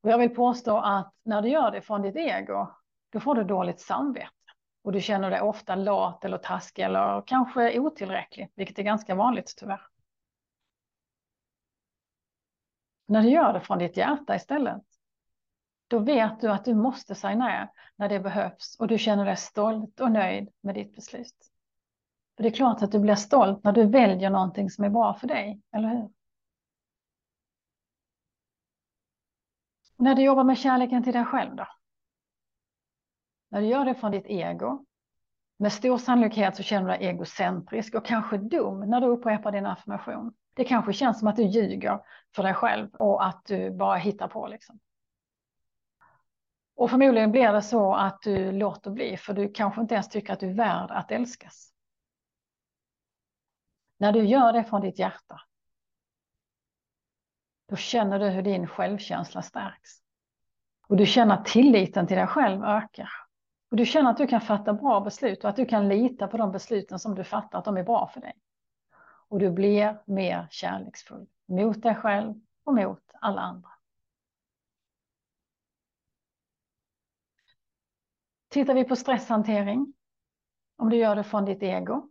Och 0.03 0.11
jag 0.11 0.19
vill 0.19 0.35
påstå 0.35 0.79
att 0.79 1.15
när 1.25 1.43
du 1.43 1.49
gör 1.49 1.71
det 1.71 1.81
från 1.81 2.03
ditt 2.03 2.17
ego, 2.17 2.71
då 3.13 3.21
får 3.21 3.35
du 3.35 3.45
dåligt 3.45 3.81
samvete. 3.81 4.31
Och 4.85 4.93
du 4.93 5.01
känner 5.01 5.31
dig 5.31 5.41
ofta 5.41 5.75
lat 5.75 6.25
eller 6.25 6.39
taskig 6.39 6.83
eller 6.83 7.23
kanske 7.27 7.79
otillräcklig, 7.79 8.51
vilket 8.55 8.79
är 8.79 8.83
ganska 8.83 9.15
vanligt 9.15 9.55
tyvärr. 9.57 9.83
När 13.07 13.23
du 13.23 13.29
gör 13.29 13.53
det 13.53 13.61
från 13.61 13.79
ditt 13.79 13.97
hjärta 13.97 14.37
istället, 14.37 14.83
då 15.89 15.99
vet 15.99 16.41
du 16.41 16.51
att 16.51 16.65
du 16.65 16.75
måste 16.75 17.15
säga 17.15 17.37
nej 17.37 17.69
när 17.97 18.09
det 18.09 18.21
behövs 18.21 18.77
och 18.79 18.89
du 18.89 18.99
känner 18.99 19.25
dig 19.25 19.37
stolt 19.37 20.01
och 20.01 20.13
nöjd 20.13 20.49
med 20.61 20.75
ditt 20.75 20.95
beslut. 20.95 21.53
För 22.37 22.43
det 22.43 22.49
är 22.49 22.55
klart 22.55 22.83
att 22.83 22.93
du 22.93 22.99
blir 22.99 23.15
stolt 23.15 23.65
när 23.65 23.73
du 23.73 23.85
väljer 23.87 24.31
någonting 24.31 24.71
som 24.71 24.85
är 24.85 24.91
bra 24.91 25.15
för 25.15 25.27
dig, 25.27 25.61
eller 25.73 25.89
hur? 25.89 26.11
När 29.97 30.15
du 30.15 30.23
jobbar 30.23 30.45
med 30.45 30.59
kärleken 30.59 31.05
till 31.05 31.13
dig 31.13 31.25
själv 31.25 31.57
då? 31.57 31.67
När 33.51 33.61
du 33.61 33.67
gör 33.67 33.85
det 33.85 33.95
från 33.95 34.13
ditt 34.13 34.27
ego, 34.27 34.85
med 35.57 35.73
stor 35.73 35.99
sannolikhet 35.99 36.57
så 36.57 36.63
känner 36.63 36.93
du 36.93 36.99
dig 36.99 37.09
egocentrisk 37.09 37.95
och 37.95 38.07
kanske 38.07 38.39
dum 38.39 38.91
när 38.91 39.01
du 39.01 39.07
upprepar 39.07 39.53
din 39.53 39.67
affirmation. 39.67 40.35
Det 40.55 40.65
kanske 40.65 40.93
känns 40.93 41.19
som 41.19 41.29
att 41.29 41.37
du 41.37 41.43
ljuger 41.43 42.01
för 42.35 42.43
dig 42.43 42.55
själv 42.55 42.95
och 42.95 43.27
att 43.27 43.45
du 43.45 43.71
bara 43.71 43.97
hittar 43.97 44.29
på 44.29 44.47
liksom. 44.47 44.79
Och 46.79 46.91
förmodligen 46.91 47.33
blir 47.33 47.53
det 47.53 47.63
så 47.63 47.95
att 47.95 48.23
du 48.23 48.53
låter 48.53 48.91
bli, 48.91 49.17
för 49.17 49.35
du 49.35 49.53
kanske 49.53 49.81
inte 49.81 49.95
ens 49.95 50.09
tycker 50.09 50.33
att 50.33 50.41
du 50.41 50.51
är 50.51 50.55
värd 50.55 50.91
att 50.91 51.11
älskas. 51.11 51.73
När 53.97 54.13
du 54.13 54.25
gör 54.25 54.53
det 54.53 54.65
från 54.65 54.81
ditt 54.81 54.99
hjärta, 54.99 55.41
då 57.69 57.77
känner 57.77 58.19
du 58.19 58.29
hur 58.29 58.43
din 58.43 58.67
självkänsla 58.67 59.43
stärks. 59.43 59.91
Och 60.89 60.97
du 60.97 61.07
känner 61.07 61.35
att 61.35 61.47
tilliten 61.47 62.07
till 62.07 62.17
dig 62.17 62.27
själv 62.27 62.65
ökar. 62.65 63.11
Och 63.71 63.77
du 63.77 63.87
känner 63.87 64.11
att 64.11 64.19
du 64.19 64.27
kan 64.27 64.41
fatta 64.41 64.73
bra 64.73 65.01
beslut 65.01 65.45
och 65.45 65.51
att 65.51 65.57
du 65.57 65.67
kan 65.67 65.89
lita 65.89 66.29
på 66.29 66.37
de 66.37 66.53
besluten 66.53 66.99
som 66.99 67.15
du 67.15 67.25
fattar, 67.25 67.59
att 67.59 67.65
de 67.65 67.77
är 67.77 67.85
bra 67.85 68.11
för 68.15 68.21
dig. 68.21 68.35
Och 69.29 69.39
du 69.39 69.51
blir 69.51 70.03
mer 70.05 70.47
kärleksfull 70.51 71.27
mot 71.47 71.83
dig 71.83 71.95
själv 71.95 72.35
och 72.65 72.75
mot 72.75 73.03
alla 73.21 73.41
andra. 73.41 73.78
Tittar 78.49 78.75
vi 78.75 78.85
på 78.85 78.97
stresshantering, 78.97 79.93
om 80.79 80.91
du 80.91 80.97
gör 80.97 81.17
det 81.17 81.25
från 81.25 81.45
ditt 81.45 81.63
ego. 81.63 82.09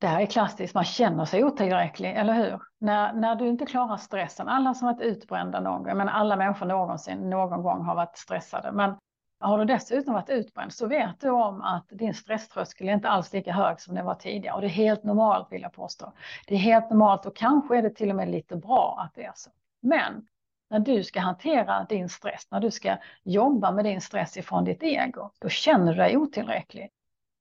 Det 0.00 0.06
här 0.06 0.20
är 0.20 0.26
klassiskt, 0.26 0.74
man 0.74 0.84
känner 0.84 1.24
sig 1.24 1.44
otillräcklig, 1.44 2.16
eller 2.16 2.34
hur? 2.34 2.60
När, 2.78 3.12
när 3.12 3.34
du 3.34 3.48
inte 3.48 3.66
klarar 3.66 3.96
stressen, 3.96 4.48
alla 4.48 4.74
som 4.74 4.86
varit 4.86 5.00
utbrända 5.00 5.60
någon 5.60 5.82
gång, 5.82 5.96
men 5.96 6.08
alla 6.08 6.36
människor 6.36 6.66
någonsin 6.66 7.30
någon 7.30 7.62
gång 7.62 7.84
har 7.84 7.94
varit 7.94 8.18
stressade, 8.18 8.72
men 8.72 8.94
har 9.40 9.58
du 9.58 9.64
dessutom 9.64 10.14
varit 10.14 10.30
utbränd 10.30 10.72
så 10.72 10.86
vet 10.86 11.20
du 11.20 11.30
om 11.30 11.62
att 11.62 11.88
din 11.88 12.14
stresströskel 12.14 12.88
är 12.88 12.92
inte 12.92 13.08
alls 13.08 13.32
lika 13.32 13.52
hög 13.52 13.80
som 13.80 13.94
den 13.94 14.04
var 14.04 14.14
tidigare. 14.14 14.54
Och 14.54 14.60
det 14.60 14.66
är 14.66 14.70
helt 14.70 15.04
normalt 15.04 15.52
vill 15.52 15.62
jag 15.62 15.72
påstå. 15.72 16.12
Det 16.46 16.54
är 16.54 16.58
helt 16.58 16.90
normalt 16.90 17.26
och 17.26 17.36
kanske 17.36 17.78
är 17.78 17.82
det 17.82 17.90
till 17.90 18.10
och 18.10 18.16
med 18.16 18.28
lite 18.28 18.56
bra 18.56 19.00
att 19.04 19.14
det 19.14 19.24
är 19.24 19.32
så. 19.34 19.50
Men 19.80 20.26
när 20.68 20.78
du 20.78 21.04
ska 21.04 21.20
hantera 21.20 21.84
din 21.84 22.08
stress, 22.08 22.50
när 22.50 22.60
du 22.60 22.70
ska 22.70 22.96
jobba 23.24 23.72
med 23.72 23.84
din 23.84 24.00
stress 24.00 24.36
ifrån 24.36 24.64
ditt 24.64 24.82
ego, 24.82 25.30
då 25.38 25.48
känner 25.48 25.92
du 25.92 25.98
dig 25.98 26.16
otillräcklig. 26.16 26.90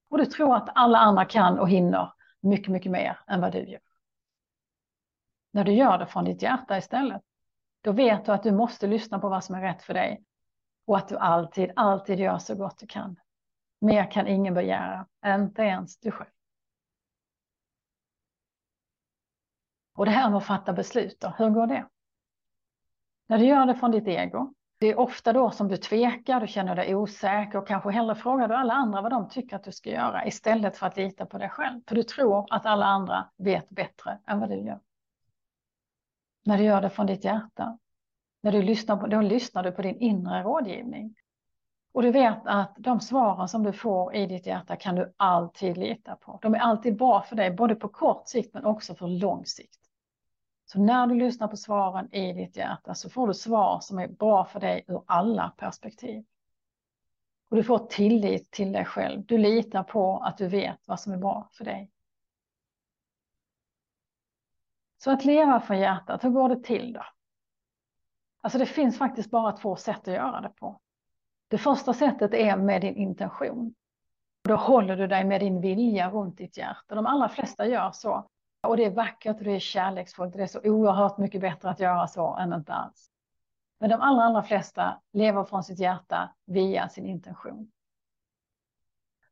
Och 0.10 0.18
du 0.18 0.26
tror 0.26 0.56
att 0.56 0.70
alla 0.76 0.98
andra 0.98 1.26
kan 1.26 1.60
och 1.60 1.70
hinner 1.70 2.14
mycket, 2.42 2.68
mycket 2.68 2.92
mer 2.92 3.20
än 3.28 3.42
vad 3.42 3.52
du 3.52 3.70
gör. 3.70 3.82
När 5.52 5.64
du 5.64 5.72
gör 5.72 5.98
det 5.98 6.08
från 6.08 6.26
ditt 6.26 6.42
hjärta 6.42 6.78
istället, 6.78 7.22
då 7.82 7.92
vet 7.92 8.26
du 8.26 8.32
att 8.32 8.44
du 8.44 8.52
måste 8.52 8.88
lyssna 8.88 9.20
på 9.20 9.30
vad 9.30 9.44
som 9.44 9.56
är 9.56 9.62
rätt 9.62 9.84
för 9.84 9.94
dig 9.94 10.24
och 10.86 10.98
att 10.98 11.08
du 11.08 11.18
alltid, 11.18 11.72
alltid 11.76 12.20
gör 12.20 12.38
så 12.38 12.56
gott 12.56 12.78
du 12.80 12.88
kan. 12.88 13.20
Mer 13.82 14.12
kan 14.12 14.28
ingen 14.28 14.54
begära, 14.54 15.08
inte 15.26 15.62
ens 15.62 16.00
du 16.00 16.12
själv. 16.12 16.30
Och 19.96 20.06
det 20.06 20.12
här 20.12 20.30
med 20.30 20.38
att 20.38 20.46
fatta 20.46 20.74
beslut 20.74 21.20
då, 21.20 21.34
hur 21.38 21.50
går 21.50 21.68
det? 21.68 21.88
När 23.28 23.38
du 23.38 23.46
gör 23.46 23.66
det 23.66 23.76
från 23.76 23.92
ditt 23.92 24.08
ego, 24.08 24.54
det 24.80 24.88
är 24.88 25.00
ofta 25.00 25.34
då 25.34 25.52
som 25.52 25.68
du 25.68 25.78
tvekar, 25.78 26.42
du 26.42 26.48
känner 26.48 26.76
dig 26.76 26.96
osäker 26.96 27.58
och 27.58 27.68
kanske 27.68 27.92
hellre 27.92 28.16
frågar 28.16 28.48
du 28.48 28.54
alla 28.54 28.74
andra 28.74 29.02
vad 29.02 29.12
de 29.12 29.30
tycker 29.30 29.56
att 29.56 29.64
du 29.64 29.72
ska 29.72 29.90
göra 29.90 30.26
istället 30.26 30.78
för 30.78 30.88
att 30.88 30.98
lita 30.98 31.26
på 31.26 31.38
dig 31.38 31.50
själv. 31.50 31.82
För 31.88 31.96
du 31.96 32.04
tror 32.04 32.46
att 32.50 32.66
alla 32.66 32.86
andra 32.86 33.30
vet 33.38 33.70
bättre 33.70 34.20
än 34.28 34.40
vad 34.40 34.50
du 34.50 34.56
gör. 34.56 34.80
När 36.46 36.58
du 36.58 36.64
gör 36.64 36.82
det 36.82 36.90
från 36.90 37.06
ditt 37.06 37.24
hjärta, 37.24 37.78
när 38.44 38.52
du 38.52 38.62
lyssnar 38.62 38.98
på, 38.98 39.08
då 39.08 39.22
lyssnar 39.22 39.64
du 39.64 39.72
på 39.72 39.82
din 39.82 39.96
inre 39.96 40.44
rådgivning. 40.44 41.16
Och 41.94 42.02
du 42.02 42.12
vet 42.12 42.42
att 42.46 42.76
de 42.78 43.00
svaren 43.00 43.48
som 43.48 43.64
du 43.64 43.74
får 43.74 44.16
i 44.16 44.26
ditt 44.26 44.46
hjärta 44.46 44.76
kan 44.76 44.96
du 44.96 45.14
alltid 45.18 45.78
lita 45.78 46.16
på. 46.16 46.40
De 46.42 46.56
är 46.56 46.60
alltid 46.60 46.98
bra 46.98 47.22
för 47.22 47.36
dig, 47.36 47.52
både 47.52 47.76
på 47.76 47.88
kort 47.88 48.28
sikt 48.28 48.54
men 48.54 48.66
också 48.66 48.96
för 48.96 49.08
lång 49.08 49.46
sikt. 49.46 49.87
Så 50.70 50.80
när 50.80 51.08
du 51.08 51.16
lyssnar 51.16 51.48
på 51.48 51.58
svaren 51.58 52.14
i 52.14 52.34
ditt 52.34 52.58
hjärta 52.58 52.96
så 52.96 53.10
får 53.10 53.28
du 53.28 53.34
svar 53.34 53.80
som 53.80 54.00
är 54.00 54.08
bra 54.08 54.46
för 54.46 54.60
dig 54.60 54.86
ur 54.88 55.04
alla 55.06 55.54
perspektiv. 55.58 56.26
Och 57.50 57.58
du 57.58 57.64
får 57.64 57.80
tillit 57.80 58.52
till 58.52 58.72
dig 58.72 58.86
själv. 58.86 59.26
Du 59.26 59.38
litar 59.38 59.84
på 59.84 60.18
att 60.18 60.38
du 60.38 60.48
vet 60.48 60.88
vad 60.88 61.00
som 61.00 61.14
är 61.14 61.18
bra 61.18 61.50
för 61.52 61.66
dig. 61.66 61.92
Så 64.98 65.12
att 65.12 65.26
leva 65.26 65.60
från 65.60 65.80
hjärtat, 65.80 66.24
hur 66.24 66.30
går 66.30 66.50
det 66.50 66.64
till 66.64 66.94
då? 66.94 67.04
Alltså 68.42 68.60
det 68.60 68.66
finns 68.66 68.98
faktiskt 68.98 69.32
bara 69.32 69.52
två 69.52 69.76
sätt 69.76 70.08
att 70.08 70.14
göra 70.14 70.42
det 70.42 70.50
på. 70.50 70.80
Det 71.48 71.58
första 71.58 71.94
sättet 71.94 72.34
är 72.34 72.58
med 72.58 72.82
din 72.82 72.96
intention. 72.96 73.76
Då 74.44 74.56
håller 74.56 74.98
du 74.98 75.08
dig 75.08 75.24
med 75.24 75.42
din 75.42 75.62
vilja 75.62 76.10
runt 76.10 76.38
ditt 76.38 76.58
hjärta. 76.58 76.96
De 76.96 77.06
allra 77.06 77.30
flesta 77.30 77.68
gör 77.68 77.92
så. 77.92 78.30
Och 78.68 78.78
det 78.78 78.86
är 78.86 78.92
vackert 78.92 79.38
och 79.38 79.44
det 79.44 79.56
är 79.56 79.60
kärleksfullt. 79.60 80.34
Det 80.34 80.44
är 80.44 80.48
så 80.48 80.60
oerhört 80.64 81.18
mycket 81.18 81.42
bättre 81.42 81.70
att 81.70 81.80
göra 81.80 82.08
så 82.08 82.36
än 82.36 82.54
inte 82.54 82.74
alls. 82.74 83.10
Men 83.80 83.90
de 83.90 84.02
allra, 84.02 84.24
allra 84.24 84.44
flesta 84.44 85.02
lever 85.14 85.44
från 85.44 85.64
sitt 85.64 85.80
hjärta 85.80 86.30
via 86.46 86.90
sin 86.90 87.06
intention. 87.06 87.72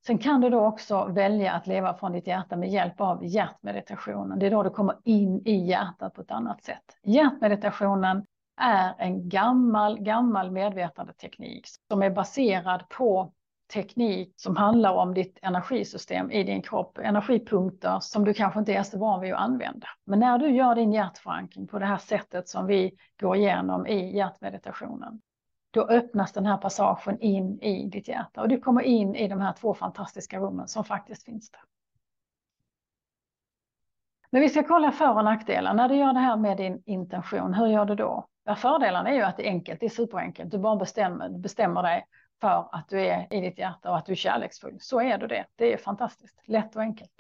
Sen 0.06 0.18
kan 0.18 0.42
du 0.42 0.50
då 0.50 0.66
också 0.66 1.06
välja 1.06 1.54
att 1.54 1.68
leva 1.68 1.94
från 1.94 2.12
ditt 2.12 2.28
hjärta 2.28 2.56
med 2.56 2.70
hjälp 2.70 3.02
av 3.02 3.26
hjärtmeditationen. 3.26 4.40
Det 4.40 4.46
är 4.46 4.52
då 4.52 4.64
du 4.64 4.70
kommer 4.70 4.96
in 5.04 5.42
i 5.46 5.56
hjärtat 5.56 6.14
på 6.14 6.22
ett 6.22 6.32
annat 6.32 6.64
sätt. 6.64 6.98
Hjärtmeditationen 7.04 8.26
är 8.62 8.96
en 8.98 9.30
gammal, 9.30 10.00
gammal 10.00 10.52
medvetandeteknik 10.52 11.68
som 11.88 12.04
är 12.04 12.10
baserad 12.10 12.90
på 12.90 13.34
teknik 13.74 14.34
som 14.36 14.55
handlar 14.55 14.93
om 14.93 15.13
ditt 15.13 15.39
energisystem 15.41 16.32
i 16.32 16.43
din 16.43 16.61
kropp, 16.61 16.97
energipunkter 16.97 17.99
som 17.99 18.26
du 18.26 18.34
kanske 18.34 18.59
inte 18.59 18.74
är 18.74 18.84
så 18.84 18.99
van 18.99 19.22
vid 19.22 19.34
att 19.34 19.39
använda. 19.39 19.88
Men 20.05 20.20
när 20.20 20.38
du 20.38 20.49
gör 20.49 20.76
din 20.76 20.93
hjärtförankring 20.93 21.68
på 21.68 21.80
det 21.80 21.86
här 21.86 21.97
sättet 21.97 22.49
som 22.49 22.66
vi 22.66 22.97
går 23.20 23.36
igenom 23.36 23.88
i 23.88 24.18
hjärtmeditationen, 24.18 25.22
då 25.72 25.82
öppnas 25.88 26.34
den 26.34 26.45
här 26.45 26.57
passagen 26.57 27.20
in 27.20 27.59
i 27.61 27.89
ditt 27.89 28.07
hjärta 28.07 28.41
och 28.41 28.47
du 28.47 28.59
kommer 28.59 28.82
in 28.82 29.16
i 29.16 29.28
de 29.28 29.41
här 29.41 29.53
två 29.53 29.74
fantastiska 29.74 30.39
rummen 30.39 30.68
som 30.68 30.84
faktiskt 30.84 31.26
finns 31.26 31.51
där. 31.51 31.61
Men 34.30 34.41
vi 34.41 34.49
ska 34.49 34.63
kolla 34.63 34.91
för 34.91 35.16
och 35.16 35.24
nackdelar. 35.24 35.74
När 35.74 35.89
du 35.89 35.95
gör 35.95 36.13
det 36.13 36.20
här 36.20 36.38
med 36.38 36.57
din 36.57 36.84
intention, 36.86 37.53
hur 37.53 37.68
gör 37.68 37.86
du 37.86 37.95
då? 37.95 38.28
Ja, 38.43 38.55
fördelen 38.55 39.07
är 39.07 39.13
ju 39.13 39.22
att 39.22 39.38
det 39.38 39.47
är 39.47 39.51
enkelt, 39.51 39.80
det 39.80 39.86
är 39.86 39.89
superenkelt. 39.89 40.51
Du 40.51 40.57
bara 40.57 40.76
bestämmer, 40.76 41.30
bestämmer 41.30 41.84
dig 41.84 42.05
för 42.42 42.70
att 42.72 42.90
du 42.90 43.02
är 43.02 43.34
i 43.34 43.42
ditt 43.42 43.60
hjärta 43.60 43.90
och 43.90 43.98
att 43.98 44.06
du 44.06 44.12
är 44.12 44.16
kärleksfull. 44.16 44.78
Så 44.80 45.02
är 45.02 45.18
du 45.18 45.28
det. 45.28 45.46
Det 45.56 45.74
är 45.74 45.78
fantastiskt, 45.78 46.42
lätt 46.46 46.76
och 46.76 46.82
enkelt. 46.82 47.12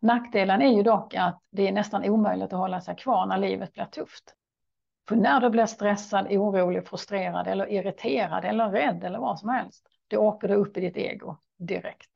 Nackdelen 0.00 0.62
är 0.62 0.72
ju 0.76 0.82
dock 0.82 1.14
att 1.14 1.42
det 1.50 1.68
är 1.68 1.72
nästan 1.72 2.04
omöjligt 2.04 2.52
att 2.52 2.58
hålla 2.58 2.80
sig 2.80 2.96
kvar 2.96 3.26
när 3.26 3.38
livet 3.38 3.72
blir 3.72 3.84
tufft. 3.84 4.34
För 5.08 5.16
när 5.16 5.40
du 5.40 5.50
blir 5.50 5.66
stressad, 5.66 6.26
orolig, 6.26 6.88
frustrerad 6.88 7.46
eller 7.46 7.72
irriterad 7.72 8.44
eller 8.44 8.70
rädd 8.70 9.04
eller 9.04 9.18
vad 9.18 9.38
som 9.38 9.48
helst, 9.48 9.88
då 10.08 10.18
åker 10.18 10.48
du 10.48 10.54
upp 10.54 10.76
i 10.76 10.80
ditt 10.80 10.96
ego 10.96 11.36
direkt. 11.56 12.10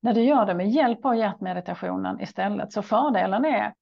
När 0.00 0.14
du 0.14 0.22
gör 0.22 0.46
det 0.46 0.54
med 0.54 0.70
hjälp 0.70 1.04
av 1.04 1.16
hjärtmeditationen 1.16 2.20
istället, 2.20 2.72
så 2.72 2.82
fördelen 2.82 3.44
är 3.44 3.74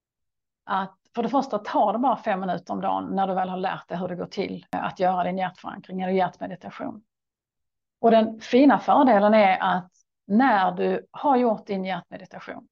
att 0.64 1.01
för 1.14 1.22
det 1.22 1.28
första 1.28 1.58
tar 1.58 1.92
det 1.92 1.98
bara 1.98 2.16
fem 2.16 2.40
minuter 2.40 2.72
om 2.72 2.80
dagen 2.80 3.04
när 3.04 3.26
du 3.26 3.34
väl 3.34 3.48
har 3.48 3.56
lärt 3.56 3.88
dig 3.88 3.98
hur 3.98 4.08
det 4.08 4.16
går 4.16 4.26
till 4.26 4.66
att 4.70 5.00
göra 5.00 5.24
din 5.24 5.38
hjärtförankring 5.38 6.00
eller 6.02 6.12
hjärtmeditation. 6.12 7.02
Och 8.00 8.10
den 8.10 8.40
fina 8.40 8.78
fördelen 8.78 9.34
är 9.34 9.58
att 9.60 9.90
när 10.26 10.72
du 10.72 11.06
har 11.10 11.36
gjort 11.36 11.66
din 11.66 11.84
hjärtmeditation 11.84 12.68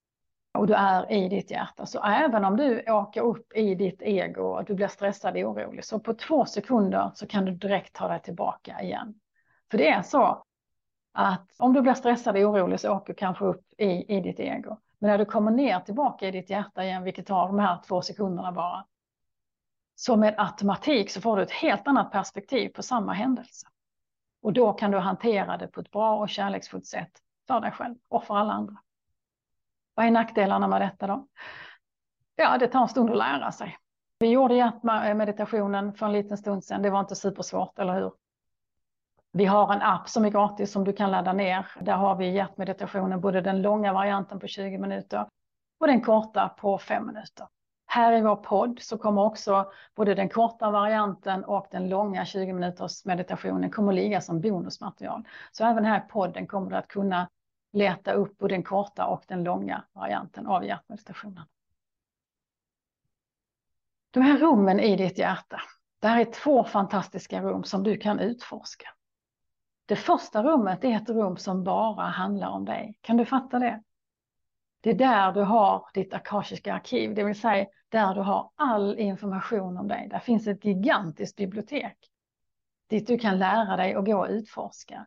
och 0.59 0.67
du 0.67 0.75
är 0.75 1.13
i 1.13 1.29
ditt 1.29 1.51
hjärta, 1.51 1.87
så 1.87 2.03
även 2.03 2.45
om 2.45 2.57
du 2.57 2.85
åker 2.93 3.21
upp 3.21 3.53
i 3.57 3.75
ditt 3.75 4.03
ego 4.03 4.43
och 4.43 4.65
du 4.65 4.75
blir 4.75 4.89
stressad 4.89 5.37
och 5.37 5.51
orolig, 5.51 5.85
så 5.85 6.01
på 6.01 6.15
två 6.15 6.45
sekunder 6.45 7.11
så 7.15 7.27
kan 7.27 7.45
du 7.45 7.53
direkt 7.53 7.95
ta 7.95 8.09
dig 8.09 8.23
tillbaka 8.23 8.81
igen. 8.83 9.15
För 9.71 9.79
det 9.79 9.89
är 9.89 10.03
så 10.03 10.45
att 11.13 11.55
om 11.59 11.73
du 11.73 11.81
blir 11.81 11.95
stressad 11.95 12.37
och 12.37 12.43
orolig 12.43 12.81
så 12.81 12.93
åker 12.93 13.13
du 13.13 13.17
kanske 13.17 13.45
upp 13.45 13.65
i, 13.79 14.17
i 14.17 14.21
ditt 14.21 14.41
ego. 14.41 14.79
Men 15.01 15.11
när 15.11 15.19
du 15.19 15.25
kommer 15.25 15.51
ner 15.51 15.81
tillbaka 15.81 16.29
i 16.29 16.31
ditt 16.31 16.51
hjärta 16.51 16.85
igen, 16.85 17.03
vilket 17.03 17.27
tar 17.27 17.47
de 17.47 17.59
här 17.59 17.79
två 17.87 18.03
sekunderna 18.03 18.53
bara, 18.53 18.87
så 19.95 20.17
med 20.17 20.35
automatik 20.39 21.11
så 21.11 21.21
får 21.21 21.37
du 21.37 21.43
ett 21.43 21.51
helt 21.51 21.89
annat 21.89 22.13
perspektiv 22.13 22.69
på 22.69 22.83
samma 22.83 23.13
händelse. 23.13 23.67
Och 24.43 24.53
då 24.53 24.73
kan 24.73 24.91
du 24.91 24.99
hantera 24.99 25.57
det 25.57 25.67
på 25.67 25.81
ett 25.81 25.91
bra 25.91 26.17
och 26.17 26.29
kärleksfullt 26.29 26.87
sätt 26.87 27.11
för 27.47 27.61
dig 27.61 27.71
själv 27.71 27.95
och 28.09 28.25
för 28.25 28.37
alla 28.37 28.53
andra. 28.53 28.77
Vad 29.95 30.07
är 30.07 30.11
nackdelarna 30.11 30.69
med 30.69 30.81
detta 30.81 31.07
då? 31.07 31.27
Ja, 32.37 32.59
det 32.59 32.67
tar 32.67 32.83
en 32.83 32.89
stund 32.89 33.11
att 33.11 33.17
lära 33.17 33.53
sig. 33.53 33.79
Vi 34.19 34.29
gjorde 34.29 34.55
hjärtmeditationen 34.55 35.95
för 35.95 36.07
en 36.07 36.13
liten 36.13 36.39
stund 36.39 36.65
sedan. 36.65 36.83
Det 36.83 36.91
var 36.91 37.01
inte 37.01 37.17
supersvårt, 37.17 37.79
eller 37.79 37.95
hur? 37.95 38.13
Vi 39.33 39.45
har 39.45 39.73
en 39.73 39.83
app 39.83 40.09
som 40.09 40.25
är 40.25 40.31
gratis 40.31 40.73
som 40.73 40.85
du 40.85 40.93
kan 40.93 41.11
ladda 41.11 41.33
ner. 41.33 41.67
Där 41.81 41.97
har 41.97 42.17
vi 42.17 42.31
hjärtmeditationen, 42.31 43.21
både 43.21 43.41
den 43.41 43.63
långa 43.63 43.93
varianten 43.93 44.41
på 44.41 44.47
20 44.47 44.79
minuter 44.79 45.27
och 45.81 45.87
den 45.87 46.01
korta 46.01 46.49
på 46.49 46.79
5 46.79 47.07
minuter. 47.07 47.47
Här 47.87 48.13
i 48.13 48.21
vår 48.21 48.37
podd 48.37 48.79
så 48.83 48.99
kommer 48.99 49.23
också 49.23 49.73
både 49.95 50.15
den 50.15 50.29
korta 50.29 50.71
varianten 50.71 51.45
och 51.45 51.67
den 51.71 51.89
långa 51.89 52.25
20 52.25 52.53
minuters 52.53 53.05
meditationen 53.05 53.71
kommer 53.71 53.93
att 53.93 53.97
ligga 53.97 54.21
som 54.21 54.41
bonusmaterial. 54.41 55.29
Så 55.53 55.65
även 55.65 55.85
här 55.85 55.99
i 55.99 56.09
podden 56.11 56.47
kommer 56.47 56.71
du 56.71 56.77
att 56.77 56.89
kunna 56.89 57.29
leta 57.73 58.13
upp 58.13 58.39
både 58.39 58.55
den 58.55 58.63
korta 58.63 59.07
och 59.07 59.25
den 59.29 59.45
långa 59.45 59.85
varianten 59.93 60.47
av 60.47 60.65
hjärtmeditationen. 60.65 61.45
De 64.11 64.21
här 64.21 64.39
rummen 64.39 64.81
i 64.81 64.97
ditt 64.97 65.19
hjärta, 65.19 65.61
det 66.01 66.09
här 66.09 66.21
är 66.21 66.33
två 66.33 66.65
fantastiska 66.65 67.43
rum 67.43 67.65
som 67.65 67.83
du 67.83 67.97
kan 67.97 68.19
utforska. 68.19 68.89
Det 69.91 69.97
första 69.97 70.43
rummet 70.43 70.85
är 70.85 70.97
ett 70.97 71.11
rum 71.11 71.37
som 71.37 71.65
bara 71.65 72.07
handlar 72.07 72.49
om 72.49 72.65
dig. 72.65 72.99
Kan 73.01 73.17
du 73.17 73.25
fatta 73.25 73.59
det? 73.59 73.83
Det 74.81 74.91
är 74.91 74.95
där 74.95 75.33
du 75.33 75.43
har 75.43 75.87
ditt 75.95 76.15
akashiska 76.15 76.75
arkiv, 76.75 77.15
det 77.15 77.25
vill 77.25 77.41
säga 77.41 77.67
där 77.89 78.15
du 78.15 78.21
har 78.21 78.51
all 78.55 78.99
information 78.99 79.77
om 79.77 79.89
dig. 79.89 80.09
Där 80.09 80.19
finns 80.19 80.47
ett 80.47 80.65
gigantiskt 80.65 81.37
bibliotek 81.37 81.97
dit 82.89 83.07
du 83.07 83.19
kan 83.19 83.39
lära 83.39 83.77
dig 83.77 83.97
och 83.97 84.07
gå 84.07 84.19
och 84.19 84.29
utforska 84.31 85.07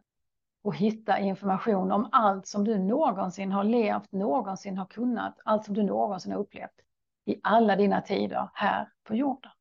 och 0.64 0.76
hitta 0.76 1.20
information 1.20 1.92
om 1.92 2.10
allt 2.12 2.48
som 2.48 2.64
du 2.64 2.80
någonsin 2.80 3.52
har 3.52 3.64
levt, 3.64 4.12
någonsin 4.12 4.78
har 4.78 4.86
kunnat, 4.86 5.40
allt 5.46 5.66
som 5.66 5.74
du 5.74 5.84
någonsin 5.84 6.32
har 6.32 6.40
upplevt 6.40 6.82
i 7.26 7.40
alla 7.44 7.76
dina 7.76 8.02
tider 8.02 8.50
här 8.54 8.90
på 9.04 9.16
jorden. 9.16 9.52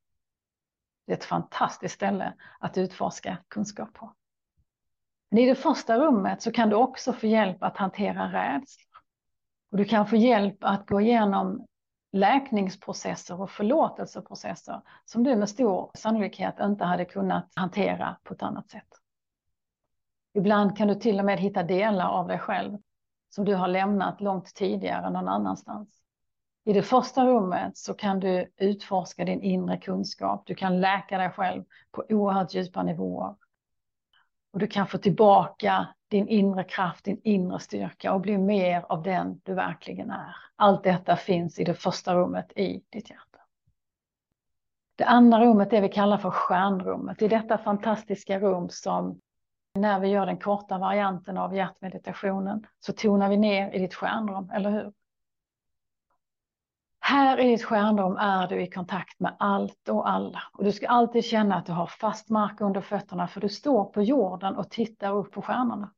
Det 1.06 1.12
är 1.12 1.16
ett 1.16 1.24
fantastiskt 1.24 1.94
ställe 1.94 2.34
att 2.58 2.78
utforska 2.78 3.38
kunskap 3.48 3.92
på. 3.94 4.12
Men 5.32 5.38
i 5.38 5.46
det 5.46 5.54
första 5.54 5.98
rummet 5.98 6.42
så 6.42 6.52
kan 6.52 6.68
du 6.68 6.76
också 6.76 7.12
få 7.12 7.26
hjälp 7.26 7.62
att 7.62 7.76
hantera 7.76 8.32
rädslor. 8.32 9.02
Och 9.70 9.78
du 9.78 9.84
kan 9.84 10.06
få 10.06 10.16
hjälp 10.16 10.56
att 10.60 10.86
gå 10.86 11.00
igenom 11.00 11.66
läkningsprocesser 12.12 13.40
och 13.40 13.50
förlåtelseprocesser 13.50 14.80
som 15.04 15.24
du 15.24 15.36
med 15.36 15.48
stor 15.48 15.90
sannolikhet 15.94 16.54
inte 16.60 16.84
hade 16.84 17.04
kunnat 17.04 17.52
hantera 17.56 18.16
på 18.22 18.34
ett 18.34 18.42
annat 18.42 18.70
sätt. 18.70 18.88
Ibland 20.34 20.76
kan 20.76 20.88
du 20.88 20.94
till 20.94 21.18
och 21.18 21.24
med 21.24 21.40
hitta 21.40 21.62
delar 21.62 22.08
av 22.08 22.28
dig 22.28 22.38
själv 22.38 22.78
som 23.28 23.44
du 23.44 23.54
har 23.54 23.68
lämnat 23.68 24.20
långt 24.20 24.54
tidigare 24.54 25.10
någon 25.10 25.28
annanstans. 25.28 25.88
I 26.64 26.72
det 26.72 26.82
första 26.82 27.26
rummet 27.26 27.76
så 27.76 27.94
kan 27.94 28.20
du 28.20 28.52
utforska 28.56 29.24
din 29.24 29.42
inre 29.42 29.78
kunskap. 29.78 30.46
Du 30.46 30.54
kan 30.54 30.80
läka 30.80 31.18
dig 31.18 31.30
själv 31.30 31.64
på 31.92 32.04
oerhört 32.08 32.54
djupa 32.54 32.82
nivåer. 32.82 33.34
Och 34.52 34.58
du 34.58 34.66
kan 34.66 34.86
få 34.86 34.98
tillbaka 34.98 35.88
din 36.08 36.28
inre 36.28 36.64
kraft, 36.64 37.04
din 37.04 37.20
inre 37.24 37.58
styrka 37.58 38.12
och 38.12 38.20
bli 38.20 38.38
mer 38.38 38.84
av 38.88 39.02
den 39.02 39.40
du 39.42 39.54
verkligen 39.54 40.10
är. 40.10 40.36
Allt 40.56 40.84
detta 40.84 41.16
finns 41.16 41.58
i 41.58 41.64
det 41.64 41.74
första 41.74 42.14
rummet 42.14 42.52
i 42.56 42.82
ditt 42.90 43.10
hjärta. 43.10 43.38
Det 44.96 45.04
andra 45.04 45.40
rummet 45.40 45.72
är 45.72 45.76
det 45.76 45.80
vi 45.80 45.88
kallar 45.88 46.18
för 46.18 46.30
stjärnrummet. 46.30 47.22
I 47.22 47.28
detta 47.28 47.58
fantastiska 47.58 48.40
rum 48.40 48.68
som 48.68 49.20
när 49.74 50.00
vi 50.00 50.08
gör 50.08 50.26
den 50.26 50.38
korta 50.38 50.78
varianten 50.78 51.38
av 51.38 51.56
hjärtmeditationen 51.56 52.66
så 52.80 52.92
tonar 52.92 53.28
vi 53.28 53.36
ner 53.36 53.74
i 53.74 53.78
ditt 53.78 53.94
stjärnrum, 53.94 54.50
eller 54.50 54.70
hur? 54.70 54.92
Här 57.12 57.40
i 57.40 57.50
ditt 57.50 57.64
stjärnrum 57.64 58.16
är 58.16 58.48
du 58.48 58.62
i 58.62 58.70
kontakt 58.70 59.20
med 59.20 59.36
allt 59.38 59.88
och 59.88 60.08
alla. 60.08 60.42
Och 60.52 60.64
du 60.64 60.72
ska 60.72 60.88
alltid 60.88 61.24
känna 61.24 61.54
att 61.54 61.66
du 61.66 61.72
har 61.72 61.86
fast 61.86 62.30
mark 62.30 62.60
under 62.60 62.80
fötterna 62.80 63.28
för 63.28 63.40
du 63.40 63.48
står 63.48 63.84
på 63.84 64.02
jorden 64.02 64.56
och 64.56 64.70
tittar 64.70 65.16
upp 65.16 65.32
på 65.32 65.42
stjärnorna. 65.42 65.92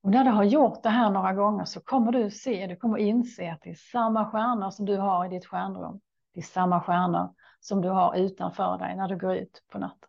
Och 0.00 0.10
när 0.10 0.24
du 0.24 0.30
har 0.30 0.44
gjort 0.44 0.82
det 0.82 0.88
här 0.88 1.10
några 1.10 1.32
gånger 1.32 1.64
så 1.64 1.80
kommer 1.80 2.12
du 2.12 2.30
se, 2.30 2.66
du 2.66 2.76
kommer 2.76 2.98
inse 2.98 3.52
att 3.52 3.62
det 3.62 3.70
är 3.70 3.74
samma 3.74 4.30
stjärnor 4.30 4.70
som 4.70 4.86
du 4.86 4.96
har 4.96 5.26
i 5.26 5.28
ditt 5.28 5.46
stjärnrum. 5.46 6.00
Det 6.34 6.40
är 6.40 6.44
samma 6.44 6.80
stjärnor 6.80 7.34
som 7.60 7.80
du 7.80 7.88
har 7.88 8.16
utanför 8.16 8.78
dig 8.78 8.96
när 8.96 9.08
du 9.08 9.18
går 9.18 9.34
ut 9.34 9.62
på 9.72 9.78
natten. 9.78 10.08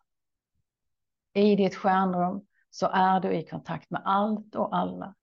I 1.34 1.56
ditt 1.56 1.74
stjärnrum 1.74 2.46
så 2.70 2.88
är 2.92 3.20
du 3.20 3.32
i 3.32 3.46
kontakt 3.46 3.90
med 3.90 4.02
allt 4.04 4.54
och 4.54 4.76
alla. 4.76 5.14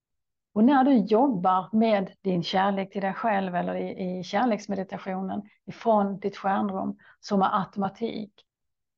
Och 0.56 0.64
när 0.64 0.84
du 0.84 0.98
jobbar 0.98 1.70
med 1.72 2.12
din 2.22 2.44
kärlek 2.44 2.92
till 2.92 3.02
dig 3.02 3.14
själv 3.14 3.56
eller 3.56 3.76
i, 3.76 4.20
i 4.20 4.24
kärleksmeditationen 4.24 5.42
ifrån 5.66 6.20
ditt 6.20 6.38
stjärnrum 6.38 6.98
som 7.20 7.42
är 7.42 7.60
automatik 7.60 8.32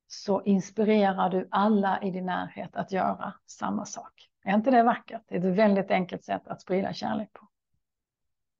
så 0.07 0.41
inspirerar 0.41 1.29
du 1.29 1.47
alla 1.51 2.01
i 2.01 2.11
din 2.11 2.25
närhet 2.25 2.75
att 2.75 2.91
göra 2.91 3.33
samma 3.45 3.85
sak. 3.85 4.29
Är 4.43 4.53
inte 4.53 4.71
det 4.71 4.83
vackert? 4.83 5.21
Det 5.27 5.35
är 5.35 5.39
ett 5.39 5.57
väldigt 5.57 5.91
enkelt 5.91 6.23
sätt 6.23 6.47
att 6.47 6.61
sprida 6.61 6.93
kärlek 6.93 7.33
på. 7.33 7.47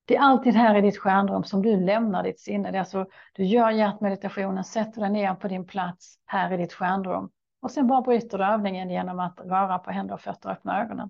Det 0.06 0.16
är 0.16 0.22
alltid 0.22 0.54
här 0.54 0.76
i 0.76 0.82
ditt 0.82 0.98
stjärnrum 0.98 1.44
som 1.44 1.62
du 1.62 1.80
lämnar 1.80 2.24
ditt 2.24 2.40
sinne. 2.40 2.72
Det 2.72 2.78
är 2.78 2.80
alltså, 2.80 3.06
du 3.34 3.46
gör 3.46 3.72
hjärtmeditationen, 3.72 4.64
sätter 4.64 5.02
dig 5.02 5.10
ner 5.10 5.36
på 5.36 5.48
din 5.48 5.68
plats 5.68 6.20
här 6.26 6.54
i 6.54 6.58
ditt 6.58 6.74
stjärnrum 6.74 7.30
och 7.62 7.72
sen 7.72 7.88
bara 7.88 8.02
bryter 8.02 8.38
du 8.38 8.46
övningen 8.46 8.90
genom 8.90 9.20
att 9.20 9.40
röra 9.40 9.80
på 9.80 9.92
händer 9.92 10.14
och 10.14 10.22
fötter 10.22 10.50
och 10.50 10.56
öppna 10.56 10.82
ögonen. 10.82 11.10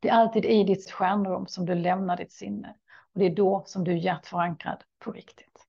Det 0.00 0.08
är 0.08 0.12
alltid 0.12 0.44
i 0.44 0.64
ditt 0.64 0.90
stjärnrum 0.90 1.46
som 1.46 1.66
du 1.66 1.74
lämnar 1.74 2.16
ditt 2.16 2.32
sinne. 2.32 2.74
Och 3.12 3.18
det 3.20 3.26
är 3.26 3.34
då 3.34 3.62
som 3.66 3.84
du 3.84 3.92
är 3.92 3.96
hjärtförankrad 3.96 4.84
på 4.98 5.12
riktigt. 5.12 5.66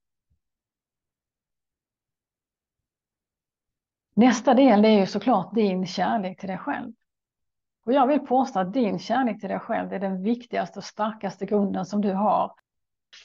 Nästa 4.13 4.53
del 4.53 4.85
är 4.85 4.99
ju 4.99 5.05
såklart 5.05 5.55
din 5.55 5.87
kärlek 5.87 6.39
till 6.39 6.49
dig 6.49 6.57
själv. 6.57 6.93
Och 7.85 7.93
jag 7.93 8.07
vill 8.07 8.19
påstå 8.19 8.59
att 8.59 8.73
din 8.73 8.99
kärlek 8.99 9.39
till 9.39 9.49
dig 9.49 9.59
själv 9.59 9.93
är 9.93 9.99
den 9.99 10.23
viktigaste 10.23 10.79
och 10.79 10.85
starkaste 10.85 11.45
grunden 11.45 11.85
som 11.85 12.01
du 12.01 12.13
har 12.13 12.53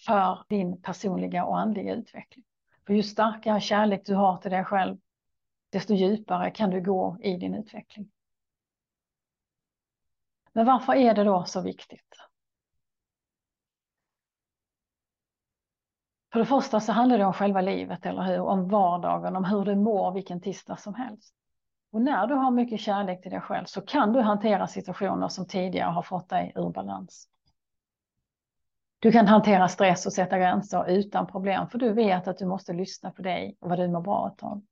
för 0.06 0.44
din 0.48 0.82
personliga 0.82 1.44
och 1.44 1.58
andliga 1.58 1.94
utveckling. 1.94 2.44
För 2.86 2.94
ju 2.94 3.02
starkare 3.02 3.60
kärlek 3.60 4.02
du 4.06 4.14
har 4.14 4.36
till 4.36 4.50
dig 4.50 4.64
själv, 4.64 4.96
desto 5.70 5.94
djupare 5.94 6.50
kan 6.50 6.70
du 6.70 6.80
gå 6.80 7.18
i 7.20 7.36
din 7.36 7.54
utveckling. 7.54 8.10
Men 10.56 10.66
varför 10.66 10.94
är 10.94 11.14
det 11.14 11.24
då 11.24 11.44
så 11.44 11.60
viktigt? 11.60 12.16
För 16.32 16.38
det 16.38 16.46
första 16.46 16.80
så 16.80 16.92
handlar 16.92 17.18
det 17.18 17.24
om 17.24 17.32
själva 17.32 17.60
livet, 17.60 18.06
eller 18.06 18.22
hur? 18.22 18.40
Om 18.40 18.68
vardagen, 18.68 19.36
om 19.36 19.44
hur 19.44 19.64
du 19.64 19.74
mår 19.74 20.12
vilken 20.12 20.40
tisdag 20.40 20.76
som 20.76 20.94
helst. 20.94 21.34
Och 21.92 22.02
när 22.02 22.26
du 22.26 22.34
har 22.34 22.50
mycket 22.50 22.80
kärlek 22.80 23.22
till 23.22 23.30
dig 23.30 23.40
själv 23.40 23.64
så 23.64 23.80
kan 23.80 24.12
du 24.12 24.20
hantera 24.20 24.66
situationer 24.66 25.28
som 25.28 25.46
tidigare 25.46 25.90
har 25.90 26.02
fått 26.02 26.28
dig 26.28 26.52
ur 26.54 26.70
balans. 26.70 27.28
Du 28.98 29.12
kan 29.12 29.26
hantera 29.26 29.68
stress 29.68 30.06
och 30.06 30.12
sätta 30.12 30.38
gränser 30.38 30.90
utan 30.90 31.26
problem, 31.26 31.68
för 31.68 31.78
du 31.78 31.92
vet 31.92 32.28
att 32.28 32.38
du 32.38 32.46
måste 32.46 32.72
lyssna 32.72 33.10
på 33.10 33.22
dig 33.22 33.56
och 33.60 33.68
vad 33.68 33.78
du 33.78 33.88
mår 33.88 34.00
bra 34.00 34.36
av. 34.42 34.62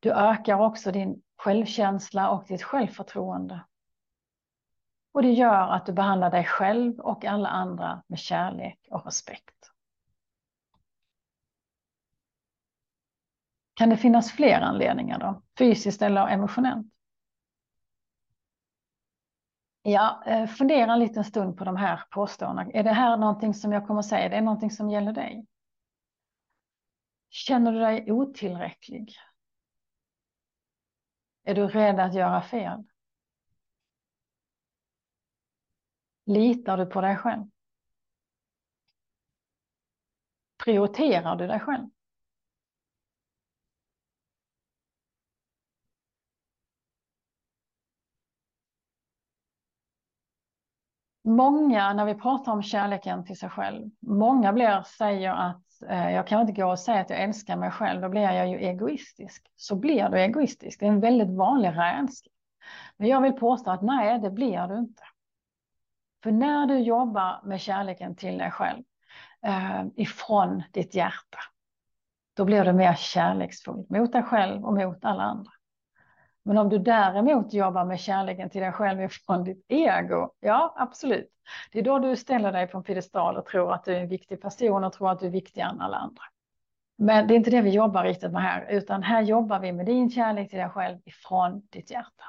Du 0.00 0.12
ökar 0.12 0.60
också 0.60 0.92
din 0.92 1.22
självkänsla 1.36 2.30
och 2.30 2.44
ditt 2.48 2.62
självförtroende. 2.62 3.60
Och 5.14 5.22
det 5.22 5.32
gör 5.32 5.68
att 5.68 5.86
du 5.86 5.92
behandlar 5.92 6.30
dig 6.30 6.44
själv 6.44 7.00
och 7.00 7.24
alla 7.24 7.48
andra 7.48 8.02
med 8.06 8.18
kärlek 8.18 8.88
och 8.90 9.04
respekt. 9.04 9.70
Kan 13.74 13.88
det 13.88 13.96
finnas 13.96 14.32
fler 14.32 14.60
anledningar 14.60 15.18
då? 15.18 15.42
Fysiskt 15.58 16.02
eller 16.02 16.28
emotionellt? 16.28 16.86
Ja, 19.82 20.22
eh, 20.26 20.46
fundera 20.46 20.92
en 20.92 20.98
liten 20.98 21.24
stund 21.24 21.56
på 21.56 21.64
de 21.64 21.76
här 21.76 22.04
påståendena. 22.10 22.70
Är 22.70 22.82
det 22.82 22.92
här 22.92 23.16
någonting 23.16 23.54
som 23.54 23.72
jag 23.72 23.86
kommer 23.86 24.00
att 24.00 24.06
säga? 24.06 24.28
Det 24.28 24.36
är 24.36 24.42
någonting 24.42 24.70
som 24.70 24.90
gäller 24.90 25.12
dig? 25.12 25.46
Känner 27.30 27.72
du 27.72 27.78
dig 27.78 28.12
otillräcklig? 28.12 29.16
Är 31.44 31.54
du 31.54 31.66
rädd 31.66 32.00
att 32.00 32.14
göra 32.14 32.42
fel? 32.42 32.84
Litar 36.26 36.76
du 36.76 36.86
på 36.86 37.00
dig 37.00 37.16
själv? 37.16 37.44
Prioriterar 40.64 41.36
du 41.36 41.46
dig 41.46 41.60
själv? 41.60 41.88
Många, 51.26 51.92
när 51.92 52.04
vi 52.04 52.14
pratar 52.14 52.52
om 52.52 52.62
kärleken 52.62 53.24
till 53.24 53.38
sig 53.38 53.50
själv, 53.50 53.90
många 54.00 54.52
blir, 54.52 54.82
säger 54.82 55.30
att 55.30 55.82
eh, 55.88 56.10
jag 56.10 56.26
kan 56.26 56.40
inte 56.40 56.62
gå 56.62 56.70
och 56.70 56.78
säga 56.78 57.00
att 57.00 57.10
jag 57.10 57.22
älskar 57.22 57.56
mig 57.56 57.70
själv, 57.70 58.00
då 58.00 58.08
blir 58.08 58.22
jag 58.22 58.48
ju 58.48 58.58
egoistisk. 58.58 59.46
Så 59.56 59.76
blir 59.76 60.08
du 60.08 60.20
egoistisk, 60.20 60.80
det 60.80 60.86
är 60.86 60.90
en 60.90 61.00
väldigt 61.00 61.30
vanlig 61.36 61.68
rädsla. 61.68 62.32
Men 62.96 63.08
jag 63.08 63.20
vill 63.20 63.32
påstå 63.32 63.70
att 63.70 63.82
nej, 63.82 64.18
det 64.18 64.30
blir 64.30 64.68
du 64.68 64.78
inte. 64.78 65.02
För 66.24 66.32
när 66.32 66.66
du 66.66 66.78
jobbar 66.78 67.40
med 67.44 67.60
kärleken 67.60 68.16
till 68.16 68.38
dig 68.38 68.50
själv 68.50 68.82
eh, 69.46 69.84
ifrån 69.96 70.62
ditt 70.72 70.94
hjärta, 70.94 71.38
då 72.36 72.44
blir 72.44 72.64
du 72.64 72.72
mer 72.72 72.94
kärleksfull 72.94 73.86
mot 73.88 74.12
dig 74.12 74.22
själv 74.22 74.64
och 74.64 74.74
mot 74.74 75.04
alla 75.04 75.22
andra. 75.22 75.50
Men 76.42 76.58
om 76.58 76.68
du 76.68 76.78
däremot 76.78 77.52
jobbar 77.52 77.84
med 77.84 78.00
kärleken 78.00 78.50
till 78.50 78.60
dig 78.60 78.72
själv 78.72 79.00
ifrån 79.00 79.44
ditt 79.44 79.64
ego, 79.68 80.30
ja 80.40 80.74
absolut. 80.76 81.30
Det 81.72 81.78
är 81.78 81.82
då 81.82 81.98
du 81.98 82.16
ställer 82.16 82.52
dig 82.52 82.66
på 82.66 82.78
en 82.78 82.84
piedestal 82.84 83.36
och 83.36 83.46
tror 83.46 83.72
att 83.72 83.84
du 83.84 83.94
är 83.94 84.00
en 84.00 84.08
viktig 84.08 84.42
person 84.42 84.84
och 84.84 84.92
tror 84.92 85.10
att 85.10 85.20
du 85.20 85.26
är 85.26 85.30
viktigare 85.30 85.70
än 85.70 85.80
alla 85.80 85.96
andra. 85.96 86.22
Men 86.98 87.28
det 87.28 87.34
är 87.34 87.36
inte 87.36 87.50
det 87.50 87.60
vi 87.60 87.70
jobbar 87.70 88.04
riktigt 88.04 88.32
med 88.32 88.42
här, 88.42 88.66
utan 88.70 89.02
här 89.02 89.22
jobbar 89.22 89.60
vi 89.60 89.72
med 89.72 89.86
din 89.86 90.10
kärlek 90.10 90.50
till 90.50 90.58
dig 90.58 90.68
själv 90.68 90.98
ifrån 91.04 91.62
ditt 91.70 91.90
hjärta. 91.90 92.24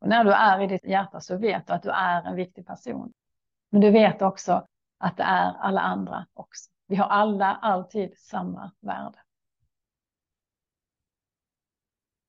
Och 0.00 0.08
när 0.08 0.24
du 0.24 0.32
är 0.32 0.60
i 0.60 0.66
ditt 0.66 0.84
hjärta 0.84 1.20
så 1.20 1.38
vet 1.38 1.66
du 1.66 1.72
att 1.72 1.82
du 1.82 1.90
är 1.90 2.22
en 2.22 2.36
viktig 2.36 2.66
person. 2.66 3.12
Men 3.72 3.80
du 3.80 3.90
vet 3.90 4.22
också 4.22 4.66
att 4.98 5.16
det 5.16 5.22
är 5.22 5.52
alla 5.60 5.80
andra 5.80 6.26
också. 6.34 6.70
Vi 6.86 6.96
har 6.96 7.06
alla 7.06 7.46
alltid 7.62 8.18
samma 8.18 8.72
värde. 8.80 9.18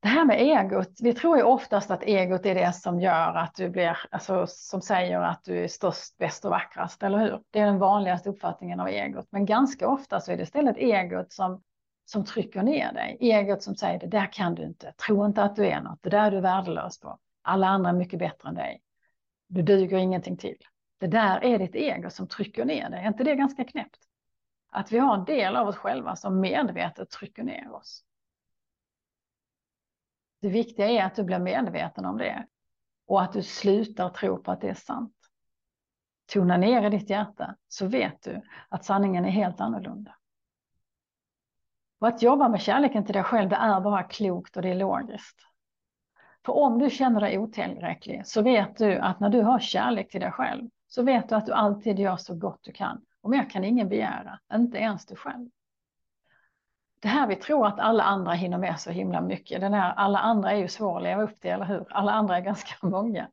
Det 0.02 0.08
här 0.08 0.26
med 0.26 0.42
egot, 0.42 1.00
vi 1.02 1.14
tror 1.14 1.38
ju 1.38 1.44
oftast 1.44 1.92
att 1.92 2.04
egot 2.04 2.46
är 2.46 2.56
det 2.56 2.74
som 2.74 3.00
gör 3.00 3.36
att 3.36 3.56
du 3.56 3.70
blir, 3.70 3.98
alltså 4.12 4.46
som 4.48 4.82
säger 4.82 5.20
att 5.22 5.44
du 5.44 5.64
är 5.64 5.68
störst, 5.68 6.18
bäst 6.18 6.46
och 6.46 6.52
vackrast, 6.52 7.04
eller 7.04 7.18
hur? 7.18 7.42
Det 7.52 7.60
är 7.60 7.66
den 7.66 7.80
vanligaste 7.80 8.30
uppfattningen 8.30 8.80
av 8.80 8.88
egot. 8.88 9.28
Men 9.30 9.46
ganska 9.46 9.88
ofta 9.88 10.20
så 10.20 10.32
är 10.32 10.38
det 10.38 10.44
istället 10.44 10.78
egot 10.78 11.32
som, 11.32 11.64
som 12.06 12.26
trycker 12.26 12.64
ner 12.64 12.94
dig. 12.94 13.18
Egot 13.20 13.64
som 13.64 13.76
säger 13.76 14.00
det 14.00 14.08
där 14.08 14.34
kan 14.34 14.56
du 14.56 14.64
inte, 14.64 14.94
tro 15.08 15.26
inte 15.26 15.44
att 15.44 15.56
du 15.56 15.66
är 15.66 15.82
något, 15.82 16.00
det 16.02 16.10
där 16.10 16.24
är 16.28 16.32
du 16.32 16.42
värdelös 16.42 17.00
på. 17.00 17.20
Alla 17.42 17.68
andra 17.68 17.90
är 17.90 17.94
mycket 17.94 18.20
bättre 18.20 18.50
än 18.50 18.56
dig. 18.56 18.82
Du 19.48 19.62
duger 19.62 19.98
ingenting 19.98 20.38
till. 20.38 20.58
Det 21.04 21.08
där 21.08 21.44
är 21.44 21.60
ditt 21.60 21.76
ego 21.76 22.10
som 22.10 22.28
trycker 22.28 22.66
ner 22.66 22.90
dig. 22.90 23.04
Är 23.04 23.08
inte 23.08 23.24
det 23.24 23.36
ganska 23.36 23.64
knäppt? 23.64 24.00
Att 24.70 24.92
vi 24.92 24.98
har 24.98 25.18
en 25.18 25.26
del 25.26 25.56
av 25.56 25.68
oss 25.68 25.76
själva 25.76 26.16
som 26.16 26.40
medvetet 26.40 27.10
trycker 27.10 27.44
ner 27.44 27.72
oss. 27.74 28.04
Det 30.42 30.50
viktiga 30.50 30.90
är 30.90 31.06
att 31.06 31.16
du 31.16 31.24
blir 31.24 31.40
medveten 31.40 32.06
om 32.06 32.18
det 32.18 32.48
och 33.08 33.22
att 33.22 33.34
du 33.34 33.44
slutar 33.44 34.10
tro 34.10 34.44
på 34.44 34.52
att 34.52 34.62
det 34.62 34.70
är 34.70 34.74
sant. 34.74 35.16
Tona 36.34 36.58
ner 36.58 36.86
i 36.86 36.90
ditt 36.90 37.10
hjärta 37.10 37.56
så 37.68 37.88
vet 37.88 38.24
du 38.24 38.42
att 38.70 38.86
sanningen 38.86 39.26
är 39.26 39.32
helt 39.32 39.62
annorlunda. 39.62 40.16
Och 42.00 42.08
att 42.08 42.22
jobba 42.22 42.50
med 42.50 42.62
kärleken 42.62 43.06
till 43.06 43.14
dig 43.14 43.24
själv, 43.24 43.50
det 43.50 43.56
är 43.56 43.82
bara 43.82 44.04
klokt 44.04 44.56
och 44.56 44.62
det 44.62 44.70
är 44.70 44.76
logiskt. 44.76 45.40
För 46.46 46.54
om 46.54 46.80
du 46.80 46.90
känner 46.90 47.22
dig 47.22 47.38
otillräcklig 47.38 48.28
så 48.28 48.42
vet 48.42 48.78
du 48.78 48.98
att 48.98 49.20
när 49.20 49.30
du 49.30 49.42
har 49.42 49.60
kärlek 49.60 50.12
till 50.12 50.22
dig 50.22 50.32
själv 50.32 50.70
så 50.96 51.04
vet 51.04 51.30
du 51.30 51.36
att 51.36 51.46
du 51.46 51.52
alltid 51.52 52.00
gör 52.00 52.18
så 52.18 52.36
gott 52.36 52.60
du 52.64 52.72
kan. 52.72 53.02
Och 53.22 53.30
mer 53.30 53.50
kan 53.50 53.64
ingen 53.64 53.90
begära, 53.90 54.40
inte 54.54 54.78
ens 54.78 55.06
du 55.06 55.16
själv. 55.16 55.50
Det 57.00 57.08
här 57.08 57.28
vi 57.28 57.36
tror 57.36 57.68
att 57.68 57.80
alla 57.80 58.04
andra 58.04 58.32
hinner 58.32 58.58
med 58.58 58.80
så 58.80 58.92
himla 58.92 59.22
mycket. 59.22 59.62
Den 59.62 59.74
här, 59.74 59.94
alla 59.94 60.20
andra 60.20 60.52
är 60.52 60.56
ju 60.56 60.68
svåra 60.68 60.98
att 60.98 61.04
leva 61.04 61.24
upp 61.24 61.40
till, 61.40 61.50
eller 61.50 61.66
hur? 61.66 61.86
Alla 61.90 62.12
andra 62.12 62.38
är 62.38 62.42
ganska 62.42 62.76
många. 62.88 63.30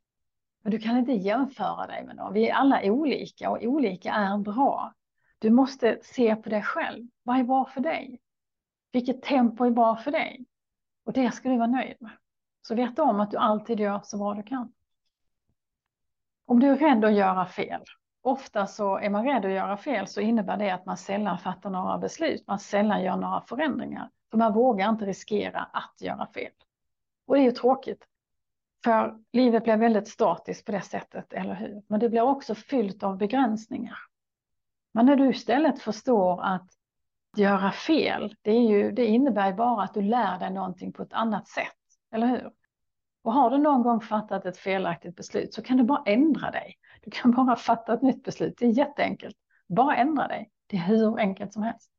Men 0.61 0.71
du 0.71 0.79
kan 0.79 0.97
inte 0.97 1.11
jämföra 1.11 1.87
dig 1.87 2.05
med 2.05 2.15
någon. 2.15 2.33
Vi 2.33 2.49
är 2.49 2.53
alla 2.53 2.81
olika 2.83 3.49
och 3.49 3.63
olika 3.63 4.11
är 4.11 4.37
bra. 4.37 4.93
Du 5.39 5.49
måste 5.49 5.99
se 6.03 6.35
på 6.35 6.49
dig 6.49 6.61
själv. 6.61 7.07
Vad 7.23 7.39
är 7.39 7.43
bra 7.43 7.65
för 7.65 7.81
dig? 7.81 8.19
Vilket 8.91 9.21
tempo 9.21 9.65
är 9.65 9.71
bra 9.71 9.95
för 9.95 10.11
dig? 10.11 10.45
Och 11.05 11.13
det 11.13 11.31
ska 11.31 11.49
du 11.49 11.57
vara 11.57 11.67
nöjd 11.67 11.97
med. 11.99 12.11
Så 12.61 12.75
vet 12.75 12.99
om 12.99 13.19
att 13.19 13.31
du 13.31 13.37
alltid 13.37 13.79
gör 13.79 14.01
så 14.03 14.17
bra 14.17 14.33
du 14.33 14.43
kan. 14.43 14.73
Om 16.51 16.59
du 16.59 16.69
är 16.69 16.77
rädd 16.77 17.05
att 17.05 17.13
göra 17.13 17.45
fel, 17.45 17.83
ofta 18.21 18.67
så 18.67 18.97
är 18.97 19.09
man 19.09 19.25
rädd 19.25 19.45
att 19.45 19.51
göra 19.51 19.77
fel 19.77 20.07
så 20.07 20.21
innebär 20.21 20.57
det 20.57 20.71
att 20.71 20.85
man 20.85 20.97
sällan 20.97 21.37
fattar 21.37 21.69
några 21.69 21.97
beslut, 21.97 22.47
man 22.47 22.59
sällan 22.59 23.03
gör 23.03 23.17
några 23.17 23.41
förändringar. 23.41 24.09
För 24.31 24.37
man 24.37 24.53
vågar 24.53 24.89
inte 24.89 25.05
riskera 25.05 25.59
att 25.59 26.01
göra 26.01 26.27
fel. 26.27 26.51
Och 27.27 27.35
det 27.35 27.41
är 27.41 27.43
ju 27.43 27.51
tråkigt. 27.51 28.07
För 28.83 29.17
livet 29.33 29.63
blir 29.63 29.77
väldigt 29.77 30.07
statiskt 30.07 30.65
på 30.65 30.71
det 30.71 30.81
sättet, 30.81 31.33
eller 31.33 31.53
hur? 31.53 31.83
Men 31.87 31.99
det 31.99 32.09
blir 32.09 32.21
också 32.21 32.55
fyllt 32.55 33.03
av 33.03 33.17
begränsningar. 33.17 33.97
Men 34.93 35.05
när 35.05 35.15
du 35.15 35.29
istället 35.29 35.79
förstår 35.79 36.43
att 36.43 36.69
göra 37.37 37.71
fel, 37.71 38.35
det, 38.41 38.51
är 38.51 38.69
ju, 38.69 38.91
det 38.91 39.05
innebär 39.05 39.53
bara 39.53 39.83
att 39.83 39.93
du 39.93 40.01
lär 40.01 40.39
dig 40.39 40.51
någonting 40.51 40.93
på 40.93 41.03
ett 41.03 41.13
annat 41.13 41.47
sätt, 41.47 41.77
eller 42.11 42.27
hur? 42.27 42.51
Och 43.21 43.33
har 43.33 43.49
du 43.49 43.57
någon 43.57 43.83
gång 43.83 44.01
fattat 44.01 44.45
ett 44.45 44.57
felaktigt 44.57 45.15
beslut 45.15 45.53
så 45.53 45.61
kan 45.61 45.77
du 45.77 45.83
bara 45.83 46.03
ändra 46.05 46.51
dig. 46.51 46.75
Du 47.01 47.11
kan 47.11 47.31
bara 47.45 47.55
fatta 47.55 47.93
ett 47.93 48.01
nytt 48.01 48.23
beslut. 48.23 48.53
Det 48.57 48.65
är 48.65 48.69
jätteenkelt. 48.69 49.35
Bara 49.67 49.95
ändra 49.95 50.27
dig. 50.27 50.51
Det 50.67 50.77
är 50.77 50.81
hur 50.81 51.19
enkelt 51.19 51.53
som 51.53 51.63
helst. 51.63 51.91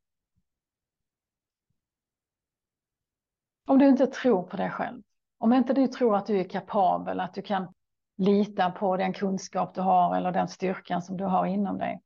Om 3.65 3.79
du 3.79 3.87
inte 3.87 4.07
tror 4.07 4.43
på 4.43 4.57
dig 4.57 4.69
själv, 4.69 5.01
om 5.37 5.53
inte 5.53 5.73
du 5.73 5.87
tror 5.87 6.15
att 6.15 6.25
du 6.25 6.39
är 6.39 6.49
kapabel, 6.49 7.19
att 7.19 7.33
du 7.33 7.41
kan 7.41 7.73
lita 8.17 8.71
på 8.71 8.97
den 8.97 9.13
kunskap 9.13 9.75
du 9.75 9.81
har 9.81 10.15
eller 10.15 10.31
den 10.31 10.47
styrkan 10.47 11.01
som 11.01 11.17
du 11.17 11.23
har 11.23 11.45
inom 11.45 11.77
dig. 11.77 12.01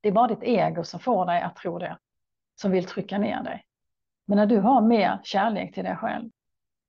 Det 0.00 0.08
är 0.08 0.12
bara 0.12 0.28
ditt 0.28 0.42
ego 0.42 0.84
som 0.84 1.00
får 1.00 1.26
dig 1.26 1.42
att 1.42 1.56
tro 1.56 1.78
det, 1.78 1.98
som 2.54 2.70
vill 2.70 2.84
trycka 2.84 3.18
ner 3.18 3.42
dig. 3.42 3.64
Men 4.26 4.36
när 4.36 4.46
du 4.46 4.60
har 4.60 4.80
mer 4.80 5.20
kärlek 5.22 5.74
till 5.74 5.84
dig 5.84 5.96
själv, 5.96 6.30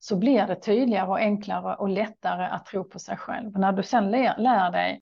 så 0.06 0.16
blir 0.16 0.48
det 0.48 0.56
tydligare 0.56 1.08
och 1.08 1.20
enklare 1.20 1.76
och 1.76 1.90
lättare 1.90 2.46
att 2.46 2.66
tro 2.66 2.84
på 2.84 3.00
sig 3.00 3.18
själv. 3.18 3.60
när 3.60 3.72
du 3.72 3.84
sen 3.84 4.12
lär 4.12 4.72
dig 4.72 5.02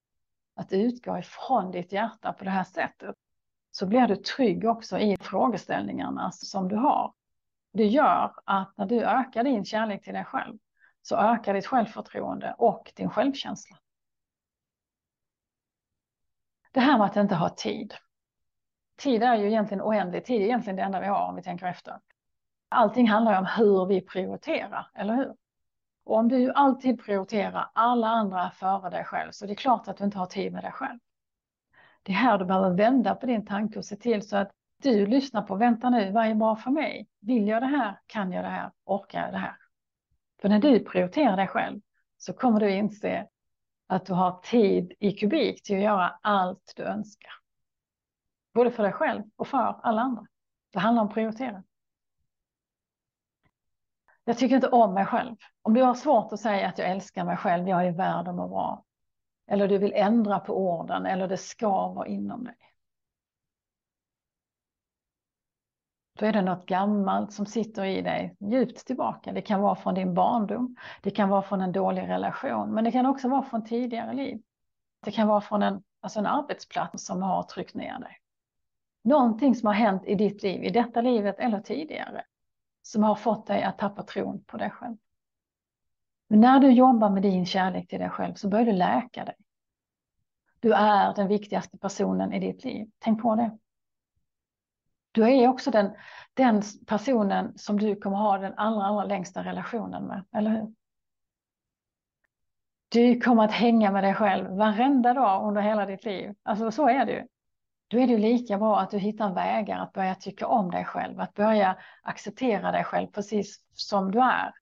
att 0.56 0.74
utgå 0.74 1.18
ifrån 1.18 1.72
ditt 1.72 1.92
hjärta 1.92 2.34
på 2.34 2.44
det 2.44 2.50
här 2.50 2.64
sättet 2.64 3.16
så 3.72 3.86
blir 3.86 4.08
du 4.08 4.16
trygg 4.16 4.66
också 4.66 5.00
i 5.00 5.18
frågeställningarna 5.18 6.32
som 6.32 6.68
du 6.68 6.76
har. 6.76 7.14
Det 7.74 7.86
gör 7.86 8.34
att 8.46 8.78
när 8.78 8.86
du 8.86 9.04
ökar 9.04 9.44
din 9.44 9.66
kärlek 9.66 10.04
till 10.04 10.14
dig 10.14 10.26
själv 10.26 10.58
så 11.02 11.18
ökar 11.18 11.54
ditt 11.54 11.68
självförtroende 11.68 12.56
och 12.58 12.92
din 12.96 13.10
självkänsla. 13.10 13.78
Det 16.72 16.80
här 16.80 16.98
med 16.98 17.06
att 17.06 17.16
inte 17.16 17.36
ha 17.36 17.50
tid. 17.50 17.94
Tid 18.98 19.24
är 19.24 19.36
ju 19.36 19.48
egentligen 19.48 19.82
oändlig. 19.82 20.26
Tid 20.26 20.42
är 20.42 20.46
egentligen 20.46 20.76
det 20.76 20.84
enda 20.84 21.00
vi 21.00 21.08
har 21.08 21.28
om 21.28 21.36
vi 21.36 21.44
tänker 21.44 21.66
efter. 21.66 22.00
Allting 22.74 23.08
handlar 23.08 23.40
om 23.40 23.46
hur 23.58 23.86
vi 23.86 24.02
prioriterar, 24.02 24.88
eller 24.96 25.16
hur? 25.16 25.36
Och 26.06 26.18
om 26.18 26.28
du 26.28 26.52
alltid 26.52 27.04
prioriterar 27.04 27.72
alla 27.74 28.08
andra 28.08 28.52
före 28.52 28.90
dig 28.90 29.04
själv 29.06 29.32
så 29.32 29.46
det 29.46 29.54
är 29.54 29.56
klart 29.56 29.88
att 29.88 29.98
du 29.98 30.04
inte 30.04 30.18
har 30.18 30.26
tid 30.26 30.54
med 30.54 30.64
dig 30.64 30.72
själv. 30.72 31.00
Det 32.04 32.12
är 32.12 32.16
här 32.16 32.38
du 32.38 32.46
behöver 32.46 32.70
vända 32.70 33.16
på 33.16 33.26
din 33.26 33.46
tanke 33.46 33.80
och 33.80 33.86
se 33.86 33.96
till 33.96 34.28
så 34.28 34.38
att 34.38 34.52
du 34.82 35.06
lyssnar 35.06 35.42
på, 35.42 35.56
vänta 35.56 35.90
nu, 35.90 36.12
vad 36.12 36.26
är 36.26 36.36
bra 36.36 36.56
för 36.56 36.72
mig? 36.72 37.08
Vill 37.20 37.48
jag 37.48 37.62
det 37.62 37.68
här? 37.68 38.00
Kan 38.06 38.32
jag 38.32 38.44
det 38.44 38.50
här? 38.50 38.72
Orkar 38.86 39.22
jag 39.22 39.34
det 39.34 39.38
här? 39.38 39.56
För 40.42 40.50
när 40.50 40.60
du 40.60 40.80
prioriterar 40.80 41.38
dig 41.38 41.48
själv 41.48 41.82
så 42.18 42.34
kommer 42.34 42.60
du 42.60 42.72
inse 42.72 43.28
att 43.88 44.06
du 44.06 44.14
har 44.14 44.40
tid 44.44 44.94
i 45.00 45.12
kubik 45.12 45.64
till 45.64 45.76
att 45.76 45.84
göra 45.84 46.20
allt 46.22 46.74
du 46.76 46.84
önskar. 46.84 47.32
Både 48.54 48.72
för 48.72 48.84
dig 48.84 48.92
själv 48.92 49.24
och 49.36 49.48
för 49.48 49.58
alla 49.58 50.02
andra. 50.02 50.26
Det 50.74 50.80
handlar 50.80 51.02
om 51.02 51.08
att 51.08 51.14
prioritera. 51.14 51.64
Jag 54.26 54.38
tycker 54.38 54.56
inte 54.56 54.70
om 54.70 54.94
mig 54.94 55.06
själv. 55.06 55.36
Om 55.62 55.74
du 55.74 55.82
har 55.82 55.94
svårt 55.94 56.34
att 56.34 56.40
säga 56.40 56.68
att 56.68 56.78
jag 56.78 56.90
älskar 56.90 57.26
mig 57.26 57.38
själv, 57.38 57.68
jag 57.68 57.88
är 57.88 57.92
värd 57.92 58.28
att 58.28 58.36
må 58.36 58.48
bra. 58.48 58.84
Eller 59.48 59.68
du 59.68 59.78
vill 59.78 59.94
ändra 59.94 60.40
på 60.40 60.58
orden 60.58 61.06
eller 61.06 61.28
det 61.28 61.38
ska 61.38 61.88
vara 61.88 62.08
inom 62.08 62.44
dig. 62.44 62.56
Då 66.20 66.26
är 66.26 66.34
det 66.34 66.42
något 66.42 66.66
gammalt 66.66 67.34
som 67.34 67.46
sitter 67.46 67.86
i 67.86 68.02
dig 68.02 68.36
djupt 68.40 68.86
tillbaka. 68.86 69.32
Det 69.32 69.42
kan 69.42 69.62
vara 69.62 69.76
från 69.76 69.96
din 69.96 70.14
barndom. 70.14 70.76
Det 71.02 71.12
kan 71.12 71.30
vara 71.30 71.42
från 71.42 71.62
en 71.62 71.72
dålig 71.72 72.02
relation. 72.02 72.74
Men 72.74 72.84
det 72.84 72.92
kan 72.92 73.06
också 73.06 73.30
vara 73.30 73.44
från 73.44 73.66
tidigare 73.66 74.14
liv. 74.14 74.42
Det 75.06 75.12
kan 75.12 75.28
vara 75.28 75.42
från 75.42 75.64
en, 75.64 75.84
alltså 76.02 76.20
en 76.20 76.26
arbetsplats 76.26 77.06
som 77.06 77.22
har 77.22 77.44
tryckt 77.44 77.76
ner 77.76 78.00
dig. 78.00 78.20
Någonting 79.04 79.56
som 79.56 79.68
har 79.68 79.74
hänt 79.74 80.06
i 80.06 80.16
ditt 80.16 80.44
liv, 80.44 80.64
i 80.64 80.70
detta 80.70 81.02
livet 81.02 81.40
eller 81.40 81.62
tidigare 81.62 82.26
som 82.84 83.04
har 83.04 83.16
fått 83.16 83.48
dig 83.48 83.64
att 83.64 83.78
tappa 83.78 84.04
tron 84.04 84.44
på 84.44 84.58
dig 84.58 84.70
själv. 84.70 84.98
Men 86.28 86.40
när 86.40 86.60
du 86.60 86.72
jobbar 86.72 87.10
med 87.10 87.22
din 87.22 87.46
kärlek 87.46 87.88
till 87.88 88.00
dig 88.00 88.10
själv 88.10 88.34
så 88.34 88.50
börjar 88.50 88.66
du 88.66 88.72
läka 88.72 89.26
dig. 89.26 89.36
Du 90.60 90.74
är 90.74 91.16
den 91.16 91.28
viktigaste 91.28 91.78
personen 91.78 92.34
i 92.34 92.40
ditt 92.40 92.64
liv. 92.64 92.92
Tänk 93.00 93.22
på 93.22 93.36
det. 93.36 93.58
Du 95.12 95.30
är 95.30 95.48
också 95.48 95.72
den, 95.72 95.96
den 96.34 96.62
personen 96.88 97.58
som 97.58 97.80
du 97.80 97.96
kommer 97.96 98.18
ha 98.18 98.38
den 98.38 98.54
allra, 98.58 98.86
allra 98.86 99.04
längsta 99.04 99.44
relationen 99.44 100.04
med, 100.04 100.26
eller 100.36 100.52
hur? 100.52 100.74
Du 102.90 103.22
kommer 103.22 103.44
att 103.44 103.52
hänga 103.52 103.92
med 103.92 104.04
dig 104.04 104.14
själv 104.14 104.58
varenda 104.58 105.14
dag 105.14 105.48
under 105.48 105.62
hela 105.62 105.86
ditt 105.86 106.06
liv. 106.06 106.36
Alltså 106.44 106.72
så 106.72 106.90
är 106.90 107.06
det 107.06 107.12
ju 107.12 107.28
då 107.94 108.00
är 108.00 108.08
det 108.08 108.18
lika 108.18 108.58
bra 108.58 108.80
att 108.80 108.92
du 108.92 108.98
hittar 108.98 109.34
vägar 109.34 109.80
att 109.80 109.94
börja 109.94 110.16
tycka 110.16 110.48
om 110.48 110.72
dig 110.72 110.86
själv, 110.86 111.20
att 111.20 111.34
börja 111.34 111.78
acceptera 112.02 112.72
dig 112.72 112.84
själv 112.84 113.08
precis 113.08 113.60
som 113.74 114.12
du 114.12 114.20
är. 114.20 114.54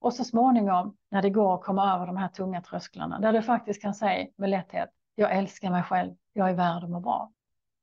Och 0.00 0.14
så 0.14 0.24
småningom, 0.24 0.96
när 1.10 1.22
det 1.22 1.30
går 1.30 1.54
att 1.54 1.62
komma 1.62 1.94
över 1.94 2.06
de 2.06 2.16
här 2.16 2.28
tunga 2.28 2.62
trösklarna, 2.62 3.18
där 3.18 3.32
du 3.32 3.42
faktiskt 3.42 3.82
kan 3.82 3.94
säga 3.94 4.26
med 4.36 4.50
lätthet, 4.50 4.88
jag 5.14 5.36
älskar 5.36 5.70
mig 5.70 5.82
själv, 5.82 6.14
jag 6.32 6.50
är 6.50 6.54
värd 6.54 6.84
att 6.84 6.90
må 6.90 7.00
bra. 7.00 7.32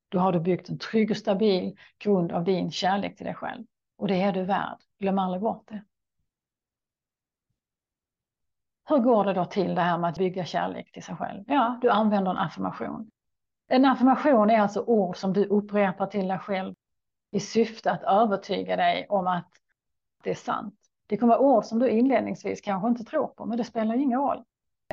Då 0.09 0.19
har 0.19 0.31
du 0.31 0.39
byggt 0.39 0.69
en 0.69 0.79
trygg 0.79 1.11
och 1.11 1.17
stabil 1.17 1.77
grund 1.99 2.31
av 2.31 2.43
din 2.43 2.71
kärlek 2.71 3.17
till 3.17 3.25
dig 3.25 3.35
själv. 3.35 3.65
Och 3.97 4.07
det 4.07 4.21
är 4.21 4.31
du 4.31 4.43
värd, 4.43 4.77
glöm 4.99 5.19
aldrig 5.19 5.41
bort 5.41 5.67
det. 5.67 5.83
Hur 8.89 8.97
går 8.97 9.25
det 9.25 9.33
då 9.33 9.45
till 9.45 9.75
det 9.75 9.81
här 9.81 9.97
med 9.97 10.09
att 10.09 10.17
bygga 10.17 10.45
kärlek 10.45 10.91
till 10.91 11.03
sig 11.03 11.15
själv? 11.15 11.43
Ja, 11.47 11.79
du 11.81 11.89
använder 11.89 12.31
en 12.31 12.37
affirmation. 12.37 13.11
En 13.73 13.85
affirmation 13.85 14.49
är 14.49 14.59
alltså 14.59 14.81
ord 14.81 15.17
som 15.17 15.33
du 15.33 15.45
upprepar 15.45 16.07
till 16.07 16.27
dig 16.27 16.39
själv 16.39 16.75
i 17.31 17.39
syfte 17.39 17.91
att 17.91 18.03
övertyga 18.03 18.75
dig 18.75 19.05
om 19.09 19.27
att 19.27 19.51
det 20.23 20.29
är 20.29 20.35
sant. 20.35 20.75
Det 21.07 21.17
kommer 21.17 21.37
vara 21.37 21.47
ord 21.47 21.65
som 21.65 21.79
du 21.79 21.89
inledningsvis 21.89 22.61
kanske 22.61 22.87
inte 22.87 23.03
tror 23.03 23.27
på, 23.27 23.45
men 23.45 23.57
det 23.57 23.63
spelar 23.63 23.95
ingen 23.95 24.19
roll. 24.19 24.43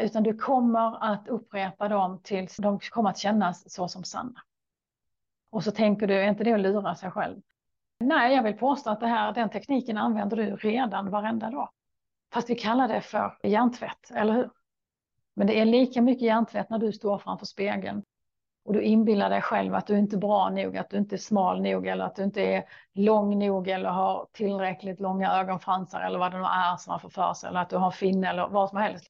Utan 0.01 0.23
du 0.23 0.39
kommer 0.39 1.13
att 1.13 1.29
upprepa 1.29 1.89
dem 1.89 2.21
tills 2.23 2.57
de 2.57 2.79
kommer 2.79 3.11
att 3.11 3.19
kännas 3.19 3.73
så 3.73 3.89
som 3.89 4.05
sanna. 4.05 4.41
Och 5.51 5.65
så 5.65 5.71
tänker 5.71 6.07
du, 6.07 6.15
är 6.15 6.29
inte 6.29 6.45
det 6.45 6.53
att 6.53 6.61
lura 6.61 6.95
sig 6.95 7.11
själv? 7.11 7.41
Nej, 7.99 8.35
jag 8.35 8.43
vill 8.43 8.59
påstå 8.59 8.91
att 8.91 9.01
det 9.01 9.07
här, 9.07 9.33
den 9.33 9.51
tekniken 9.51 9.97
använder 9.97 10.37
du 10.37 10.57
redan 10.57 11.11
varenda 11.11 11.51
dag. 11.51 11.71
Fast 12.33 12.51
vi 12.51 12.55
kallar 12.55 12.89
det 12.89 13.01
för 13.01 13.39
hjärntvätt, 13.43 14.11
eller 14.15 14.33
hur? 14.33 14.51
Men 15.35 15.47
det 15.47 15.61
är 15.61 15.65
lika 15.65 16.03
mycket 16.03 16.23
hjärntvätt 16.23 16.71
när 16.71 16.79
du 16.79 16.93
står 16.93 17.19
framför 17.19 17.47
spegeln 17.47 18.03
och 18.71 18.75
du 18.75 18.83
inbillar 18.83 19.31
dig 19.31 19.43
själv 19.43 19.75
att 19.75 19.87
du 19.87 19.99
inte 19.99 20.17
är 20.17 20.19
bra 20.19 20.51
nog, 20.51 20.77
att 20.77 20.91
du 20.91 20.97
inte 20.97 21.15
är 21.15 21.19
smal 21.19 21.63
nog 21.63 21.87
eller 21.87 22.05
att 22.05 22.17
du 22.17 22.23
inte 22.23 22.43
är 22.43 22.65
lång 22.95 23.39
nog 23.39 23.69
eller 23.69 23.91
har 23.91 24.27
tillräckligt 24.33 25.01
långa 25.01 25.33
ögonfransar 25.33 26.01
eller 26.01 26.19
vad 26.19 26.33
det 26.33 26.39
nu 26.39 26.45
är 26.45 26.77
som 26.77 26.91
man 26.91 27.01
får 27.01 27.09
för 27.09 27.35
sig 27.35 27.49
eller 27.49 27.61
att 27.61 27.71
du 27.71 27.77
har 27.77 27.91
finne 27.91 28.29
eller 28.29 28.49
vad 28.49 28.69
som 28.69 28.79
helst. 28.79 29.07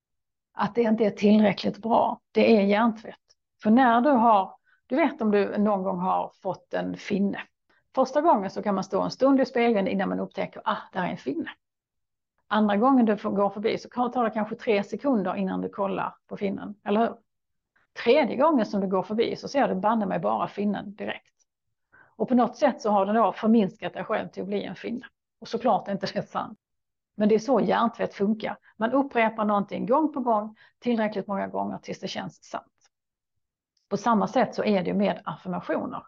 Att 0.55 0.75
det 0.75 0.83
inte 0.83 1.05
är 1.05 1.11
tillräckligt 1.11 1.79
bra. 1.79 2.21
Det 2.33 2.57
är 2.57 2.63
hjärntvätt. 2.63 3.17
För 3.63 3.71
när 3.71 4.01
du 4.01 4.11
har, 4.11 4.55
du 4.87 4.97
vet 4.97 5.23
om 5.23 5.31
du 5.31 5.59
någon 5.59 5.83
gång 5.83 5.99
har 5.99 6.33
fått 6.43 6.75
en 6.75 6.97
finne. 6.97 7.41
Första 7.95 8.21
gången 8.21 8.51
så 8.51 8.63
kan 8.63 8.75
man 8.75 8.85
stå 8.85 9.03
en 9.03 9.11
stund 9.11 9.41
i 9.41 9.47
spegeln 9.47 9.89
innan 9.89 10.09
man 10.09 10.21
upptäcker, 10.21 10.63
ah, 10.65 10.77
där 10.93 11.03
är 11.03 11.09
en 11.09 11.17
finne. 11.17 11.51
Andra 12.49 12.77
gången 12.77 13.07
du 13.07 13.17
går 13.17 13.51
förbi 13.51 13.79
så 13.79 13.89
tar 13.89 14.25
det 14.25 14.31
kanske 14.31 14.57
tre 14.57 14.85
sekunder 14.85 15.37
innan 15.37 15.61
du 15.61 15.69
kollar 15.69 16.15
på 16.29 16.37
finnen, 16.37 16.75
eller 16.85 17.01
hur? 17.01 17.17
Tredje 17.93 18.37
gången 18.37 18.67
som 18.67 18.81
du 18.81 18.87
går 18.87 19.03
förbi 19.03 19.37
så 19.37 19.49
ser 19.49 19.69
du 19.69 19.75
banne 19.75 20.07
mig 20.07 20.19
bara 20.19 20.49
finnen 20.49 20.95
direkt. 20.95 21.27
Och 22.17 22.29
på 22.29 22.35
något 22.35 22.57
sätt 22.57 22.81
så 22.81 22.91
har 22.91 23.07
du 23.07 23.13
då 23.13 23.33
förminskat 23.33 23.95
dig 23.95 24.05
själv 24.05 24.29
till 24.29 24.43
att 24.43 24.49
bli 24.49 24.65
en 24.65 24.75
finne. 24.75 25.07
Och 25.41 25.49
såklart 25.49 25.89
är 25.89 25.93
inte 25.93 26.07
det 26.15 26.23
sant. 26.23 26.59
Men 27.17 27.29
det 27.29 27.35
är 27.35 27.39
så 27.39 27.61
hjärntvätt 27.61 28.15
funkar. 28.15 28.57
Man 28.77 28.93
upprepar 28.93 29.45
någonting 29.45 29.87
gång 29.87 30.13
på 30.13 30.21
gång 30.21 30.57
tillräckligt 30.79 31.27
många 31.27 31.49
gånger 31.49 31.79
tills 31.79 32.01
det 32.01 32.09
känns 32.09 32.45
sant. 32.45 32.65
På 33.89 33.97
samma 33.97 34.29
sätt 34.29 34.55
så 34.55 34.65
är 34.65 34.83
det 34.83 34.95
med 34.95 35.21
affirmationer. 35.25 36.03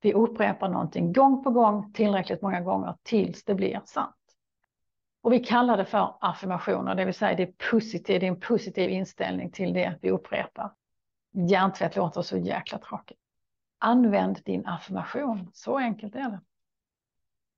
Vi 0.00 0.12
upprepar 0.12 0.68
någonting 0.68 1.12
gång 1.12 1.44
på 1.44 1.50
gång 1.50 1.92
tillräckligt 1.92 2.42
många 2.42 2.60
gånger 2.60 2.96
tills 3.02 3.44
det 3.44 3.54
blir 3.54 3.80
sant. 3.84 4.16
Och 5.22 5.32
vi 5.32 5.38
kallar 5.38 5.76
det 5.76 5.84
för 5.84 6.16
affirmationer, 6.20 6.94
det 6.94 7.04
vill 7.04 7.14
säga 7.14 7.36
det 7.36 7.42
är, 7.42 7.70
positiv, 7.70 8.20
det 8.20 8.26
är 8.26 8.30
en 8.30 8.40
positiv 8.40 8.90
inställning 8.90 9.50
till 9.50 9.72
det 9.72 9.98
vi 10.02 10.10
upprepar. 10.10 10.70
Hjärntvätt 11.34 11.96
låter 11.96 12.22
så 12.22 12.36
jäkla 12.36 12.78
tråkigt. 12.78 13.18
Använd 13.78 14.40
din 14.44 14.66
affirmation, 14.66 15.50
så 15.52 15.78
enkelt 15.78 16.14
är 16.14 16.30
det. 16.30 16.40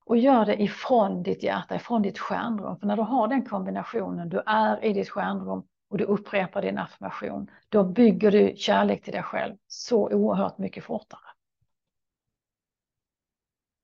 Och 0.04 0.16
gör 0.16 0.46
det 0.46 0.62
ifrån 0.62 1.22
ditt 1.22 1.42
hjärta, 1.42 1.76
ifrån 1.76 2.02
ditt 2.02 2.18
stjärnrum. 2.18 2.78
För 2.78 2.86
när 2.86 2.96
du 2.96 3.02
har 3.02 3.28
den 3.28 3.44
kombinationen, 3.44 4.28
du 4.28 4.42
är 4.46 4.84
i 4.84 4.92
ditt 4.92 5.10
stjärnrum 5.10 5.62
och 5.88 5.98
du 5.98 6.04
upprepar 6.04 6.62
din 6.62 6.78
affirmation, 6.78 7.50
då 7.68 7.84
bygger 7.84 8.30
du 8.30 8.54
kärlek 8.56 9.04
till 9.04 9.12
dig 9.12 9.22
själv 9.22 9.56
så 9.66 10.08
oerhört 10.08 10.58
mycket 10.58 10.84
fortare. 10.84 11.20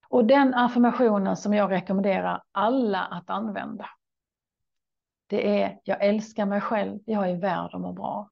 Och 0.09 0.25
den 0.25 0.55
affirmationen 0.55 1.37
som 1.37 1.55
jag 1.55 1.71
rekommenderar 1.71 2.43
alla 2.53 3.01
att 3.05 3.31
använda, 3.31 3.89
det 5.27 5.63
är 5.63 5.81
jag 5.85 6.05
älskar 6.05 6.47
mig 6.47 6.61
själv, 6.61 7.01
jag 7.07 7.31
är 7.31 7.37
värd 7.37 7.75
att 7.75 7.81
må 7.81 7.93
bra. 7.93 8.31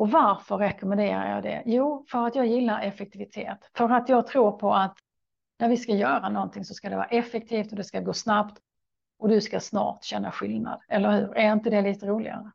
Och 0.00 0.10
varför 0.10 0.56
rekommenderar 0.56 1.34
jag 1.34 1.42
det? 1.42 1.62
Jo, 1.66 2.04
för 2.08 2.26
att 2.26 2.34
jag 2.34 2.46
gillar 2.46 2.80
effektivitet. 2.80 3.70
För 3.76 3.90
att 3.90 4.08
jag 4.08 4.26
tror 4.26 4.52
på 4.52 4.74
att 4.74 4.96
när 5.58 5.68
vi 5.68 5.76
ska 5.76 5.92
göra 5.92 6.28
någonting 6.28 6.64
så 6.64 6.74
ska 6.74 6.88
det 6.88 6.96
vara 6.96 7.06
effektivt 7.06 7.70
och 7.70 7.76
det 7.76 7.84
ska 7.84 8.00
gå 8.00 8.12
snabbt 8.12 8.58
och 9.18 9.28
du 9.28 9.40
ska 9.40 9.60
snart 9.60 10.04
känna 10.04 10.32
skillnad. 10.32 10.80
Eller 10.88 11.12
hur? 11.12 11.36
Är 11.36 11.52
inte 11.52 11.70
det 11.70 11.82
lite 11.82 12.06
roligare? 12.06 12.50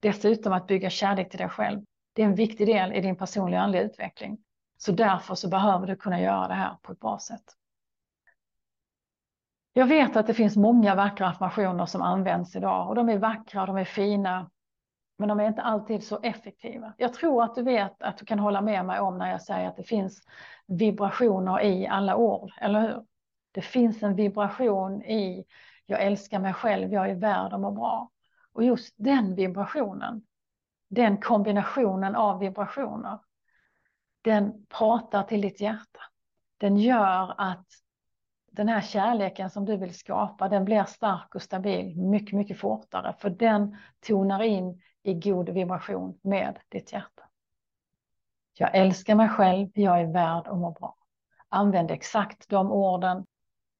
Dessutom 0.00 0.52
att 0.52 0.66
bygga 0.66 0.90
kärlek 0.90 1.30
till 1.30 1.38
dig 1.38 1.48
själv. 1.48 1.82
Det 2.12 2.22
är 2.22 2.26
en 2.26 2.34
viktig 2.34 2.66
del 2.66 2.92
i 2.92 3.00
din 3.00 3.16
personliga 3.16 3.60
andliga 3.60 3.82
utveckling. 3.82 4.38
Så 4.76 4.92
därför 4.92 5.34
så 5.34 5.48
behöver 5.48 5.86
du 5.86 5.96
kunna 5.96 6.20
göra 6.20 6.48
det 6.48 6.54
här 6.54 6.76
på 6.82 6.92
ett 6.92 7.00
bra 7.00 7.18
sätt. 7.18 7.44
Jag 9.72 9.86
vet 9.86 10.16
att 10.16 10.26
det 10.26 10.34
finns 10.34 10.56
många 10.56 10.94
vackra 10.94 11.28
affirmationer 11.28 11.86
som 11.86 12.02
används 12.02 12.56
idag 12.56 12.88
och 12.88 12.94
de 12.94 13.08
är 13.08 13.18
vackra, 13.18 13.66
de 13.66 13.76
är 13.76 13.84
fina, 13.84 14.50
men 15.16 15.28
de 15.28 15.40
är 15.40 15.46
inte 15.46 15.62
alltid 15.62 16.04
så 16.04 16.20
effektiva. 16.22 16.92
Jag 16.98 17.14
tror 17.14 17.44
att 17.44 17.54
du 17.54 17.62
vet 17.62 18.02
att 18.02 18.18
du 18.18 18.24
kan 18.24 18.38
hålla 18.38 18.60
med 18.60 18.84
mig 18.84 19.00
om 19.00 19.18
när 19.18 19.30
jag 19.30 19.42
säger 19.42 19.68
att 19.68 19.76
det 19.76 19.82
finns 19.82 20.22
vibrationer 20.66 21.62
i 21.62 21.86
alla 21.86 22.16
ord, 22.16 22.52
eller 22.60 22.80
hur? 22.80 23.04
Det 23.52 23.62
finns 23.62 24.02
en 24.02 24.16
vibration 24.16 25.02
i 25.02 25.44
jag 25.86 26.02
älskar 26.02 26.38
mig 26.38 26.52
själv, 26.52 26.92
jag 26.92 27.10
är 27.10 27.14
värd 27.14 27.52
att 27.52 27.60
må 27.60 27.70
bra. 27.70 28.10
Och 28.52 28.64
just 28.64 28.94
den 28.96 29.34
vibrationen, 29.34 30.22
den 30.88 31.20
kombinationen 31.20 32.16
av 32.16 32.38
vibrationer, 32.38 33.18
den 34.22 34.66
pratar 34.66 35.22
till 35.22 35.40
ditt 35.40 35.60
hjärta. 35.60 36.00
Den 36.58 36.76
gör 36.76 37.34
att 37.38 37.66
den 38.52 38.68
här 38.68 38.80
kärleken 38.80 39.50
som 39.50 39.64
du 39.64 39.76
vill 39.76 39.94
skapa, 39.94 40.48
den 40.48 40.64
blir 40.64 40.84
stark 40.84 41.34
och 41.34 41.42
stabil 41.42 41.96
mycket, 41.96 42.32
mycket 42.32 42.58
fortare. 42.58 43.14
För 43.18 43.30
den 43.30 43.76
tonar 44.06 44.42
in 44.42 44.80
i 45.06 45.14
god 45.14 45.48
vibration 45.48 46.18
med 46.22 46.58
ditt 46.68 46.92
hjärta. 46.92 47.22
Jag 48.52 48.74
älskar 48.74 49.14
mig 49.14 49.28
själv, 49.28 49.68
jag 49.74 50.00
är 50.00 50.06
värd 50.06 50.46
att 50.46 50.58
må 50.58 50.70
bra. 50.70 50.96
Använd 51.48 51.90
exakt 51.90 52.48
de 52.48 52.72
orden. 52.72 53.26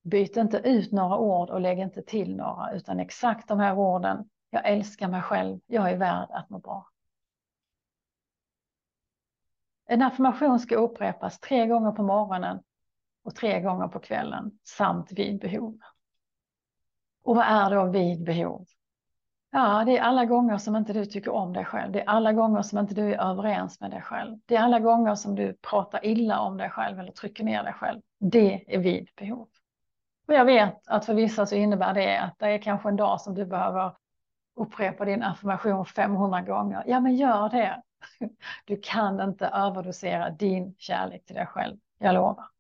Byt 0.03 0.37
inte 0.37 0.59
ut 0.59 0.93
några 0.93 1.19
ord 1.19 1.51
och 1.51 1.61
lägg 1.61 1.79
inte 1.79 2.03
till 2.03 2.37
några, 2.37 2.73
utan 2.73 3.01
exakt 3.01 3.49
de 3.49 3.61
här 3.61 3.79
orden. 3.79 4.29
Jag 4.51 4.69
älskar 4.69 5.09
mig 5.09 5.23
själv, 5.23 5.61
jag 5.67 5.91
är 5.91 5.97
värd 5.97 6.29
att 6.31 6.51
må 6.51 6.59
bra. 6.59 6.89
En 9.87 10.03
affirmation 10.03 10.61
ska 10.61 10.77
upprepas 10.77 11.41
tre 11.41 11.67
gånger 11.67 11.93
på 11.93 12.03
morgonen 12.03 12.63
och 13.23 13.35
tre 13.35 13.61
gånger 13.61 13.89
på 13.89 13.99
kvällen 13.99 14.59
samt 14.65 15.13
vid 15.13 15.41
behov. 15.41 15.79
Och 17.23 17.37
vad 17.37 17.47
är 17.47 17.71
då 17.71 17.91
vid 17.91 18.25
behov? 18.25 18.67
Ja, 19.51 19.83
det 19.87 19.99
är 19.99 20.03
alla 20.03 20.25
gånger 20.25 20.59
som 20.59 20.77
inte 20.77 20.93
du 20.93 21.05
tycker 21.07 21.31
om 21.33 21.53
dig 21.53 21.65
själv. 21.65 21.93
Det 21.93 22.01
är 22.01 22.09
alla 22.09 22.33
gånger 22.33 22.63
som 22.63 22.79
inte 22.79 22.95
du 22.95 23.15
är 23.15 23.31
överens 23.31 23.81
med 23.81 23.91
dig 23.91 24.03
själv. 24.03 24.39
Det 24.47 24.57
är 24.57 24.61
alla 24.61 24.81
gånger 24.81 25.15
som 25.15 25.35
du 25.35 25.57
pratar 25.71 26.07
illa 26.07 26.41
om 26.41 26.57
dig 26.57 26.71
själv 26.71 26.99
eller 27.01 27.13
trycker 27.13 27.45
ner 27.45 27.63
dig 27.63 27.73
själv. 27.73 28.01
Det 28.19 28.75
är 28.75 28.79
vid 28.79 29.09
behov. 29.17 29.49
Och 30.29 30.35
jag 30.35 30.45
vet 30.45 30.89
att 30.89 31.07
för 31.07 31.15
vissa 31.15 31.47
så 31.47 31.55
innebär 31.55 31.95
det 31.95 32.19
att 32.19 32.39
det 32.39 32.47
är 32.47 32.59
kanske 32.59 32.89
en 32.89 32.97
dag 32.97 33.21
som 33.21 33.35
du 33.35 33.47
behöver 33.47 33.93
upprepa 34.57 35.05
din 35.05 35.23
affirmation 35.23 35.87
500 35.87 36.41
gånger. 36.41 36.85
Ja, 36.87 37.01
men 37.01 37.17
gör 37.17 37.49
det. 37.49 37.83
Du 38.65 38.81
kan 38.83 39.21
inte 39.21 39.47
överdosera 39.47 40.31
din 40.31 40.75
kärlek 40.79 41.25
till 41.25 41.37
dig 41.37 41.47
själv. 41.47 41.77
Jag 41.99 42.15
lovar. 42.15 42.56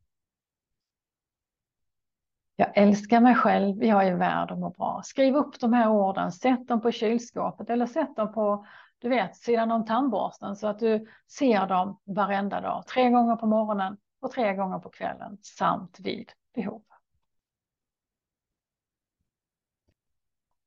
Jag 2.57 2.73
älskar 2.75 3.21
mig 3.21 3.35
själv, 3.35 3.85
jag 3.85 4.07
är 4.07 4.15
värd 4.15 4.51
att 4.51 4.59
må 4.59 4.71
bra. 4.71 5.03
Skriv 5.05 5.37
upp 5.37 5.61
de 5.61 5.73
här 5.73 5.89
orden, 5.89 6.33
sätt 6.33 6.69
dem 6.69 6.81
på 6.81 6.91
kylskåpet 6.91 7.71
eller 7.71 7.87
sätt 7.87 8.17
dem 8.17 8.33
på, 8.33 8.67
du 8.99 9.09
vet, 9.09 9.37
sidan 9.37 9.71
om 9.71 9.85
tandborsten 9.85 10.57
så 10.57 10.67
att 10.67 10.79
du 10.79 11.07
ser 11.39 11.67
dem 11.67 12.01
varenda 12.05 12.61
dag. 12.61 12.87
Tre 12.87 13.11
gånger 13.11 13.37
på 13.37 13.47
morgonen 13.47 13.97
och 14.21 14.31
tre 14.31 14.55
gånger 14.55 14.79
på 14.79 14.89
kvällen 14.89 15.39
samt 15.43 16.01
vid 16.01 16.33
behov. 16.55 16.83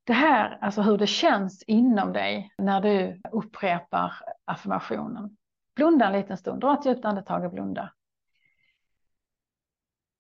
Det 0.04 0.14
här, 0.14 0.58
alltså 0.62 0.82
hur 0.82 0.98
det 0.98 1.08
känns 1.08 1.64
inom 1.64 2.14
dig 2.14 2.54
när 2.58 2.82
du 2.82 3.22
upprepar 3.32 4.14
affirmationen. 4.46 5.38
Blunda 5.76 6.06
en 6.06 6.14
liten 6.14 6.38
stund, 6.38 6.62
dra 6.62 6.74
ett 6.74 6.86
djupt 6.86 7.06
andetag 7.06 7.46
och 7.46 7.52
blunda. 7.52 7.92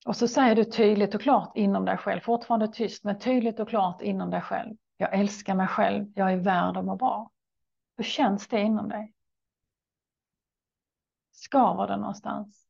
Och 0.09 0.15
så 0.15 0.27
säger 0.27 0.55
du 0.55 0.63
tydligt 0.63 1.15
och 1.15 1.21
klart 1.21 1.51
inom 1.55 1.85
dig 1.85 1.97
själv, 1.97 2.19
fortfarande 2.19 2.67
tyst, 2.67 3.03
men 3.03 3.19
tydligt 3.19 3.59
och 3.59 3.69
klart 3.69 4.01
inom 4.01 4.29
dig 4.29 4.41
själv. 4.41 4.77
Jag 4.97 5.13
älskar 5.19 5.55
mig 5.55 5.67
själv, 5.67 6.11
jag 6.15 6.33
är 6.33 6.37
värd 6.37 6.77
att 6.77 6.85
må 6.85 6.95
bra. 6.95 7.31
Hur 7.97 8.03
känns 8.03 8.47
det 8.47 8.61
inom 8.61 8.89
dig? 8.89 9.13
Skaver 11.31 11.87
det 11.87 11.97
någonstans? 11.97 12.67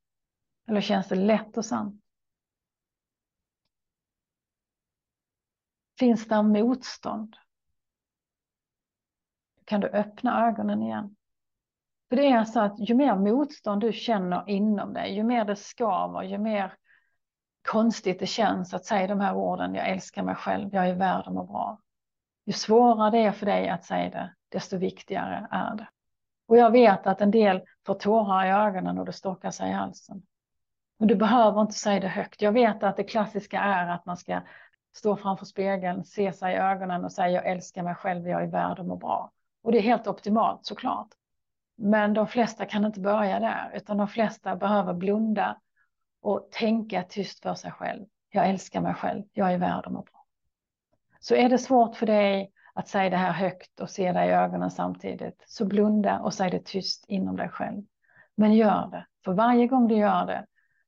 Eller 0.67 0.81
känns 0.81 1.07
det 1.07 1.15
lätt 1.15 1.57
och 1.57 1.65
sant? 1.65 2.03
Finns 5.99 6.27
det 6.27 6.43
motstånd? 6.43 7.35
Kan 9.65 9.81
du 9.81 9.87
öppna 9.87 10.47
ögonen 10.47 10.83
igen? 10.83 11.15
För 12.09 12.15
det 12.15 12.27
är 12.27 12.43
så 12.43 12.59
att 12.59 12.89
ju 12.89 12.95
mer 12.95 13.15
motstånd 13.15 13.81
du 13.81 13.93
känner 13.93 14.49
inom 14.49 14.93
dig, 14.93 15.15
ju 15.15 15.23
mer 15.23 15.45
det 15.45 15.55
skaver, 15.55 16.23
ju 16.23 16.37
mer 16.37 16.75
konstigt 17.69 18.19
det 18.19 18.25
känns 18.25 18.73
att 18.73 18.85
säga 18.85 19.07
de 19.07 19.19
här 19.19 19.35
orden, 19.35 19.75
jag 19.75 19.89
älskar 19.89 20.23
mig 20.23 20.35
själv, 20.35 20.69
jag 20.73 20.89
är 20.89 20.95
värd 20.95 21.23
att 21.27 21.33
må 21.33 21.43
bra. 21.43 21.79
Ju 22.45 22.53
svårare 22.53 23.11
det 23.11 23.17
är 23.17 23.31
för 23.31 23.45
dig 23.45 23.69
att 23.69 23.83
säga 23.83 24.09
det, 24.09 24.33
desto 24.49 24.77
viktigare 24.77 25.47
är 25.51 25.75
det. 25.75 25.87
Och 26.47 26.57
jag 26.57 26.71
vet 26.71 27.07
att 27.07 27.21
en 27.21 27.31
del 27.31 27.61
får 27.85 27.93
tårar 27.93 28.45
i 28.45 28.49
ögonen 28.49 28.97
och 28.97 29.05
det 29.05 29.13
stockar 29.13 29.51
sig 29.51 29.69
i 29.69 29.73
halsen. 29.73 30.21
Men 30.99 31.07
du 31.07 31.15
behöver 31.15 31.61
inte 31.61 31.73
säga 31.73 31.99
det 31.99 32.07
högt. 32.07 32.41
Jag 32.41 32.51
vet 32.51 32.83
att 32.83 32.97
det 32.97 33.03
klassiska 33.03 33.59
är 33.59 33.87
att 33.87 34.05
man 34.05 34.17
ska 34.17 34.41
stå 34.95 35.15
framför 35.15 35.45
spegeln, 35.45 36.03
se 36.03 36.33
sig 36.33 36.53
i 36.53 36.57
ögonen 36.57 37.05
och 37.05 37.11
säga 37.11 37.29
jag 37.29 37.47
älskar 37.47 37.83
mig 37.83 37.95
själv, 37.95 38.27
jag 38.27 38.43
är 38.43 38.47
värd 38.47 38.79
att 38.79 38.85
må 38.85 38.95
bra. 38.95 39.31
Och 39.63 39.71
det 39.71 39.77
är 39.77 39.81
helt 39.81 40.07
optimalt 40.07 40.65
såklart. 40.65 41.09
Men 41.77 42.13
de 42.13 42.27
flesta 42.27 42.65
kan 42.65 42.85
inte 42.85 42.99
börja 42.99 43.39
där, 43.39 43.71
utan 43.73 43.97
de 43.97 44.07
flesta 44.07 44.55
behöver 44.55 44.93
blunda 44.93 45.57
och 46.21 46.51
tänka 46.51 47.03
tyst 47.03 47.39
för 47.39 47.53
sig 47.53 47.71
själv. 47.71 48.05
Jag 48.29 48.49
älskar 48.49 48.81
mig 48.81 48.93
själv, 48.93 49.23
jag 49.33 49.53
är 49.53 49.57
värd 49.57 49.85
att 49.85 49.93
må 49.93 50.01
bra. 50.01 50.25
Så 51.19 51.35
är 51.35 51.49
det 51.49 51.57
svårt 51.57 51.95
för 51.95 52.05
dig 52.05 52.51
att 52.73 52.87
säga 52.87 53.09
det 53.09 53.17
här 53.17 53.31
högt 53.31 53.79
och 53.79 53.89
se 53.89 54.11
dig 54.11 54.29
i 54.29 54.31
ögonen 54.31 54.71
samtidigt, 54.71 55.43
så 55.47 55.65
blunda 55.65 56.19
och 56.19 56.33
säg 56.33 56.49
det 56.49 56.65
tyst 56.65 57.05
inom 57.07 57.35
dig 57.35 57.49
själv. 57.49 57.83
Men 58.35 58.53
gör 58.53 58.87
det, 58.91 59.05
för 59.25 59.33
varje 59.33 59.67
gång 59.67 59.87
du 59.87 59.95
gör 59.95 60.25
det 60.25 60.45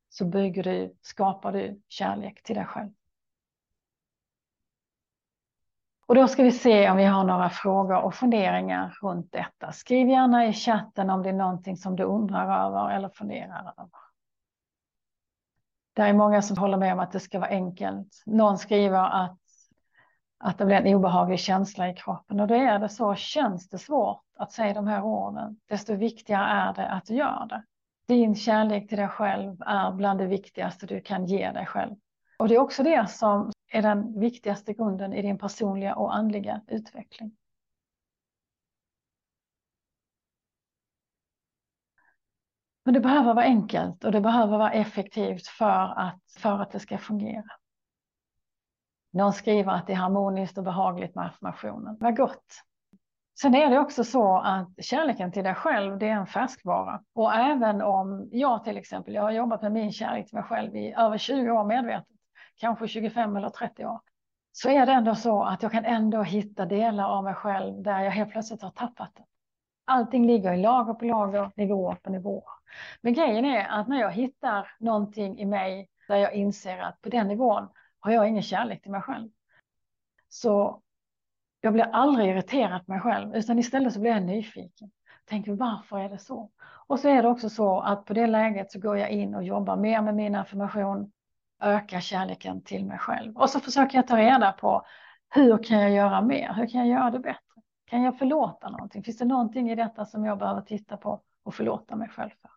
så 0.09 0.25
bygger 0.25 0.63
du, 0.63 0.95
skapar 1.01 1.51
du 1.51 1.81
kärlek 1.87 2.43
till 2.43 2.55
dig 2.55 2.65
själv. 2.65 2.91
Och 6.05 6.15
då 6.15 6.27
ska 6.27 6.43
vi 6.43 6.51
se 6.51 6.89
om 6.89 6.97
vi 6.97 7.03
har 7.03 7.23
några 7.23 7.49
frågor 7.49 8.01
och 8.01 8.13
funderingar 8.15 8.97
runt 9.01 9.31
detta. 9.31 9.71
Skriv 9.71 10.09
gärna 10.09 10.45
i 10.45 10.53
chatten 10.53 11.09
om 11.09 11.23
det 11.23 11.29
är 11.29 11.33
någonting 11.33 11.77
som 11.77 11.95
du 11.95 12.03
undrar 12.03 12.67
över 12.67 12.95
eller 12.95 13.09
funderar 13.09 13.73
över. 13.77 14.10
Det 15.93 16.01
är 16.01 16.13
många 16.13 16.41
som 16.41 16.57
håller 16.57 16.77
med 16.77 16.93
om 16.93 16.99
att 16.99 17.11
det 17.11 17.19
ska 17.19 17.39
vara 17.39 17.49
enkelt. 17.49 18.23
Någon 18.25 18.57
skriver 18.57 19.23
att, 19.23 19.37
att 20.39 20.57
det 20.57 20.65
blir 20.65 20.75
en 20.75 20.95
obehaglig 20.95 21.39
känsla 21.39 21.89
i 21.89 21.93
kroppen. 21.93 22.39
Och 22.39 22.47
då 22.47 22.55
är 22.55 22.79
det 22.79 22.89
så, 22.89 23.15
känns 23.15 23.69
det 23.69 23.77
svårt 23.77 24.21
att 24.37 24.51
säga 24.51 24.73
de 24.73 24.87
här 24.87 25.03
orden, 25.03 25.59
desto 25.69 25.95
viktigare 25.95 26.45
är 26.45 26.73
det 26.73 26.89
att 26.89 27.05
du 27.05 27.15
gör 27.15 27.45
det. 27.49 27.63
Din 28.07 28.35
kärlek 28.35 28.89
till 28.89 28.97
dig 28.97 29.07
själv 29.07 29.61
är 29.61 29.91
bland 29.91 30.19
det 30.19 30.27
viktigaste 30.27 30.85
du 30.85 31.01
kan 31.01 31.25
ge 31.25 31.51
dig 31.51 31.65
själv. 31.65 31.95
Och 32.39 32.47
det 32.47 32.55
är 32.55 32.59
också 32.59 32.83
det 32.83 33.09
som 33.09 33.51
är 33.71 33.81
den 33.81 34.19
viktigaste 34.19 34.73
grunden 34.73 35.13
i 35.13 35.21
din 35.21 35.37
personliga 35.37 35.95
och 35.95 36.15
andliga 36.15 36.61
utveckling. 36.67 37.31
Men 42.83 42.93
det 42.93 42.99
behöver 42.99 43.33
vara 43.33 43.45
enkelt 43.45 44.03
och 44.03 44.11
det 44.11 44.21
behöver 44.21 44.57
vara 44.57 44.71
effektivt 44.71 45.47
för 45.47 45.99
att, 45.99 46.21
för 46.37 46.61
att 46.61 46.71
det 46.71 46.79
ska 46.79 46.97
fungera. 46.97 47.51
Någon 49.13 49.33
skriver 49.33 49.71
att 49.71 49.87
det 49.87 49.93
är 49.93 49.97
harmoniskt 49.97 50.57
och 50.57 50.63
behagligt 50.63 51.15
med 51.15 51.25
affirmationen. 51.25 51.97
Vad 51.99 52.17
gott! 52.17 52.63
Sen 53.41 53.55
är 53.55 53.69
det 53.69 53.79
också 53.79 54.03
så 54.03 54.37
att 54.37 54.69
kärleken 54.81 55.31
till 55.31 55.43
dig 55.43 55.55
själv, 55.55 55.97
det 55.97 56.07
är 56.07 56.15
en 56.15 56.27
färskvara. 56.27 57.01
Och 57.13 57.33
även 57.33 57.81
om 57.81 58.29
jag 58.31 58.63
till 58.63 58.77
exempel, 58.77 59.13
jag 59.13 59.21
har 59.21 59.31
jobbat 59.31 59.61
med 59.61 59.71
min 59.71 59.91
kärlek 59.91 60.27
till 60.27 60.35
mig 60.35 60.43
själv 60.43 60.75
i 60.75 60.93
över 60.93 61.17
20 61.17 61.51
år 61.51 61.63
medvetet, 61.63 62.07
kanske 62.57 62.87
25 62.87 63.35
eller 63.35 63.49
30 63.49 63.85
år, 63.85 63.99
så 64.51 64.69
är 64.69 64.85
det 64.85 64.91
ändå 64.91 65.15
så 65.15 65.43
att 65.43 65.63
jag 65.63 65.71
kan 65.71 65.85
ändå 65.85 66.23
hitta 66.23 66.65
delar 66.65 67.03
av 67.03 67.23
mig 67.23 67.33
själv 67.33 67.81
där 67.81 67.99
jag 67.99 68.11
helt 68.11 68.31
plötsligt 68.31 68.61
har 68.61 68.71
tappat 68.71 69.11
det. 69.15 69.23
Allting 69.85 70.27
ligger 70.27 70.53
i 70.53 70.57
lager 70.57 70.93
på 70.93 71.05
lager, 71.05 71.51
nivåer 71.55 71.95
på 71.95 72.09
nivåer. 72.09 72.43
Men 73.01 73.13
grejen 73.13 73.45
är 73.45 73.67
att 73.67 73.87
när 73.87 73.99
jag 73.99 74.11
hittar 74.11 74.71
någonting 74.79 75.39
i 75.39 75.45
mig 75.45 75.89
där 76.07 76.15
jag 76.15 76.33
inser 76.33 76.77
att 76.77 77.01
på 77.01 77.09
den 77.09 77.27
nivån 77.27 77.67
har 77.99 78.11
jag 78.11 78.27
ingen 78.27 78.43
kärlek 78.43 78.81
till 78.81 78.91
mig 78.91 79.01
själv. 79.01 79.29
Så 80.29 80.81
jag 81.61 81.73
blir 81.73 81.83
aldrig 81.83 82.29
irriterad 82.29 82.85
på 82.85 82.91
mig 82.91 83.01
själv, 83.01 83.35
utan 83.35 83.59
istället 83.59 83.93
så 83.93 83.99
blir 83.99 84.11
jag 84.11 84.23
nyfiken. 84.23 84.91
Tänker 85.25 85.51
varför 85.51 85.99
är 85.99 86.09
det 86.09 86.17
så? 86.17 86.49
Och 86.87 86.99
så 86.99 87.09
är 87.09 87.21
det 87.21 87.29
också 87.29 87.49
så 87.49 87.79
att 87.79 88.05
på 88.05 88.13
det 88.13 88.27
läget 88.27 88.71
så 88.71 88.79
går 88.79 88.97
jag 88.97 89.09
in 89.09 89.35
och 89.35 89.43
jobbar 89.43 89.75
mer 89.75 90.01
med 90.01 90.15
min 90.15 90.35
affirmation, 90.35 91.11
ökar 91.61 91.99
kärleken 91.99 92.63
till 92.63 92.85
mig 92.85 92.97
själv. 92.97 93.37
Och 93.37 93.49
så 93.49 93.59
försöker 93.59 93.97
jag 93.97 94.07
ta 94.07 94.17
reda 94.17 94.51
på 94.51 94.85
hur 95.29 95.63
kan 95.63 95.79
jag 95.79 95.91
göra 95.91 96.21
mer? 96.21 96.53
Hur 96.53 96.67
kan 96.67 96.87
jag 96.87 96.99
göra 96.99 97.11
det 97.11 97.19
bättre? 97.19 97.50
Kan 97.91 98.03
jag 98.03 98.17
förlåta 98.17 98.69
någonting? 98.69 99.03
Finns 99.03 99.17
det 99.17 99.25
någonting 99.25 99.71
i 99.71 99.75
detta 99.75 100.05
som 100.05 100.25
jag 100.25 100.37
behöver 100.37 100.61
titta 100.61 100.97
på 100.97 101.21
och 101.43 101.53
förlåta 101.55 101.95
mig 101.95 102.09
själv 102.09 102.29
för? 102.29 102.51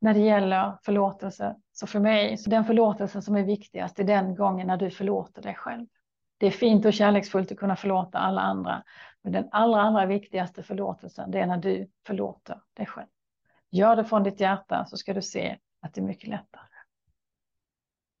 När 0.00 0.14
det 0.14 0.20
gäller 0.20 0.78
förlåtelse, 0.82 1.56
så 1.72 1.86
för 1.86 2.00
mig, 2.00 2.36
så 2.36 2.50
den 2.50 2.64
förlåtelse 2.64 3.22
som 3.22 3.36
är 3.36 3.42
viktigast 3.42 3.98
är 3.98 4.04
den 4.04 4.34
gången 4.34 4.66
när 4.66 4.76
du 4.76 4.90
förlåter 4.90 5.42
dig 5.42 5.54
själv. 5.54 5.86
Det 6.38 6.46
är 6.46 6.50
fint 6.50 6.84
och 6.84 6.92
kärleksfullt 6.92 7.52
att 7.52 7.58
kunna 7.58 7.76
förlåta 7.76 8.18
alla 8.18 8.40
andra, 8.40 8.82
men 9.22 9.32
den 9.32 9.48
allra, 9.50 9.82
allra 9.82 10.06
viktigaste 10.06 10.62
förlåtelsen, 10.62 11.30
det 11.30 11.40
är 11.40 11.46
när 11.46 11.58
du 11.58 11.90
förlåter 12.06 12.60
dig 12.74 12.86
själv. 12.86 13.08
Gör 13.70 13.96
det 13.96 14.04
från 14.04 14.22
ditt 14.22 14.40
hjärta 14.40 14.84
så 14.84 14.96
ska 14.96 15.14
du 15.14 15.22
se 15.22 15.58
att 15.80 15.94
det 15.94 16.00
är 16.00 16.04
mycket 16.04 16.28
lättare. 16.28 16.75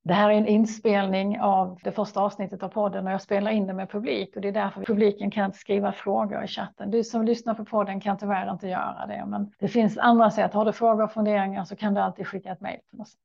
Det 0.06 0.14
här 0.14 0.30
är 0.30 0.34
en 0.34 0.46
inspelning 0.46 1.40
av 1.40 1.78
det 1.84 1.92
första 1.92 2.20
avsnittet 2.20 2.62
av 2.62 2.68
podden 2.68 3.06
och 3.06 3.12
jag 3.12 3.22
spelar 3.22 3.50
in 3.50 3.66
det 3.66 3.74
med 3.74 3.90
publik 3.90 4.36
och 4.36 4.42
det 4.42 4.48
är 4.48 4.52
därför 4.52 4.84
publiken 4.84 5.30
kan 5.30 5.44
inte 5.44 5.58
skriva 5.58 5.92
frågor 5.92 6.44
i 6.44 6.46
chatten. 6.46 6.90
Du 6.90 7.04
som 7.04 7.24
lyssnar 7.24 7.54
på 7.54 7.64
podden 7.64 8.00
kan 8.00 8.18
tyvärr 8.18 8.50
inte 8.50 8.68
göra 8.68 9.06
det, 9.06 9.24
men 9.26 9.52
det 9.58 9.68
finns 9.68 9.98
andra 9.98 10.30
sätt. 10.30 10.52
Har 10.52 10.64
du 10.64 10.72
frågor 10.72 11.04
och 11.04 11.12
funderingar 11.12 11.64
så 11.64 11.76
kan 11.76 11.94
du 11.94 12.00
alltid 12.00 12.26
skicka 12.26 12.52
ett 12.52 12.60
mejl 12.60 12.80
på 12.90 12.96
något 12.96 13.08
sätt. 13.08 13.20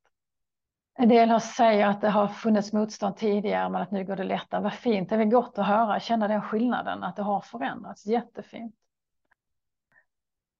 En 0.97 1.09
del 1.09 1.29
har 1.29 1.39
säger 1.39 1.87
att 1.87 2.01
det 2.01 2.09
har 2.09 2.27
funnits 2.27 2.73
motstånd 2.73 3.17
tidigare 3.17 3.69
men 3.69 3.81
att 3.81 3.91
nu 3.91 4.03
går 4.05 4.15
det 4.15 4.23
lättare. 4.23 4.61
Vad 4.61 4.73
fint, 4.73 5.09
det 5.09 5.15
är 5.15 5.19
väl 5.19 5.29
gott 5.29 5.57
att 5.57 5.67
höra, 5.67 5.99
känna 5.99 6.27
den 6.27 6.41
skillnaden, 6.41 7.03
att 7.03 7.15
det 7.15 7.23
har 7.23 7.41
förändrats. 7.41 8.05
Jättefint. 8.05 8.75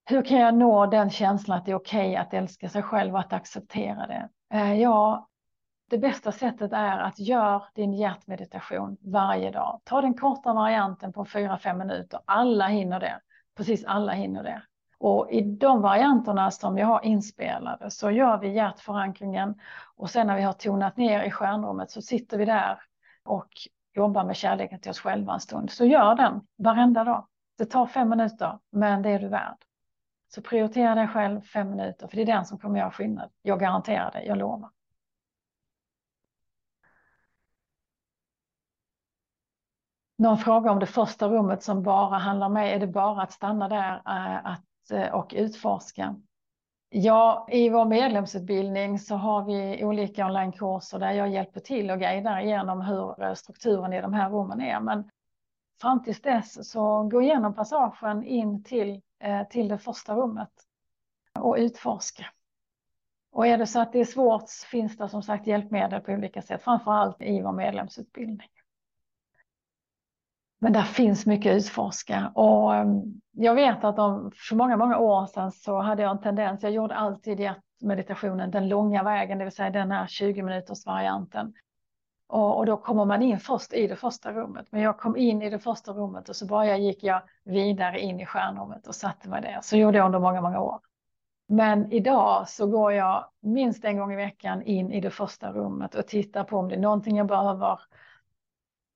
Hur 0.06 0.22
kan 0.22 0.40
jag 0.40 0.56
nå 0.56 0.86
den 0.86 1.10
känslan 1.10 1.58
att 1.58 1.66
det 1.66 1.72
är 1.72 1.76
okej 1.76 2.10
okay 2.10 2.16
att 2.16 2.34
älska 2.34 2.70
sig 2.70 2.84
själv 2.84 3.14
och 3.14 3.20
att 3.20 3.34
acceptera 3.34 4.08
det? 4.08 4.30
Eh, 4.54 4.74
ja, 4.74 5.28
det 5.92 5.98
bästa 5.98 6.32
sättet 6.32 6.74
är 6.74 7.00
att 7.00 7.20
göra 7.20 7.64
din 7.76 7.94
hjärtmeditation 7.94 8.98
varje 9.02 9.52
dag. 9.52 9.82
Ta 9.84 10.02
den 10.02 10.14
korta 10.14 10.54
varianten 10.54 11.14
på 11.14 11.26
4-5 11.26 11.78
minuter. 11.78 12.20
Alla 12.26 12.68
hinner 12.68 13.00
det. 13.00 13.20
Precis 13.58 13.86
alla 13.86 14.12
hinner 14.12 14.44
det. 14.44 14.64
Och 14.98 15.32
i 15.32 15.42
de 15.42 15.82
varianterna 15.82 16.52
som 16.52 16.78
jag 16.78 16.88
har 16.88 17.06
inspelade 17.06 17.92
så 17.92 18.12
gör 18.12 18.38
vi 18.38 18.54
hjärtförankringen 18.54 19.60
och 19.96 20.10
sen 20.10 20.28
när 20.28 20.36
vi 20.36 20.42
har 20.42 20.54
tonat 20.54 20.98
ner 20.98 21.24
i 21.24 21.32
stjärnrummet 21.32 21.92
så 21.92 22.02
sitter 22.02 22.38
vi 22.38 22.46
där 22.46 22.80
och 23.24 23.50
jobbar 23.94 24.24
med 24.24 24.36
kärleken 24.36 24.80
till 24.80 24.92
oss 24.92 25.00
själva 25.00 25.34
en 25.34 25.40
stund. 25.40 25.72
Så 25.72 25.86
gör 25.86 26.16
den 26.16 26.42
varenda 26.58 27.04
dag. 27.04 27.28
Det 27.58 27.66
tar 27.66 27.86
fem 27.86 28.10
minuter, 28.10 28.60
men 28.72 29.02
det 29.02 29.10
är 29.10 29.20
du 29.20 29.28
värd. 29.28 29.58
Så 30.36 30.42
prioritera 30.42 30.96
dig 30.96 31.08
själv 31.08 31.42
fem 31.42 31.70
minuter, 31.70 32.08
för 32.08 32.16
det 32.16 32.22
är 32.22 32.26
den 32.26 32.46
som 32.46 32.60
kommer 32.60 32.80
göra 32.80 32.92
skillnad. 32.92 33.30
Jag 33.42 33.60
garanterar 33.60 34.12
det, 34.12 34.24
jag 34.24 34.38
lovar. 34.38 34.70
Någon 40.22 40.38
fråga 40.38 40.72
om 40.72 40.80
det 40.80 40.86
första 40.86 41.28
rummet 41.28 41.64
som 41.64 41.84
bara 41.84 42.18
handlar 42.18 42.48
om 42.48 42.54
mig. 42.54 42.74
Är 42.74 42.80
det 42.80 42.88
bara 42.88 43.22
att 43.22 43.32
stanna 43.32 43.70
där 43.70 43.94
eh, 43.94 44.52
att, 44.52 44.92
eh, 44.92 45.14
och 45.14 45.34
utforska? 45.36 46.16
Ja, 46.90 47.48
i 47.52 47.70
vår 47.70 47.86
medlemsutbildning 47.86 49.00
så 49.00 49.16
har 49.16 49.44
vi 49.44 49.84
olika 49.86 50.26
onlinekurser 50.26 51.00
där 51.00 51.12
jag 51.12 51.30
hjälper 51.30 51.60
till 51.60 51.92
och 51.92 52.00
guidar 52.00 52.40
igenom 52.40 52.82
hur 52.82 53.24
eh, 53.24 53.34
strukturen 53.34 53.94
i 53.94 54.02
de 54.02 54.14
här 54.14 54.30
rummen 54.30 54.62
är. 54.62 54.80
Men 54.80 55.10
fram 55.82 56.04
tills 56.04 56.22
dess 56.22 56.72
så 56.72 57.04
gå 57.04 57.22
igenom 57.22 57.54
passagen 57.54 58.24
in 58.24 58.64
till, 58.64 59.02
till 59.50 59.68
det 59.68 59.78
första 59.78 60.16
rummet 60.16 60.52
och 61.40 61.56
utforska. 61.60 62.26
Och 63.32 63.48
är 63.48 63.58
det 63.58 63.68
så 63.68 63.80
att 63.80 63.94
det 63.94 64.00
är 64.00 64.06
svårt 64.06 64.50
finns 64.72 64.98
det 64.98 65.10
som 65.10 65.24
sagt 65.24 65.48
hjälpmedel 65.48 66.02
på 66.02 66.12
olika 66.12 66.42
sätt, 66.42 66.64
framför 66.64 66.92
allt 66.92 67.22
i 67.22 67.42
vår 67.42 67.52
medlemsutbildning. 67.52 68.50
Men 70.64 70.74
där 70.74 70.84
finns 70.84 71.26
mycket 71.26 71.52
att 71.52 71.58
utforska 71.58 72.32
och 72.36 72.76
eh, 72.76 72.86
jag 73.32 73.56
vet 73.56 73.84
att 73.84 74.00
om, 74.00 74.32
för 74.36 74.56
många, 74.56 74.78
många 74.78 74.98
år 74.98 75.26
sedan 75.26 75.52
så 75.52 75.80
hade 75.80 76.02
jag 76.02 76.12
en 76.12 76.22
tendens, 76.22 76.64
jag 76.64 76.72
gjorde 76.72 76.96
alltid 76.96 77.52
meditationen 77.82 78.52
den 78.52 78.70
långa 78.70 79.04
vägen, 79.04 79.38
det 79.38 79.44
vill 79.44 79.56
säga 79.56 79.70
den 79.70 79.92
här 79.92 80.08
20 80.08 80.44
minuters 80.44 80.86
varianten. 80.86 81.54
Och, 82.28 82.58
och, 82.58 82.66
då 82.66 82.78
kommer 82.78 83.06
man 83.06 83.22
in 83.22 83.40
först 83.40 83.74
i 83.74 83.88
det 83.88 83.96
första 83.96 84.32
rummet. 84.32 84.68
Men 84.70 84.82
jag 84.82 84.98
kom 84.98 85.18
in 85.18 85.42
i 85.42 85.50
det 85.50 85.60
första 85.60 85.94
rummet 85.94 86.30
och 86.30 86.36
så 86.36 86.46
bara 86.46 86.78
gick 86.78 87.04
jag 87.04 87.22
vidare 87.44 88.00
in 88.00 88.20
i 88.20 88.26
stjärnrummet 88.26 88.88
och 88.88 88.96
satte 88.96 89.30
mig 89.30 89.42
där. 89.42 89.60
Så 89.62 89.78
gjorde 89.78 89.98
jag 89.98 90.06
under 90.06 90.20
många, 90.20 90.42
många 90.42 90.60
år. 90.60 90.80
Men 91.48 91.92
idag 91.92 92.50
så 92.50 92.68
går 92.68 92.94
jag 92.94 93.26
minst 93.42 93.86
en 93.86 93.98
gång 93.98 94.14
i 94.14 94.16
veckan 94.16 94.62
in 94.62 94.92
i 94.92 95.02
det 95.02 95.10
första 95.10 95.52
rummet 95.52 95.96
och 95.96 96.08
tittar 96.08 96.44
på 96.44 96.58
om 96.58 96.70
det 96.70 96.76
är 96.76 96.80
någonting 96.80 97.18
jag 97.18 97.28
behöver 97.28 97.80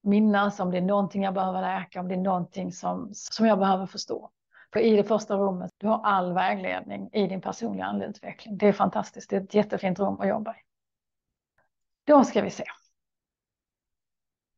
minnas, 0.05 0.59
om 0.59 0.71
det 0.71 0.77
är 0.77 0.81
någonting 0.81 1.23
jag 1.23 1.33
behöver 1.33 1.61
läka, 1.61 1.99
om 1.99 2.07
det 2.07 2.15
är 2.15 2.19
någonting 2.19 2.71
som, 2.71 3.09
som 3.13 3.45
jag 3.45 3.59
behöver 3.59 3.85
förstå. 3.85 4.31
För 4.73 4.79
i 4.79 4.95
det 4.95 5.03
första 5.03 5.37
rummet, 5.37 5.71
du 5.77 5.87
har 5.87 6.01
all 6.03 6.33
vägledning 6.33 7.09
i 7.13 7.27
din 7.27 7.41
personliga 7.41 7.85
andliga. 7.85 8.13
Det 8.49 8.67
är 8.67 8.73
fantastiskt, 8.73 9.29
det 9.29 9.35
är 9.35 9.41
ett 9.41 9.53
jättefint 9.53 9.99
rum 9.99 10.19
att 10.19 10.27
jobba 10.27 10.51
i. 10.51 10.57
Då 12.03 12.23
ska 12.23 12.41
vi 12.41 12.49
se. 12.49 12.63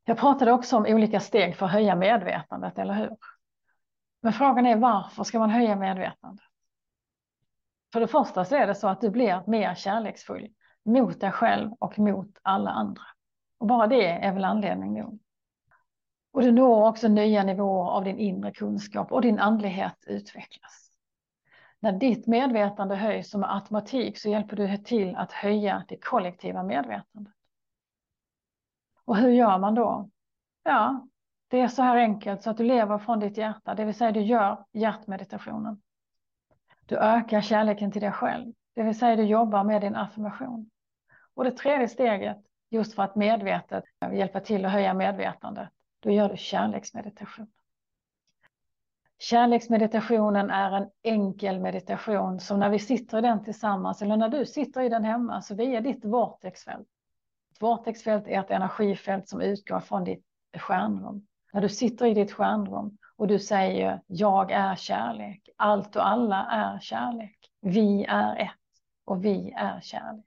Jag 0.06 0.18
pratade 0.18 0.52
också 0.52 0.78
om 0.78 0.86
olika 0.86 1.20
steg 1.20 1.56
för 1.56 1.66
att 1.66 1.72
höja 1.72 1.96
medvetandet, 1.96 2.80
eller 2.80 2.94
hur? 2.94 3.18
Men 4.22 4.34
frågan 4.34 4.66
är 4.66 4.76
varför 4.76 5.24
ska 5.24 5.40
man 5.40 5.50
höja 5.50 5.76
medvetandet? 5.76 6.46
För 7.94 8.00
det 8.00 8.08
första 8.08 8.46
så 8.46 8.56
är 8.56 8.68
det 8.68 8.76
så 8.76 8.88
att 8.88 9.02
du 9.02 9.10
blir 9.10 9.44
mer 9.48 9.76
kärleksfull 9.76 10.50
mot 10.86 11.20
dig 11.20 11.32
själv 11.32 11.72
och 11.80 12.00
mot 12.00 12.38
alla 12.42 12.70
andra. 12.70 13.04
Och 13.58 13.68
bara 13.68 13.88
det 13.88 14.08
är 14.08 14.34
väl 14.34 14.46
anledning 14.46 14.94
nog. 14.94 15.20
Och 16.32 16.42
du 16.42 16.52
når 16.52 16.88
också 16.88 17.08
nya 17.08 17.44
nivåer 17.44 17.90
av 17.90 18.04
din 18.04 18.18
inre 18.18 18.52
kunskap 18.52 19.12
och 19.12 19.22
din 19.22 19.40
andlighet 19.40 20.04
utvecklas. 20.08 20.92
När 21.80 21.92
ditt 21.92 22.28
medvetande 22.28 22.96
höjs 22.96 23.30
som 23.30 23.44
automatik 23.44 24.18
så 24.18 24.30
hjälper 24.30 24.56
du 24.56 24.78
till 24.78 25.16
att 25.16 25.32
höja 25.32 25.86
det 25.88 25.98
kollektiva 25.98 26.64
medvetandet. 26.64 27.34
Och 29.06 29.18
hur 29.18 29.30
gör 29.30 29.58
man 29.58 29.76
då? 29.76 30.10
Ja, 30.64 31.08
det 31.48 31.60
är 31.60 31.68
så 31.68 31.82
här 31.82 31.98
enkelt 31.98 32.44
så 32.44 32.50
att 32.50 32.58
du 32.58 32.64
lever 32.64 32.98
från 32.98 33.20
ditt 33.20 33.38
hjärta, 33.38 33.76
det 33.76 33.86
vill 33.86 33.96
säga 33.96 34.12
du 34.12 34.22
gör 34.22 34.66
hjärtmeditationen. 34.74 35.82
Du 36.86 36.98
ökar 36.98 37.42
kärleken 37.42 37.92
till 37.92 38.02
dig 38.02 38.12
själv, 38.12 38.54
det 38.76 38.84
vill 38.84 39.00
säga 39.00 39.16
du 39.16 39.24
jobbar 39.24 39.64
med 39.64 39.82
din 39.82 39.96
affirmation. 39.96 40.70
Och 41.34 41.44
det 41.44 41.52
tredje 41.52 41.88
steget, 41.88 42.38
just 42.70 42.96
för 42.96 43.04
att 43.04 43.16
medvetet 43.16 43.84
hjälpa 44.14 44.40
till 44.40 44.66
att 44.66 44.72
höja 44.72 44.94
medvetandet, 44.94 45.70
då 46.00 46.12
gör 46.12 46.30
du 46.30 46.38
kärleksmeditation. 46.38 47.48
Kärleksmeditationen 49.20 50.50
är 50.50 50.72
en 50.72 50.90
enkel 51.04 51.60
meditation 51.60 52.40
som 52.40 52.60
när 52.60 52.70
vi 52.70 52.80
sitter 52.80 53.18
i 53.18 53.22
den 53.22 53.44
tillsammans 53.44 54.02
eller 54.02 54.18
när 54.18 54.30
du 54.30 54.46
sitter 54.46 54.82
i 54.82 54.90
den 54.90 55.04
hemma 55.04 55.42
så 55.42 55.56
via 55.56 55.82
ditt 55.82 56.06
vortexfält. 56.06 56.88
Ett 57.52 57.62
vortexfält 57.62 58.28
är 58.28 58.40
ett 58.40 58.52
energifält 58.52 59.30
som 59.30 59.42
utgår 59.42 59.80
från 59.80 60.04
ditt 60.04 60.26
stjärnrum. 60.58 61.28
När 61.54 61.62
du 61.62 61.70
sitter 61.70 62.06
i 62.06 62.14
ditt 62.14 62.32
stjärnrum 62.32 62.98
och 63.16 63.28
du 63.28 63.40
säger 63.40 64.02
jag 64.08 64.52
är 64.52 64.76
kärlek, 64.76 65.50
allt 65.56 65.96
och 65.96 66.08
alla 66.08 66.46
är 66.46 66.80
kärlek, 66.80 67.38
vi 67.62 68.06
är 68.06 68.36
ett 68.36 68.52
och 69.06 69.26
vi 69.26 69.52
är 69.52 69.82
kärlek. 69.82 70.26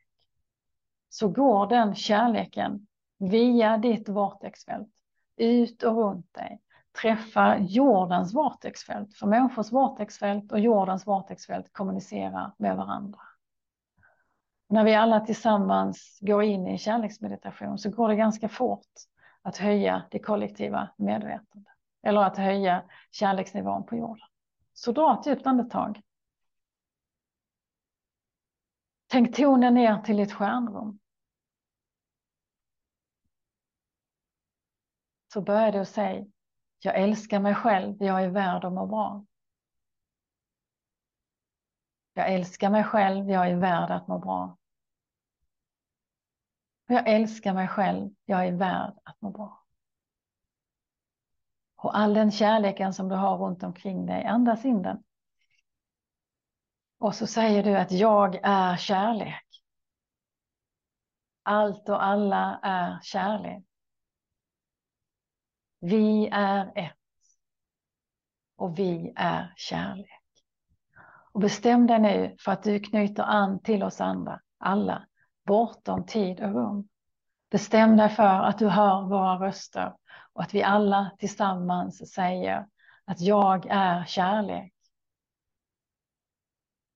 Så 1.08 1.28
går 1.28 1.66
den 1.66 1.94
kärleken 1.94 2.86
via 3.18 3.78
ditt 3.78 4.08
vortexfält 4.08 4.99
ut 5.40 5.82
och 5.82 5.96
runt 5.96 6.34
dig 6.34 6.60
träffar 7.02 7.56
jordens 7.58 8.34
vortexfält. 8.34 9.14
För 9.14 9.26
människors 9.26 9.72
vortexfält 9.72 10.52
och 10.52 10.60
jordens 10.60 11.06
vortexfält 11.06 11.72
kommunicerar 11.72 12.54
med 12.58 12.76
varandra. 12.76 13.20
När 14.68 14.84
vi 14.84 14.94
alla 14.94 15.20
tillsammans 15.20 16.18
går 16.20 16.42
in 16.42 16.66
i 16.66 16.78
kärleksmeditation 16.78 17.78
så 17.78 17.90
går 17.90 18.08
det 18.08 18.16
ganska 18.16 18.48
fort 18.48 18.86
att 19.42 19.56
höja 19.56 20.02
det 20.10 20.18
kollektiva 20.18 20.88
medvetandet. 20.96 21.74
Eller 22.02 22.20
att 22.20 22.36
höja 22.36 22.82
kärleksnivån 23.10 23.86
på 23.86 23.96
jorden. 23.96 24.26
Så 24.72 24.92
dra 24.92 25.18
ett 25.20 25.26
djupt 25.26 25.46
andetag. 25.46 26.00
Tänk 29.06 29.36
tonen 29.36 29.74
ner 29.74 29.98
till 29.98 30.16
ditt 30.16 30.32
stjärnrum. 30.32 30.99
Så 35.32 35.40
börjar 35.40 35.72
du 35.72 35.84
säga 35.84 36.24
jag 36.82 36.98
älskar 36.98 37.40
mig 37.40 37.54
själv, 37.54 38.02
jag 38.02 38.24
är 38.24 38.28
värd 38.28 38.64
att 38.64 38.72
må 38.72 38.86
bra. 38.86 39.24
Jag 42.12 42.34
älskar 42.34 42.70
mig 42.70 42.84
själv, 42.84 43.30
jag 43.30 43.48
är 43.48 43.56
värd 43.56 43.90
att 43.90 44.08
må 44.08 44.18
bra. 44.18 44.58
Jag 46.86 47.08
älskar 47.08 47.54
mig 47.54 47.68
själv, 47.68 48.10
jag 48.24 48.46
är 48.46 48.52
värd 48.52 48.94
att 49.04 49.20
må 49.20 49.30
bra. 49.30 49.64
Och 51.76 51.98
all 51.98 52.14
den 52.14 52.30
kärleken 52.30 52.94
som 52.94 53.08
du 53.08 53.14
har 53.14 53.38
runt 53.38 53.62
omkring 53.62 54.06
dig, 54.06 54.24
andas 54.24 54.64
in 54.64 54.82
den. 54.82 55.02
Och 56.98 57.14
så 57.14 57.26
säger 57.26 57.62
du 57.62 57.76
att 57.76 57.92
jag 57.92 58.40
är 58.42 58.76
kärlek. 58.76 59.46
Allt 61.42 61.88
och 61.88 62.04
alla 62.04 62.60
är 62.62 63.00
kärlek. 63.02 63.69
Vi 65.80 66.28
är 66.32 66.72
ett. 66.74 66.96
Och 68.56 68.78
vi 68.78 69.12
är 69.16 69.52
kärlek. 69.56 70.22
Och 71.32 71.40
bestäm 71.40 71.86
dig 71.86 71.98
nu 71.98 72.36
för 72.38 72.52
att 72.52 72.62
du 72.62 72.80
knyter 72.80 73.22
an 73.22 73.62
till 73.62 73.82
oss 73.82 74.00
andra, 74.00 74.40
alla, 74.58 75.06
bortom 75.46 76.06
tid 76.06 76.40
och 76.40 76.54
rum. 76.54 76.88
Bestäm 77.50 77.96
dig 77.96 78.08
för 78.08 78.22
att 78.24 78.58
du 78.58 78.68
hör 78.68 79.02
våra 79.02 79.46
röster 79.46 79.96
och 80.32 80.42
att 80.42 80.54
vi 80.54 80.62
alla 80.62 81.10
tillsammans 81.18 82.12
säger 82.12 82.66
att 83.04 83.20
jag 83.20 83.66
är 83.70 84.04
kärlek. 84.04 84.74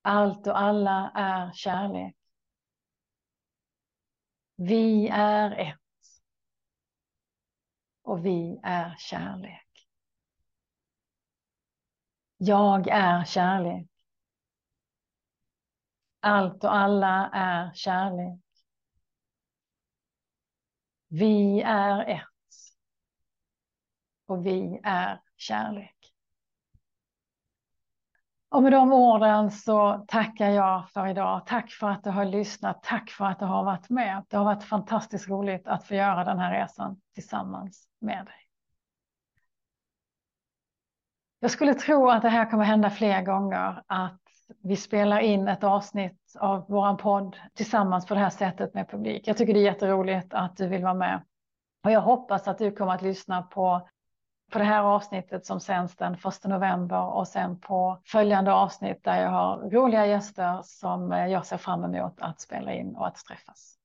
Allt 0.02 0.46
och 0.46 0.60
alla 0.60 1.10
är 1.14 1.52
kärlek. 1.52 2.16
Vi 4.56 5.08
är 5.08 5.50
ett 5.50 5.83
och 8.14 8.26
vi 8.26 8.60
är 8.62 8.94
kärlek. 8.98 9.88
Jag 12.36 12.88
är 12.88 13.24
kärlek. 13.24 13.88
Allt 16.20 16.64
och 16.64 16.74
alla 16.74 17.30
är 17.32 17.74
kärlek. 17.74 18.40
Vi 21.08 21.62
är 21.62 22.04
ett. 22.04 22.28
Och 24.26 24.46
vi 24.46 24.80
är 24.84 25.22
kärlek. 25.36 25.93
Och 28.54 28.62
med 28.62 28.72
de 28.72 28.92
orden 28.92 29.50
så 29.50 30.04
tackar 30.08 30.50
jag 30.50 30.90
för 30.90 31.06
idag. 31.06 31.46
Tack 31.46 31.70
för 31.70 31.88
att 31.88 32.04
du 32.04 32.10
har 32.10 32.24
lyssnat. 32.24 32.82
Tack 32.82 33.10
för 33.10 33.24
att 33.24 33.38
du 33.38 33.44
har 33.44 33.64
varit 33.64 33.90
med. 33.90 34.24
Det 34.28 34.36
har 34.36 34.44
varit 34.44 34.64
fantastiskt 34.64 35.28
roligt 35.28 35.68
att 35.68 35.84
få 35.84 35.94
göra 35.94 36.24
den 36.24 36.38
här 36.38 36.52
resan 36.60 37.00
tillsammans 37.14 37.88
med 38.00 38.26
dig. 38.26 38.34
Jag 41.40 41.50
skulle 41.50 41.74
tro 41.74 42.10
att 42.10 42.22
det 42.22 42.28
här 42.28 42.50
kommer 42.50 42.64
hända 42.64 42.90
fler 42.90 43.22
gånger. 43.22 43.82
Att 43.86 44.20
vi 44.62 44.76
spelar 44.76 45.18
in 45.18 45.48
ett 45.48 45.64
avsnitt 45.64 46.36
av 46.38 46.64
vår 46.68 46.96
podd 46.96 47.36
tillsammans 47.54 48.06
på 48.06 48.14
det 48.14 48.20
här 48.20 48.30
sättet 48.30 48.74
med 48.74 48.90
publik. 48.90 49.28
Jag 49.28 49.36
tycker 49.36 49.54
det 49.54 49.60
är 49.60 49.64
jätteroligt 49.64 50.34
att 50.34 50.56
du 50.56 50.68
vill 50.68 50.82
vara 50.82 50.94
med. 50.94 51.22
Och 51.84 51.90
jag 51.90 52.00
hoppas 52.00 52.48
att 52.48 52.58
du 52.58 52.72
kommer 52.72 52.94
att 52.94 53.02
lyssna 53.02 53.42
på 53.42 53.88
på 54.50 54.58
det 54.58 54.64
här 54.64 54.82
avsnittet 54.82 55.46
som 55.46 55.60
sänds 55.60 55.96
den 55.96 56.14
1 56.14 56.44
november 56.44 57.02
och 57.02 57.28
sen 57.28 57.60
på 57.60 58.00
följande 58.04 58.52
avsnitt 58.52 59.04
där 59.04 59.22
jag 59.22 59.30
har 59.30 59.70
roliga 59.70 60.06
gäster 60.06 60.60
som 60.62 61.12
eh, 61.12 61.26
jag 61.26 61.46
ser 61.46 61.56
fram 61.56 61.84
emot 61.84 62.20
att 62.20 62.40
spela 62.40 62.72
in 62.72 62.96
och 62.96 63.06
att 63.06 63.16
träffas. 63.16 63.78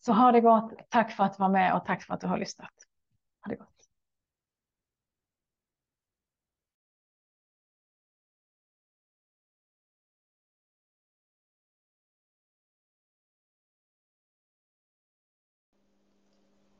Så 0.00 0.12
ha 0.12 0.32
det 0.32 0.40
gott. 0.40 0.72
Tack 0.88 1.12
för 1.12 1.24
att 1.24 1.36
du 1.36 1.40
var 1.40 1.48
med 1.48 1.74
och 1.74 1.84
tack 1.84 2.02
för 2.02 2.14
att 2.14 2.20
du 2.20 2.26
har 2.26 2.38
lyssnat. 2.38 2.72
Ha 3.44 3.50
det 3.50 3.56
gott. 3.56 3.68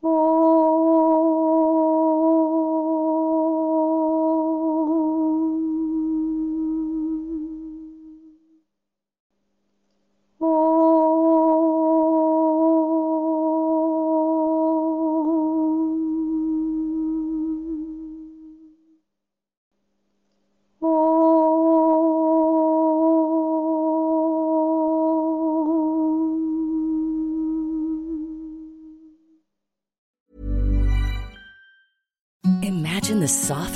Oh. 0.01 0.62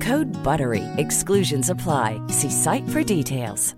Code 0.00 0.44
BUTTERY. 0.44 0.82
Exclusions 0.96 1.70
apply. 1.70 2.20
See 2.28 2.50
site 2.50 2.88
for 2.88 3.02
details. 3.02 3.76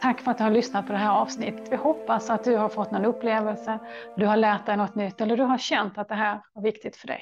Tack 0.00 0.20
för 0.20 0.30
att 0.30 0.38
du 0.38 0.44
har 0.44 0.50
lyssnat 0.50 0.86
på 0.86 0.92
det 0.92 0.98
här 0.98 1.10
avsnittet. 1.10 1.72
Vi 1.72 1.76
hoppas 1.76 2.30
att 2.30 2.44
du 2.44 2.56
har 2.56 2.68
fått 2.68 2.90
någon 2.90 3.04
upplevelse, 3.04 3.78
du 4.16 4.26
har 4.26 4.36
lärt 4.36 4.66
dig 4.66 4.76
något 4.76 4.94
nytt 4.94 5.20
eller 5.20 5.36
du 5.36 5.42
har 5.42 5.58
känt 5.58 5.98
att 5.98 6.08
det 6.08 6.14
här 6.14 6.40
var 6.52 6.62
viktigt 6.62 6.96
för 6.96 7.06
dig. 7.06 7.20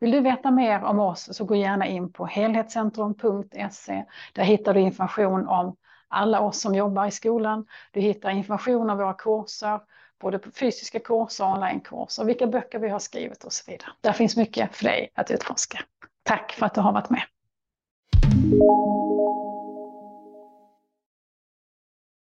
Vill 0.00 0.10
du 0.10 0.20
veta 0.20 0.50
mer 0.50 0.84
om 0.84 1.00
oss 1.00 1.36
så 1.36 1.44
gå 1.44 1.56
gärna 1.56 1.86
in 1.86 2.12
på 2.12 2.26
helhetscentrum.se. 2.26 4.04
Där 4.32 4.42
hittar 4.42 4.74
du 4.74 4.80
information 4.80 5.48
om 5.48 5.76
alla 6.08 6.40
oss 6.40 6.60
som 6.60 6.74
jobbar 6.74 7.06
i 7.06 7.10
skolan. 7.10 7.66
Du 7.92 8.00
hittar 8.00 8.30
information 8.30 8.90
om 8.90 8.98
våra 8.98 9.14
kurser, 9.14 9.80
både 10.22 10.38
på 10.38 10.50
fysiska 10.50 10.98
kurser 10.98 11.44
och 11.44 11.50
onlinekurser, 11.50 12.24
vilka 12.24 12.46
böcker 12.46 12.78
vi 12.78 12.88
har 12.88 12.98
skrivit 12.98 13.44
och 13.44 13.52
så 13.52 13.70
vidare. 13.70 13.90
Där 14.00 14.12
finns 14.12 14.36
mycket 14.36 14.76
för 14.76 14.84
dig 14.84 15.12
att 15.14 15.30
utforska. 15.30 15.78
Tack 16.22 16.52
för 16.52 16.66
att 16.66 16.74
du 16.74 16.80
har 16.80 16.92
varit 16.92 17.10
med. 17.10 17.22